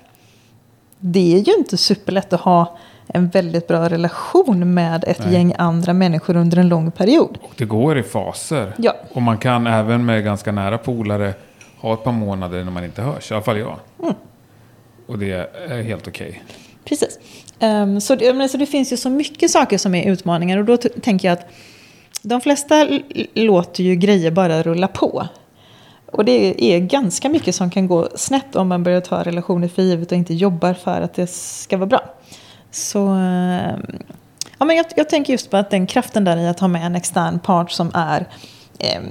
[0.99, 2.77] Det är ju inte superlätt att ha
[3.07, 5.33] en väldigt bra relation med ett Nej.
[5.33, 7.37] gäng andra människor under en lång period.
[7.41, 8.73] Och det går i faser.
[8.77, 8.93] Ja.
[9.13, 11.33] Och man kan även med ganska nära polare
[11.81, 13.31] ha ett par månader när man inte hörs.
[13.31, 13.79] I alla fall jag.
[13.99, 14.15] Mm.
[15.11, 15.31] Och det
[15.67, 16.29] är helt okej.
[16.29, 16.41] Okay.
[16.85, 17.19] Precis.
[17.59, 20.57] Um, så, det, så det finns ju så mycket saker som är utmaningar.
[20.57, 21.47] Och då tänker jag att
[22.21, 22.87] de flesta
[23.33, 25.27] låter ju grejer bara rulla på.
[26.05, 29.81] Och det är ganska mycket som kan gå snett om man börjar ta relationer för
[29.81, 32.15] givet och inte jobbar för att det ska vara bra.
[32.71, 33.81] Så ehm,
[34.59, 36.85] ja, men jag, jag tänker just på att den kraften där i att ha med
[36.85, 38.27] en extern part som är
[38.79, 39.01] eh,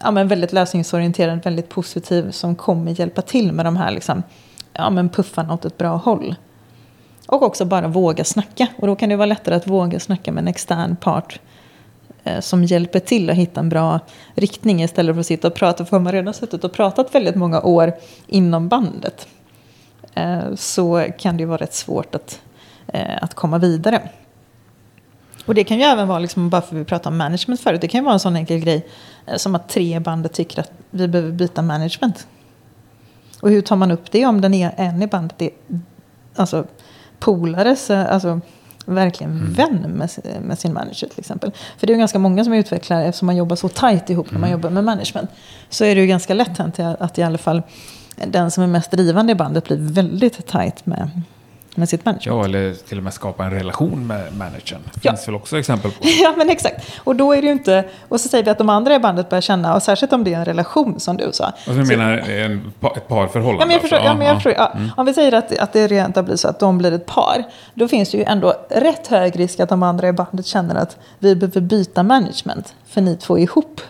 [0.00, 4.22] ja, men väldigt lösningsorienterad, väldigt positiv, som kommer hjälpa till med de här liksom,
[4.78, 6.34] ja, men puffarna åt ett bra håll.
[7.26, 8.66] Och också bara våga snacka.
[8.78, 11.40] Och då kan det vara lättare att våga snacka med en extern part
[12.24, 14.00] eh, som hjälper till att hitta en bra
[14.34, 15.84] riktning istället för att sitta och prata.
[15.84, 17.92] För har man redan suttit och pratat väldigt många år
[18.26, 19.28] inom bandet
[20.14, 22.40] eh, så kan det ju vara rätt svårt att,
[22.86, 24.02] eh, att komma vidare.
[25.46, 27.80] Och det kan ju även vara, liksom, bara för att vi pratade om management förut,
[27.80, 28.86] det kan ju vara en sån enkel grej
[29.26, 32.26] eh, som att tre bandet tycker att vi behöver byta management.
[33.40, 35.50] Och hur tar man upp det om den är en i bandet är
[36.36, 36.64] alltså,
[37.18, 38.40] polares, alltså
[38.86, 39.52] verkligen mm.
[39.52, 40.10] vän med,
[40.42, 41.52] med, sin manager till exempel.
[41.78, 44.30] För det är ju ganska många som är utvecklare eftersom man jobbar så tajt ihop
[44.30, 44.60] när man mm.
[44.60, 45.30] jobbar med management.
[45.68, 47.62] Så är det ju ganska lätt hänt att i alla fall
[48.26, 51.10] den som är mest drivande i bandet blir väldigt tajt med,
[51.76, 52.40] med sitt management.
[52.40, 54.80] Ja, eller till och med skapa en relation med managern.
[54.94, 55.26] Det finns ja.
[55.26, 55.96] väl också exempel på.
[56.22, 56.86] ja, men exakt.
[57.04, 57.84] Och då är det ju inte...
[58.08, 60.34] Och så säger vi att de andra i bandet börjar känna, och särskilt om det
[60.34, 61.52] är en relation som du sa.
[61.68, 63.62] Och du menar en, ett parförhållande?
[63.62, 63.96] Ja, men jag förstår.
[63.96, 64.10] Alltså.
[64.10, 64.72] Ja, men jag förstår ja.
[64.74, 64.90] Mm.
[64.96, 67.88] Om vi säger att, att det rent blir så att de blir ett par, då
[67.88, 71.36] finns det ju ändå rätt hög risk att de andra i bandet känner att vi
[71.36, 73.80] behöver byta management, för ni två är ihop.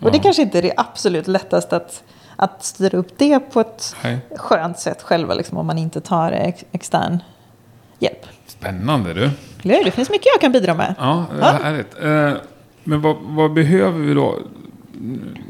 [0.00, 0.10] Och ja.
[0.10, 2.02] det kanske inte är det absolut lättaste att
[2.36, 4.18] att styra upp det på ett Nej.
[4.36, 7.18] skönt sätt själva, liksom, om man inte tar ex extern
[7.98, 8.26] hjälp.
[8.46, 9.30] Spännande du.
[9.62, 10.94] Det finns mycket jag kan bidra med.
[10.98, 11.58] Ja, ja.
[11.62, 12.02] härligt.
[12.02, 12.32] Eh,
[12.84, 14.38] men vad, vad, behöver vi då?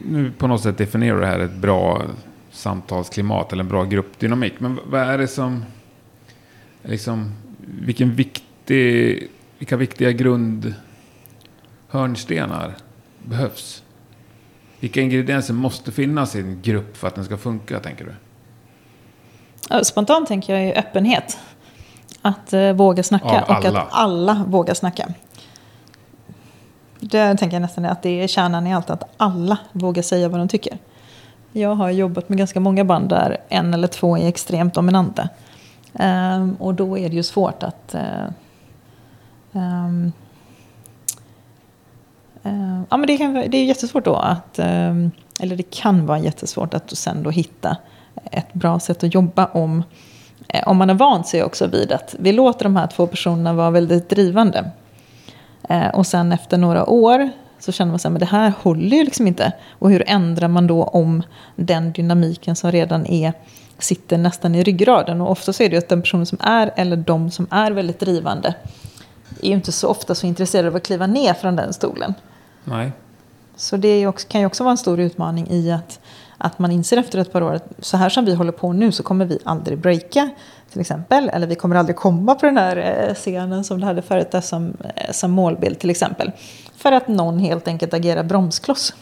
[0.04, 2.02] Nu på något sätt definierar det här ett bra
[2.50, 4.54] samtalsklimat eller en bra gruppdynamik.
[4.58, 5.64] Men vad är det som...
[6.82, 9.28] Liksom, vilken viktig,
[9.58, 12.74] vilka viktiga grundhörnstenar
[13.24, 13.82] behövs?
[14.86, 19.84] Vilka ingredienser måste finnas i en grupp för att den ska funka, tänker du?
[19.84, 21.38] Spontant tänker jag ju öppenhet.
[22.22, 25.08] Att eh, våga snacka och att alla vågar snacka.
[27.00, 30.40] Det tänker jag nästan att det är kärnan i allt, att alla vågar säga vad
[30.40, 30.78] de tycker.
[31.52, 35.28] Jag har jobbat med ganska många band där en eller två är extremt dominanta.
[35.92, 38.30] Um, och då är det ju svårt att uh,
[39.52, 40.12] um,
[42.46, 46.18] Eh, ja, men det, kan, det är jättesvårt då att, ehm, eller det kan vara
[46.18, 47.76] jättesvårt att sen då hitta
[48.30, 49.82] ett bra sätt att jobba om
[50.48, 53.52] eh, om man har vant sig också vid att vi låter de här två personerna
[53.52, 54.70] vara väldigt drivande.
[55.68, 59.26] Eh, och sen efter några år så känner man att det här håller ju liksom
[59.26, 59.52] inte.
[59.70, 61.22] Och hur ändrar man då om
[61.56, 63.32] den dynamiken som redan är
[63.78, 65.20] sitter nästan i ryggraden.
[65.20, 67.70] Och ofta så är det ju att den personen som är, eller de som är
[67.70, 68.54] väldigt drivande,
[69.42, 72.14] är ju inte så ofta så intresserade av att kliva ner från den stolen.
[72.66, 72.92] Nej.
[73.56, 76.00] Så det också, kan ju också vara en stor utmaning i att
[76.38, 78.92] att man inser efter ett par år att så här som vi håller på nu
[78.92, 80.30] så kommer vi aldrig breaka
[80.72, 81.28] till exempel.
[81.28, 84.40] Eller vi kommer aldrig komma på den här eh, scenen som du hade förut där
[84.40, 86.32] som, eh, som målbild till exempel.
[86.76, 88.94] För att någon helt enkelt agerar bromskloss.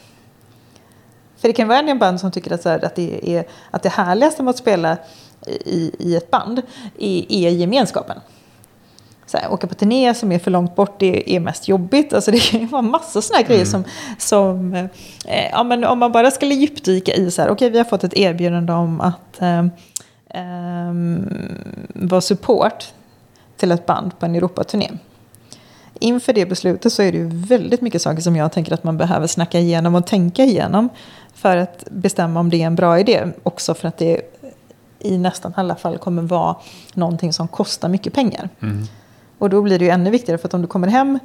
[1.37, 3.83] För det kan vara en band som tycker att, så här, att, det, är, att
[3.83, 4.97] det härligaste med att spela
[5.47, 6.63] i, i ett band
[6.99, 8.21] är, är gemenskapen
[9.27, 12.13] så här, åka på turné som är för långt bort det är mest jobbigt.
[12.13, 13.71] Alltså det kan vara massa sådana här grejer mm.
[13.71, 13.85] som,
[14.19, 14.75] som
[15.27, 17.85] eh, ja, men om man bara skulle djupdyka i så här, okej okay, vi har
[17.85, 19.59] fått ett erbjudande om att eh,
[20.29, 20.95] eh,
[21.95, 22.85] vara support
[23.57, 24.91] till ett band på en Europaturné.
[26.01, 28.97] Inför det beslutet så är det ju väldigt mycket saker som jag tänker att man
[28.97, 30.89] behöver snacka igenom och tänka igenom
[31.35, 33.27] för att bestämma om det är en bra idé.
[33.43, 34.21] Också för att det
[34.99, 36.57] i nästan alla fall kommer vara
[36.95, 38.49] någonting som kostar mycket pengar.
[38.61, 38.87] Mm.
[39.45, 41.19] Och då blir det ju ännu viktigare för att om du kommer hem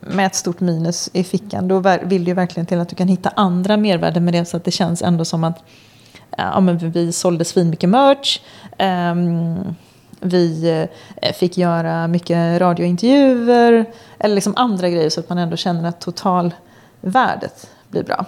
[0.00, 3.08] med ett stort minus i fickan då vill det ju verkligen till att du kan
[3.08, 5.64] hitta andra mervärden med det så att det känns ändå som att
[6.36, 8.40] ja, men vi sålde svinmycket merch.
[8.78, 9.74] Um,
[10.20, 10.70] vi
[11.22, 13.84] eh, fick göra mycket radiointervjuer.
[14.18, 18.26] Eller liksom andra grejer så att man ändå känner att totalvärdet blir bra.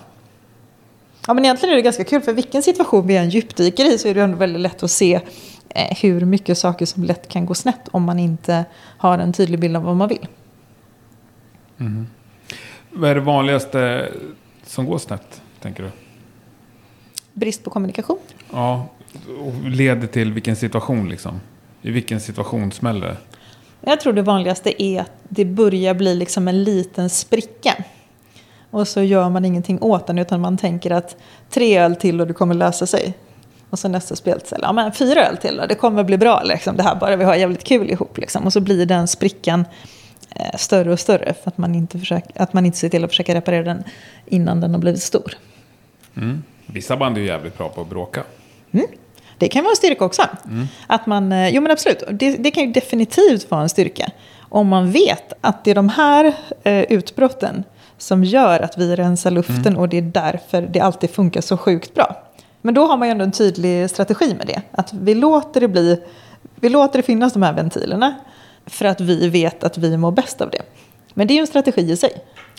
[1.27, 4.09] Ja, men egentligen är det ganska kul för vilken situation vi än djupdyker i så
[4.09, 5.21] är det ändå väldigt lätt att se
[5.75, 8.65] hur mycket saker som lätt kan gå snett om man inte
[8.99, 10.27] har en tydlig bild av vad man vill.
[11.79, 12.07] Mm.
[12.91, 14.13] Vad är det vanligaste
[14.65, 15.91] som går snett, tänker du?
[17.33, 18.19] Brist på kommunikation.
[18.53, 18.89] Ja,
[19.41, 21.41] och leder till vilken situation liksom?
[21.83, 23.17] I vilken situation smäller det?
[23.81, 27.85] Jag tror det vanligaste är att det börjar bli liksom en liten spricka.
[28.71, 31.17] Och så gör man ingenting åt den utan man tänker att
[31.51, 33.15] tre öl till och det kommer lösa sig.
[33.75, 36.77] Och så nästa spelställe, ja men fyra öl till då, det kommer bli bra liksom.
[36.77, 38.47] Det här bara vi har jävligt kul ihop liksom.
[38.47, 39.65] Och så blir den sprickan
[40.31, 41.35] eh, större och större.
[41.43, 43.85] För att man, inte försöker, att man inte ser till att försöka reparera den
[44.27, 45.35] innan den har blivit stor.
[46.17, 46.43] Mm.
[46.67, 48.23] Vissa band är ju jävligt bra på att bråka.
[48.73, 48.87] Mm.
[49.39, 50.23] Det kan vara en styrka också.
[50.45, 50.67] Mm.
[50.87, 54.11] Att man, eh, jo men absolut, det, det, kan ju definitivt vara en styrka.
[54.41, 57.65] Om man vet att det är de här eh, utbrotten
[57.99, 59.77] som gör att vi rensar luften mm.
[59.77, 62.24] och det är därför det alltid funkar så sjukt bra.
[62.65, 64.63] Men då har man ju ändå en tydlig strategi med det.
[64.71, 66.03] Att vi låter det, bli,
[66.55, 68.15] vi låter det finnas de här ventilerna
[68.67, 70.63] för att vi vet att vi mår bäst av det.
[71.15, 72.13] Men det är ju en strategi i sig.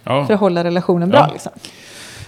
[0.03, 0.25] Ja.
[0.25, 1.19] För att hålla relationen bra.
[1.19, 1.29] Ja.
[1.33, 1.51] Liksom.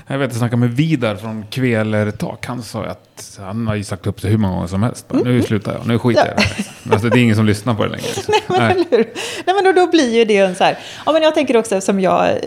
[0.10, 2.46] Jag vet, jag snackade med Vidar från Kvelertak.
[2.46, 5.08] Han sa att han har ju sagt upp sig hur många gånger som helst.
[5.08, 5.36] Bara, mm.
[5.36, 6.94] Nu slutar jag, nu skiter jag i det.
[6.94, 8.08] Alltså, det är ingen som lyssnar på det längre.
[8.28, 9.14] Nej, men, Nej.
[9.46, 10.78] Nej, men då, då blir ju det en så här.
[11.06, 12.38] Ja, men jag tänker också som jag, eh,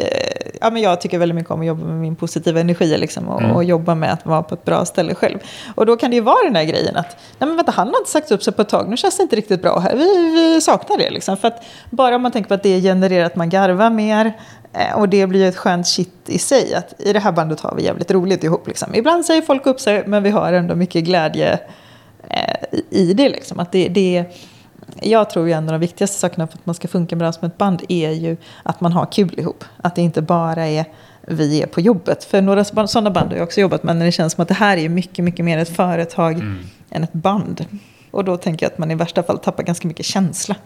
[0.61, 3.43] ja, men jag tycker väldigt mycket om att jobba med min positiva energi liksom, och,
[3.43, 3.57] mm.
[3.57, 5.39] och, jobba med att vara på ett bra ställe själv.
[5.75, 7.99] Och då kan det ju vara den där grejen att, nej men vänta, han har
[7.99, 9.97] inte sagt upp sig på ett tag, nu känns det inte riktigt bra här.
[9.97, 11.37] Vi, vi saknar det liksom.
[11.37, 14.33] För att bara om man tänker på att det genererar att man garvar mer,
[14.95, 16.75] och det blir ett skönt shit i sig.
[16.75, 18.67] Att I det här bandet har vi jävligt roligt ihop.
[18.67, 18.95] Liksom.
[18.95, 21.59] Ibland säger folk upp sig, men vi har ändå mycket glädje
[22.29, 23.29] eh, i det.
[23.29, 23.59] Liksom.
[23.59, 24.25] Att det, det
[25.03, 27.49] jag tror ju en av de viktigaste sakerna för att man ska funka bra som
[27.49, 29.65] ett band är ju att man har kul ihop.
[29.77, 30.85] Att det inte bara är
[31.21, 32.25] vi är på jobbet.
[32.25, 34.55] För några sådana band har jag också jobbat med när det känns som att det
[34.55, 36.59] här är mycket, mycket mer ett företag mm.
[36.91, 37.65] än ett band.
[38.11, 40.57] Och då tänker jag att man i värsta fall tappar ganska mycket känsla.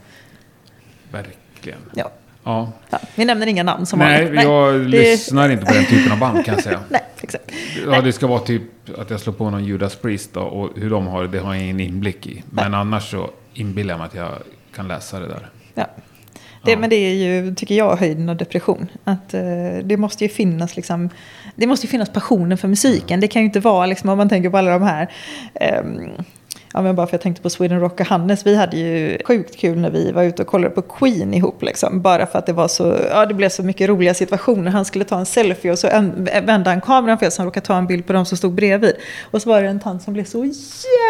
[1.13, 1.79] Verkligen.
[1.95, 2.11] Ja.
[2.45, 2.73] Ja.
[2.91, 2.99] ja.
[3.15, 4.35] vi nämner inga namn som Nej, vanligt.
[4.35, 4.87] Nej, jag det...
[4.89, 6.81] lyssnar inte på den typen av band kan jag säga.
[6.89, 7.51] Nej, exakt.
[7.87, 8.63] Ja, det ska vara typ
[8.99, 11.55] att jag slår på någon Judas Priest då, och hur de har det, det har
[11.55, 12.43] jag ingen inblick i.
[12.51, 12.81] Men Nej.
[12.81, 14.33] annars så inbillar jag mig att jag
[14.75, 15.49] kan läsa det där.
[15.75, 15.87] Ja.
[16.65, 16.79] Det, ja.
[16.79, 18.87] Men det är ju, tycker jag, höjden av depression.
[19.05, 19.43] Att, eh,
[19.85, 21.11] det måste ju finnas liksom,
[21.57, 23.21] det måste finnas passionen för musiken.
[23.21, 25.09] Det kan ju inte vara, liksom, om man tänker på alla de här
[25.55, 25.83] eh,
[26.75, 29.57] ja, men bara för jag tänkte på Sweden Rock och Hannes, vi hade ju sjukt
[29.57, 31.63] kul när vi var ute och kollade på Queen ihop.
[31.63, 32.01] Liksom.
[32.01, 34.71] Bara för att det var så, ja det blev så mycket roliga situationer.
[34.71, 35.89] Han skulle ta en selfie och så
[36.43, 38.95] vände han kameran fel så han råkade ta en bild på de som stod bredvid.
[39.31, 40.53] Och så var det en tant som blev så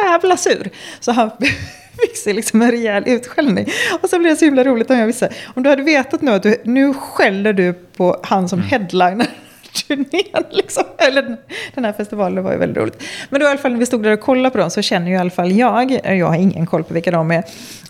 [0.04, 0.70] jävla sur.
[1.00, 1.30] Så han
[2.00, 3.68] fick sig liksom en rejäl utskällning.
[4.02, 6.30] Och så blev det så himla roligt om jag visste, om du hade vetat nu
[6.30, 8.70] att du, nu skäller du på han som mm.
[8.70, 9.26] headliner
[9.74, 10.44] turnén.
[10.50, 10.84] Liksom.
[10.98, 11.36] Eller
[11.74, 13.02] den här festivalen var ju väldigt roligt.
[13.30, 15.06] Men då i alla fall när vi stod där och kollade på dem så känner
[15.08, 17.44] ju i alla fall jag, jag har ingen koll på vilka de är,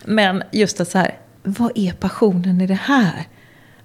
[0.05, 1.13] men just att så här,
[1.43, 3.23] vad är passionen i det här?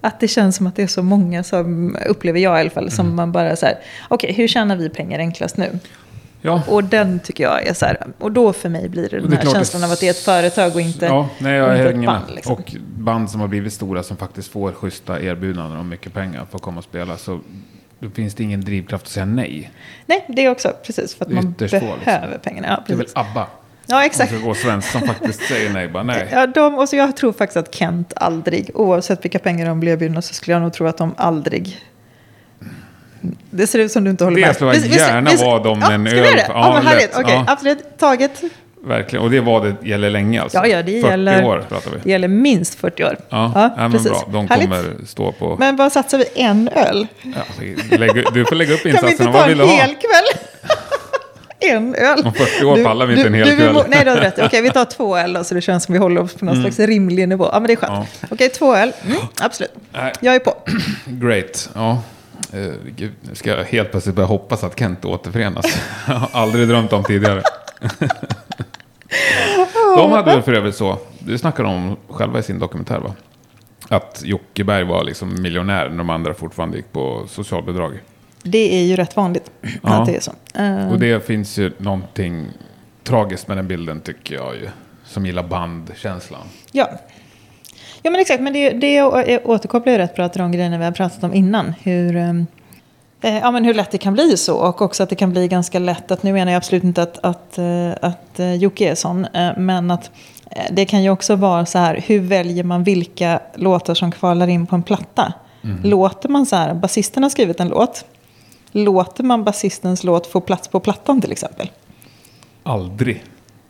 [0.00, 2.90] Att det känns som att det är så många som, upplever jag i alla fall,
[2.90, 3.16] som mm.
[3.16, 3.74] man bara så här,
[4.08, 5.78] okej, okay, hur tjänar vi pengar enklast nu?
[6.42, 6.62] Ja.
[6.68, 9.52] Och den tycker jag är så här, och då för mig blir det den här
[9.52, 9.86] känslan det...
[9.86, 12.30] av att det är ett företag och inte, ja, nej, jag inte ett band.
[12.34, 12.52] Liksom.
[12.52, 16.56] Och band som har blivit stora som faktiskt får schyssta erbjudanden om mycket pengar för
[16.56, 17.16] att komma och spela.
[17.16, 17.40] Så
[18.00, 19.70] då finns det ingen drivkraft att säga nej.
[20.06, 22.40] Nej, det är också precis för att man behöver liksom.
[22.42, 22.68] pengarna.
[22.68, 23.46] Ja, det är väl ABBA.
[23.86, 24.32] Ja, exakt.
[24.44, 26.28] Och svensk som faktiskt säger nej, bara nej.
[26.32, 29.92] Ja, de, och så jag tror faktiskt att Kent aldrig, oavsett vilka pengar de blir
[29.92, 31.80] erbjudna, så skulle jag nog tro att de aldrig
[33.50, 34.74] det ser ut som du inte håller det med.
[34.74, 36.26] Det skulle jag gärna vara dem ja, en öl.
[36.36, 37.10] Ja, ja härligt.
[37.10, 37.98] Okej, okay, absolut.
[37.98, 38.42] Taget.
[38.82, 40.58] Verkligen, och det var det gäller länge alltså?
[40.58, 41.96] Ja, ja det 40 gäller, år pratar vi.
[42.02, 43.16] Det gäller minst 40 år.
[43.28, 44.10] Ja, ja, ja precis.
[44.10, 44.28] bra.
[44.32, 45.08] De kommer Härligt.
[45.08, 45.56] stå på...
[45.58, 46.24] Men vad satsar vi?
[46.34, 47.06] En öl?
[47.22, 49.32] Ja, lägg, du får lägga upp insatserna.
[49.32, 50.42] Kan vi inte ta en hel kväll?
[51.60, 52.22] en öl.
[52.24, 53.84] Om 40 år pallar vi inte en hel du, kväll.
[53.88, 54.38] nej, du har rätt.
[54.38, 56.54] Okej, vi tar två öl då, så det känns som vi håller oss på någon
[56.54, 56.72] mm.
[56.72, 57.48] slags rimlig nivå.
[57.52, 58.08] Ja, men det är skönt.
[58.20, 58.26] Ja.
[58.30, 58.92] Okej, två öl.
[59.06, 59.74] Mm, absolut.
[59.92, 60.12] Nej.
[60.20, 60.54] Jag är på.
[61.06, 61.70] Great.
[61.74, 62.02] Ja.
[62.54, 65.66] Uh, gud, nu ska jag helt plötsligt börja hoppas att Kent återförenas.
[66.06, 67.42] jag har aldrig drömt om tidigare.
[69.96, 73.14] De hade väl för övrigt så, det snackade de själva i sin dokumentär va?
[73.88, 78.00] Att Jockeberg var liksom miljonär när de andra fortfarande gick på socialbidrag.
[78.42, 79.50] Det är ju rätt vanligt
[79.82, 80.00] ja.
[80.00, 80.32] att det är så.
[80.90, 82.46] Och det finns ju någonting
[83.04, 84.68] tragiskt med den bilden tycker jag ju.
[85.04, 86.46] Som gillar bandkänslan.
[86.72, 86.88] Ja.
[88.02, 89.02] Ja men exakt, men det, det
[89.44, 91.74] återkopplar ju rätt bra till de grejerna vi har pratat om innan.
[91.82, 92.59] Hur, um, Eh,
[93.20, 95.78] ja, men hur lätt det kan bli så och också att det kan bli ganska
[95.78, 99.26] lätt att, nu menar jag absolut inte att, att, eh, att eh, Jocke är sån,
[99.56, 100.10] men att
[100.70, 104.66] det kan ju också vara så här, hur väljer man vilka låtar som kvalar in
[104.66, 105.32] på en platta?
[105.64, 105.80] Mm.
[105.82, 108.04] Låter man så här, basisten har skrivit en låt,
[108.72, 111.70] låter man basistens låt få plats på plattan till exempel?
[112.62, 113.24] Aldrig.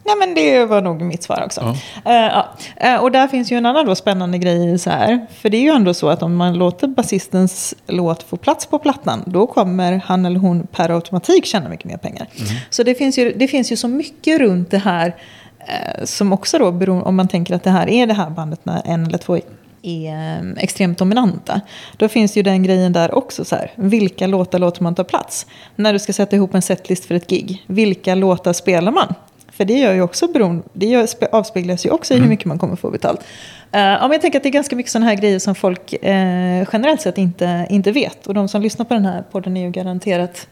[0.04, 1.76] Ja, men det var nog mitt svar också.
[2.04, 2.44] Ja.
[2.82, 2.94] Uh.
[2.94, 5.26] Uh, och där finns ju en annan då spännande grej så här.
[5.34, 8.78] För det är ju ändå så att om man låter basistens låt få plats på
[8.78, 12.26] plattan, då kommer han eller hon per automatik tjäna mycket mer pengar.
[12.38, 12.48] Mm.
[12.70, 16.58] Så det finns, ju, det finns ju så mycket runt det här uh, som också
[16.58, 19.18] då beror, om man tänker att det här är det här bandet när en eller
[19.18, 19.38] två
[19.82, 21.60] är extremt dominanta.
[21.96, 23.72] Då finns ju den grejen där också så här.
[23.74, 25.46] Vilka låtar låter man ta plats?
[25.76, 27.64] När du ska sätta ihop en setlist för ett gig.
[27.66, 29.14] Vilka låtar spelar man?
[29.60, 32.30] För det, gör ju också beroende, det gör, avspeglas ju också i hur mm.
[32.30, 33.20] mycket man kommer få betalt.
[33.20, 35.92] Uh, ja, men jag tänker att det är ganska mycket sådana här grejer som folk
[35.92, 38.26] uh, generellt sett inte, inte vet.
[38.26, 40.48] Och de som lyssnar på den här podden är ju garanterat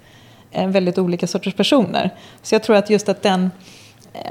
[0.58, 2.10] uh, väldigt olika sorters personer.
[2.42, 3.50] Så jag tror att just att den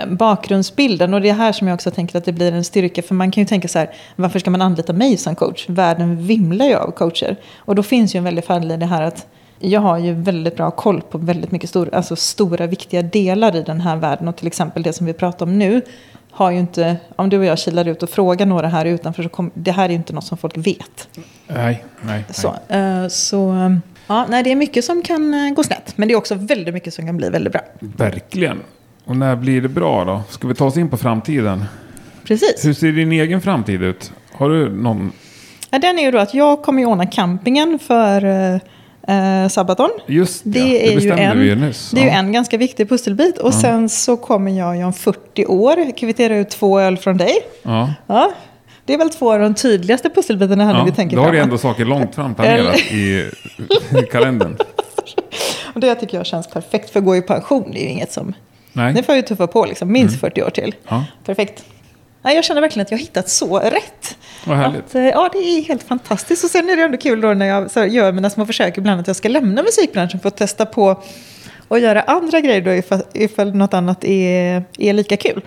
[0.07, 3.01] bakgrundsbilden, och det är här som jag också tänker att det blir en styrka.
[3.01, 5.69] För man kan ju tänka så här, varför ska man anlita mig som coach?
[5.69, 7.35] Världen vimlar ju av coacher.
[7.57, 9.27] Och då finns ju en väldig fördel i det här att
[9.59, 13.61] jag har ju väldigt bra koll på väldigt mycket stor, alltså stora viktiga delar i
[13.61, 14.27] den här världen.
[14.27, 15.81] Och till exempel det som vi pratar om nu
[16.31, 19.29] har ju inte, om du och jag kilar ut och frågar några här utanför så
[19.29, 21.09] kommer, det här är ju inte något som folk vet.
[21.47, 22.25] Nej, nej.
[22.29, 23.71] Så, uh, så
[24.07, 25.93] ja, nej, det är mycket som kan uh, gå snett.
[25.95, 27.61] Men det är också väldigt mycket som kan bli väldigt bra.
[27.79, 28.59] Verkligen.
[29.05, 30.21] Och när blir det bra då?
[30.29, 31.65] Ska vi ta oss in på framtiden?
[32.23, 32.65] Precis.
[32.65, 34.11] Hur ser din egen framtid ut?
[34.31, 35.11] Har du någon?
[35.69, 38.59] Ja, den är ju då att jag kommer ju ordna campingen för uh,
[39.07, 39.89] eh, Sabaton.
[40.05, 41.91] Just det, det, är det ju en, vi nyss.
[41.91, 43.37] Det är ju en ganska viktig pusselbit.
[43.37, 43.61] Och ja.
[43.61, 47.35] sen så kommer jag ju om 40 år kvittera ut två öl från dig.
[47.63, 47.93] Ja.
[48.07, 48.31] ja.
[48.85, 51.31] Det är väl två av de tydligaste pusselbitarna här ja, när vi tänker Då har
[51.31, 53.31] du ändå saker långt fram planerat i,
[54.01, 54.57] i kalendern.
[55.73, 56.89] och det tycker jag känns perfekt.
[56.89, 58.33] För att gå i pension det är ju inget som...
[58.73, 58.93] Nej.
[58.93, 59.91] Det får jag ju tuffa på liksom.
[59.91, 60.19] Minst mm.
[60.19, 60.75] 40 år till.
[60.87, 61.05] Ja.
[61.25, 61.65] Perfekt.
[62.21, 64.17] Jag känner verkligen att jag har hittat så rätt.
[64.45, 64.85] Vad härligt.
[64.85, 66.43] Att, eh, ja, det är helt fantastiskt.
[66.43, 69.07] Och sen är det ändå kul då när jag gör mina små försök ibland att
[69.07, 71.03] jag ska lämna musikbranschen för att testa på
[71.67, 75.41] och göra andra grejer då ifall, ifall något annat är, är lika kul.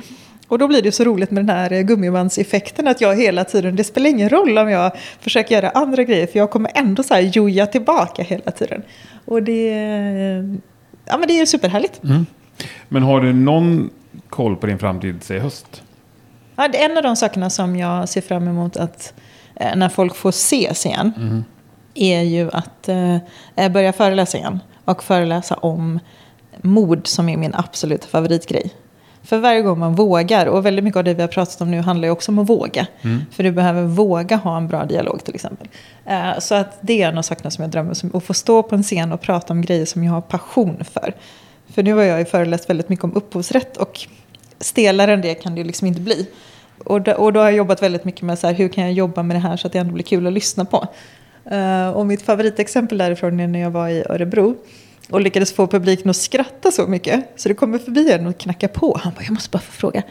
[0.49, 3.85] Och då blir det så roligt med den här gummibandseffekten att jag hela tiden, det
[3.85, 7.21] spelar ingen roll om jag försöker göra andra grejer för jag kommer ändå så här
[7.21, 8.83] joja tillbaka hela tiden.
[9.25, 9.71] Och det,
[11.05, 12.05] ja, men det är superhärligt.
[12.05, 12.27] Mm.
[12.89, 13.91] Men har du någon
[14.29, 15.83] koll på din framtid, säg höst?
[16.61, 19.15] Ja, det är en av de sakerna som jag ser fram emot att
[19.57, 21.13] eh, när folk får ses igen.
[21.17, 21.45] Mm.
[21.95, 24.61] Är ju att eh, börja föreläsa igen.
[24.85, 26.01] Och föreläsa om
[26.63, 28.75] mod som är min absoluta favoritgrej.
[29.23, 31.81] För varje gång man vågar, och väldigt mycket av det vi har pratat om nu
[31.81, 32.87] handlar ju också om att våga.
[33.03, 33.21] Mm.
[33.31, 35.69] För du behöver våga ha en bra dialog till exempel.
[36.11, 38.11] Uh, så att det är en av sakerna som jag drömmer om.
[38.15, 41.15] Att få stå på en scen och prata om grejer som jag har passion för.
[41.75, 44.07] För nu har jag ju föreläst väldigt mycket om upphovsrätt och
[44.61, 46.27] stelare än det kan det ju liksom inte bli.
[46.85, 48.93] Och då, och då har jag jobbat väldigt mycket med så här, hur kan jag
[48.93, 50.87] jobba med det här så att det ändå blir kul att lyssna på.
[51.53, 54.57] Uh, och mitt favoritexempel därifrån är när jag var i Örebro
[55.11, 57.25] och lyckades få publiken att skratta så mycket.
[57.37, 59.01] Så det kommer förbi en och knackar på.
[59.03, 60.03] Han bara, jag måste bara få fråga.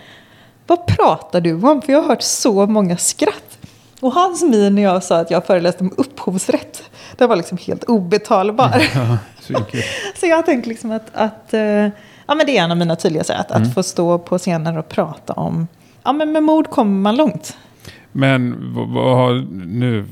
[0.67, 1.81] Vad pratar du om?
[1.81, 3.57] För jag har hört så många skratt.
[3.99, 6.83] Och hans min när jag sa att jag föreläste om upphovsrätt,
[7.17, 8.83] den var liksom helt obetalbar.
[10.15, 11.59] Så jag har tänkt liksom att, att uh,
[12.27, 13.51] ja, men det är en av mina tydliga sätt.
[13.51, 13.71] Att mm.
[13.71, 15.67] få stå på scener och prata om
[16.03, 17.57] ja, men med mod kommer man långt.
[18.11, 18.55] Men
[18.93, 19.33] vad har
[19.65, 20.05] nu,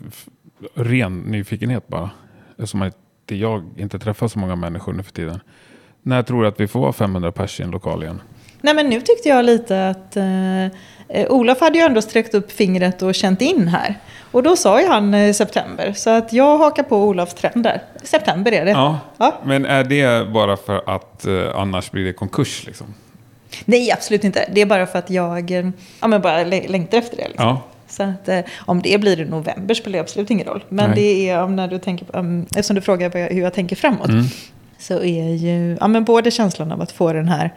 [0.76, 2.10] ren nyfikenhet bara,
[2.50, 5.40] eftersom inte jag inte träffar så många människor nu för tiden.
[6.02, 8.22] När tror du att vi får vara 500 pers i en lokal igen?
[8.62, 13.02] Nej men nu tyckte jag lite att eh, Olof hade ju ändå sträckt upp fingret
[13.02, 13.96] och känt in här.
[14.32, 15.94] Och då sa ju han eh, september.
[15.94, 17.82] Så att jag hakar på Olofs trend där.
[18.04, 18.72] September är det.
[18.72, 19.38] Ja, ja.
[19.46, 22.94] Men är det bara för att eh, annars blir det konkurs liksom?
[23.66, 24.50] Nej, absolut inte.
[24.52, 25.70] Det är bara för att jag eh,
[26.02, 27.28] ja, men bara längtar efter det.
[27.28, 27.46] Liksom.
[27.46, 27.62] Ja.
[27.88, 30.64] Så att, eh, om det blir i november spelar det absolut ingen roll.
[30.70, 30.96] Men Nej.
[30.96, 34.10] det är om när du tänker, um, eftersom du frågar hur jag tänker framåt.
[34.10, 34.26] Mm.
[34.78, 37.54] Så är ju ja, men både känslan av att få den här,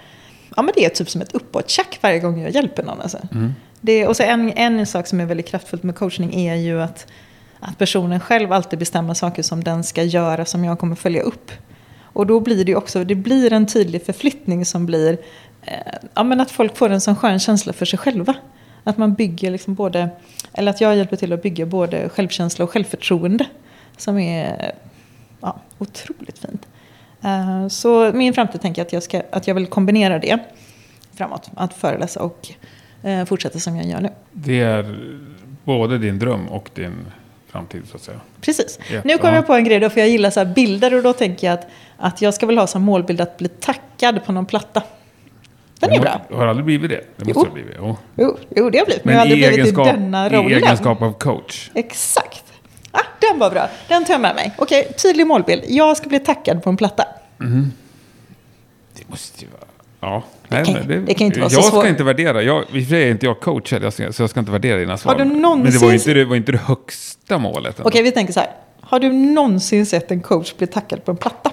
[0.56, 3.00] ja men det är typ som ett uppåttjack varje gång jag hjälper någon.
[3.00, 3.18] Alltså.
[3.32, 3.54] Mm.
[3.80, 7.06] Det, och så en, en sak som är väldigt kraftfullt med coachning är ju att,
[7.60, 11.52] att personen själv alltid bestämmer saker som den ska göra som jag kommer följa upp.
[12.12, 15.18] Och då blir det också, det blir en tydlig förflyttning som blir
[15.62, 18.34] Eh, ja, men att folk får en sån skön känsla för sig själva.
[18.84, 20.08] Att man bygger liksom både,
[20.52, 23.46] eller att jag hjälper till att bygga både självkänsla och självförtroende.
[23.96, 24.72] Som är
[25.40, 26.66] ja, otroligt fint.
[27.24, 30.38] Uh, så min framtid tänker jag att jag, ska, att jag vill kombinera det
[31.14, 31.50] framåt.
[31.54, 32.48] Att föreläsa och
[33.04, 34.08] uh, fortsätta som jag gör nu.
[34.32, 34.98] Det är
[35.64, 37.06] både din dröm och din
[37.48, 38.20] framtid så att säga.
[38.40, 38.78] Precis.
[38.92, 39.00] Ja.
[39.04, 41.46] Nu kommer jag på en grej då, för jag gillar så bilder och då tänker
[41.46, 41.66] jag att,
[41.96, 44.82] att jag ska väl ha som målbild att bli tackad på någon platta.
[45.80, 46.20] Den är bra.
[46.30, 47.04] Har aldrig blivit det?
[47.16, 47.44] Det måste jo.
[47.44, 47.74] ha blivit.
[47.78, 47.96] Jo.
[48.16, 49.04] Jo, jo, det har blivit.
[49.04, 50.50] Men, men jag har aldrig blivit i denna rollen.
[50.50, 51.70] I egenskap av coach.
[51.74, 52.44] Exakt.
[53.20, 53.68] Den var bra.
[53.88, 54.52] Den tar jag med mig.
[54.56, 55.62] Okej, tydlig målbild.
[55.68, 57.04] Jag ska bli tackad på en platta.
[57.40, 57.72] Mm.
[58.92, 59.60] Det måste ju vara...
[60.00, 60.22] Ja.
[60.48, 61.80] Nej, det, kan, det, det kan inte vara jag så svårt.
[61.80, 62.42] ska inte värdera.
[62.42, 64.78] Jag, I och för sig är inte jag coach heller, så jag ska inte värdera
[64.78, 65.12] dina svar.
[65.12, 65.62] Har du någonsin...
[65.62, 67.80] Men det var inte det, var inte det högsta målet.
[67.80, 68.50] Okej, okay, vi tänker så här.
[68.80, 71.52] Har du någonsin sett en coach bli tackad på en platta?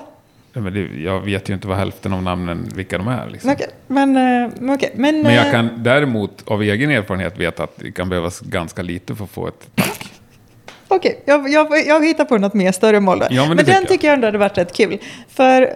[0.53, 3.29] Men det, jag vet ju inte vad hälften av namnen, vilka de är.
[3.29, 3.51] Liksom.
[3.51, 7.77] Okay, men, uh, okay, men, men jag eh, kan däremot av egen erfarenhet veta att
[7.77, 10.11] det kan behövas ganska lite för att få ett tack.
[10.87, 13.87] Okej, jag, jag, jag hittar på något mer större mål Ja, men, men den jag.
[13.87, 14.97] tycker jag ändå hade varit rätt kul.
[15.29, 15.73] För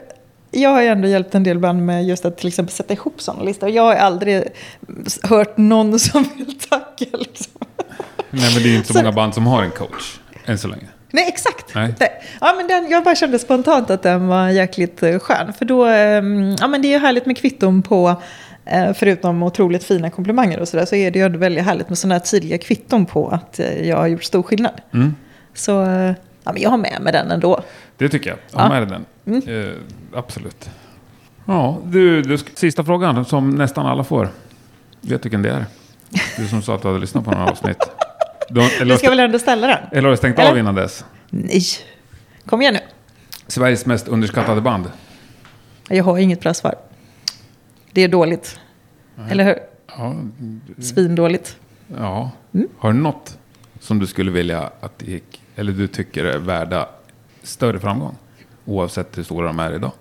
[0.51, 3.21] jag har ju ändå hjälpt en del band med just att till exempel sätta ihop
[3.21, 3.69] sådana listor.
[3.69, 4.43] Jag har aldrig
[5.23, 7.05] hört någon som vill tacka.
[7.17, 7.51] Liksom.
[8.29, 10.57] Nej, men det är ju inte så, Så- många band som har en coach än
[10.57, 10.85] så länge.
[11.13, 11.75] Nej, exakt.
[11.75, 11.93] Nej.
[12.41, 15.53] Ja, men den, jag bara kände spontant att den var jäkligt eh, skön.
[15.53, 18.15] För då, ehm, ja men det är ju härligt med kvitton på,
[18.95, 22.19] förutom otroligt fina komplimanger och sådär, så är det ju väldigt härligt med sådana här
[22.19, 24.81] tydliga kvitton på att eh, jag har gjort stor skillnad.
[24.93, 25.15] Mm.
[25.53, 26.11] Så eh,
[26.43, 27.63] ja, men jag har med mig den ändå.
[27.97, 28.59] Det tycker jag.
[28.59, 28.79] Ha Ja.
[28.81, 28.87] med
[29.25, 29.65] den.
[29.65, 29.73] Eh,
[30.13, 30.69] absolut.
[31.45, 34.29] Ja, du, du, sista frågan som nästan alla får.
[35.01, 35.65] Vet du vilken det är?
[36.37, 37.77] Du som sa att du hade lyssnat på några avsnitt.
[38.49, 39.77] Du, eller, Du ska väl ändå ställa den?
[39.91, 40.51] eller har du stängt Eller?
[40.51, 41.05] av innan dess?
[41.29, 41.63] Nej.
[42.45, 42.79] Kom igen nu.
[43.47, 44.91] Sveriges mest underskattade band.
[45.89, 46.75] Jag har inget bra svar.
[47.91, 48.59] Det är dåligt.
[49.29, 49.55] Eller hur?
[49.97, 50.15] Ja,
[50.79, 51.57] Svindåligt.
[51.97, 52.31] ja.
[52.53, 52.67] Mm.
[52.77, 53.37] Har du något
[53.79, 56.89] som du skulle vilja att det gick, eller du tycker är värda
[57.43, 58.15] större framgång?
[58.65, 59.91] Oavsett hur stora de är idag.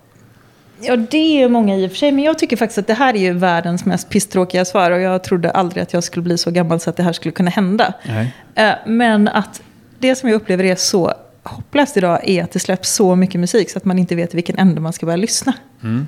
[0.83, 2.11] Ja, det är många i och för sig.
[2.11, 4.91] Men jag tycker faktiskt att det här är ju världens mest pisstråkiga svar.
[4.91, 7.31] Och jag trodde aldrig att jag skulle bli så gammal så att det här skulle
[7.31, 7.93] kunna hända.
[8.07, 8.33] Nej.
[8.55, 9.61] Eh, Men att
[9.99, 11.13] det som jag upplever är så
[11.43, 14.57] hopplöst idag är att det släpps så mycket musik så att man inte vet vilken
[14.57, 15.53] ände man ska börja lyssna.
[15.83, 16.07] Mm.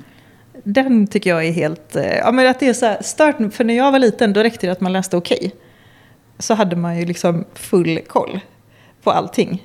[0.62, 1.96] Den tycker jag är helt...
[1.96, 4.42] eh, Ja, men att det är så här, start, för när jag var liten då
[4.42, 5.54] räckte det att man läste okej.
[6.38, 8.40] Så hade man ju liksom full koll
[9.02, 9.62] på allting.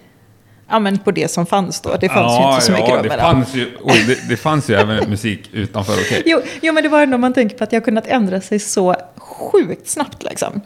[0.69, 1.95] Ja, men på det som fanns då.
[2.01, 4.69] Det fanns ju inte så mycket ja, då det fanns ju, oj, det, det fanns
[4.69, 6.23] ju även musik utanför Okej.
[6.25, 8.95] Jo, jo, men det var ändå man tänker på att jag kunnat ändra sig så
[9.17, 10.23] sjukt snabbt.
[10.23, 10.61] Liksom.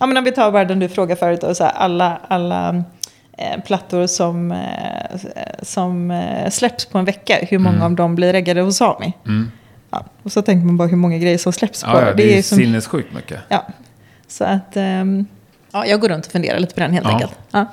[0.00, 2.84] Ja, men om vi tar bara den du frågade förut, då, så här, alla, alla
[3.66, 5.18] plattor som, eh,
[5.62, 9.12] som eh, släpps på en vecka, hur många av dem blir reggade hos Sami?
[9.26, 9.50] Mm.
[9.90, 11.90] Ja, och så tänker man bara hur många grejer som släpps på.
[11.90, 13.40] Ja, ja, det är som, sinnessjukt mycket.
[13.48, 13.66] ja,
[14.28, 15.26] så att ehm,
[15.72, 17.12] ja, jag går runt och funderar lite på den helt Ja.
[17.12, 17.32] enkelt.
[17.50, 17.66] Ja.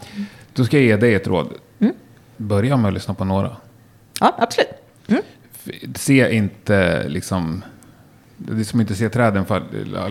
[0.54, 1.48] Då ska jag ge dig ett råd.
[1.80, 1.94] Mm.
[2.38, 3.56] Börja med att lyssna på några.
[4.20, 4.70] ja, absolut.
[5.08, 7.64] F- Se inte liksom...
[8.48, 9.62] Det är som inte se träden för...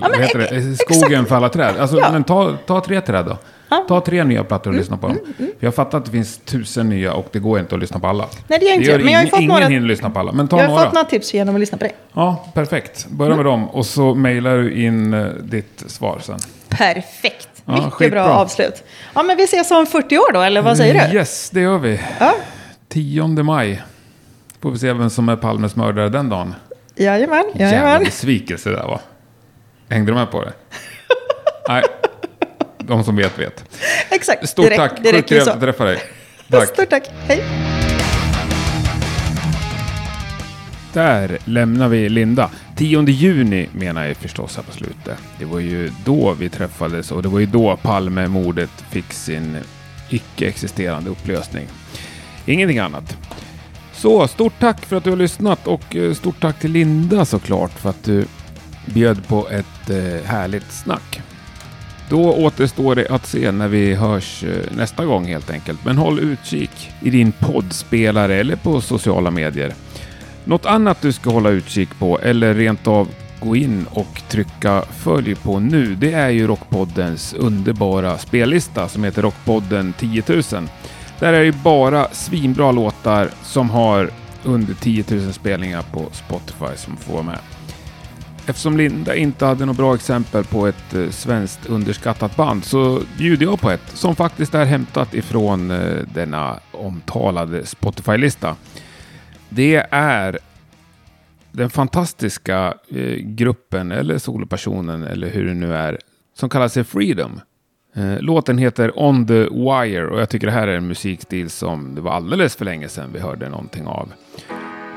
[0.00, 0.76] men heter det?
[0.76, 1.74] Skogen för alla träd.
[1.78, 2.12] Alltså, Ja.
[2.12, 3.38] men ta, ta tre träd då.
[3.68, 3.76] Ja.
[3.76, 5.18] Mm, Ta tre nya plattor och lyssna på dem.
[5.36, 8.06] För jag fattar att det finns tusen nya och det går inte att lyssna på
[8.06, 8.24] alla.
[8.48, 10.18] Nej, det gör inte jag, men jag har ingen, fått ingen några- hinner lyssna på
[10.20, 10.32] alla.
[10.32, 10.84] Men ta Jag har några.
[10.84, 11.94] fått några tips genom att lyssna på dig.
[12.12, 13.06] Ja, perfekt.
[13.10, 16.38] Börja med dem och så mejlar du in eh, ditt svar sen.
[16.68, 17.48] Perfekt.
[17.64, 18.24] Ja, Mycket skitbra.
[18.24, 18.84] bra avslut.
[19.14, 21.16] Ja, men vi ses om 40 år då, eller vad säger du?
[21.16, 22.00] Yes, det gör vi.
[22.20, 22.32] Ja,
[22.88, 23.82] 10 maj.
[24.60, 26.54] Får vi se vem som är Palmes mördare den dagen.
[27.04, 28.04] Jajamän, Jävla jajamän.
[28.04, 29.00] besvikelse där va?
[29.88, 30.52] Hängde de med på det?
[31.68, 31.82] Nej,
[32.78, 33.64] de som vet vet.
[34.10, 34.48] Exakt.
[34.48, 35.98] Stort räck- tack, Det sjukt trevligt att träffa dig.
[36.50, 36.68] Tack.
[36.68, 37.02] Stort tack.
[37.28, 37.44] Hej.
[40.92, 42.50] Där lämnar vi Linda.
[42.76, 45.18] 10 juni menar jag förstås här på slutet.
[45.38, 49.56] Det var ju då vi träffades och det var ju då Palmemordet fick sin
[50.10, 51.66] icke-existerande upplösning.
[52.46, 53.16] Ingenting annat.
[54.00, 57.70] Så, stort tack för att du har lyssnat och eh, stort tack till Linda såklart
[57.70, 58.24] för att du
[58.84, 61.20] bjöd på ett eh, härligt snack.
[62.08, 65.84] Då återstår det att se när vi hörs eh, nästa gång helt enkelt.
[65.84, 69.74] Men håll utkik i din poddspelare eller på sociala medier.
[70.44, 73.08] Något annat du ska hålla utkik på eller rent av
[73.40, 79.22] gå in och trycka följ på nu, det är ju Rockpoddens underbara spellista som heter
[79.22, 80.42] Rockpodden 10 000.
[81.20, 84.10] Där är det bara svinbra låtar som har
[84.44, 87.38] under 10 000 spelningar på Spotify som får vara med.
[88.46, 93.46] Eftersom Linda inte hade något bra exempel på ett eh, svenskt underskattat band så bjuder
[93.46, 98.56] jag på ett som faktiskt är hämtat ifrån eh, denna omtalade Spotify-lista.
[99.48, 100.38] Det är
[101.52, 105.98] den fantastiska eh, gruppen eller solopersonen eller hur det nu är
[106.34, 107.40] som kallar sig Freedom.
[107.94, 111.94] Eh, låten heter On the Wire och jag tycker det här är en musikstil som
[111.94, 114.12] det var alldeles för länge sedan vi hörde någonting av.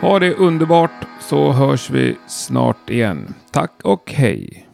[0.01, 3.33] Ha det underbart så hörs vi snart igen.
[3.51, 4.67] Tack och hej!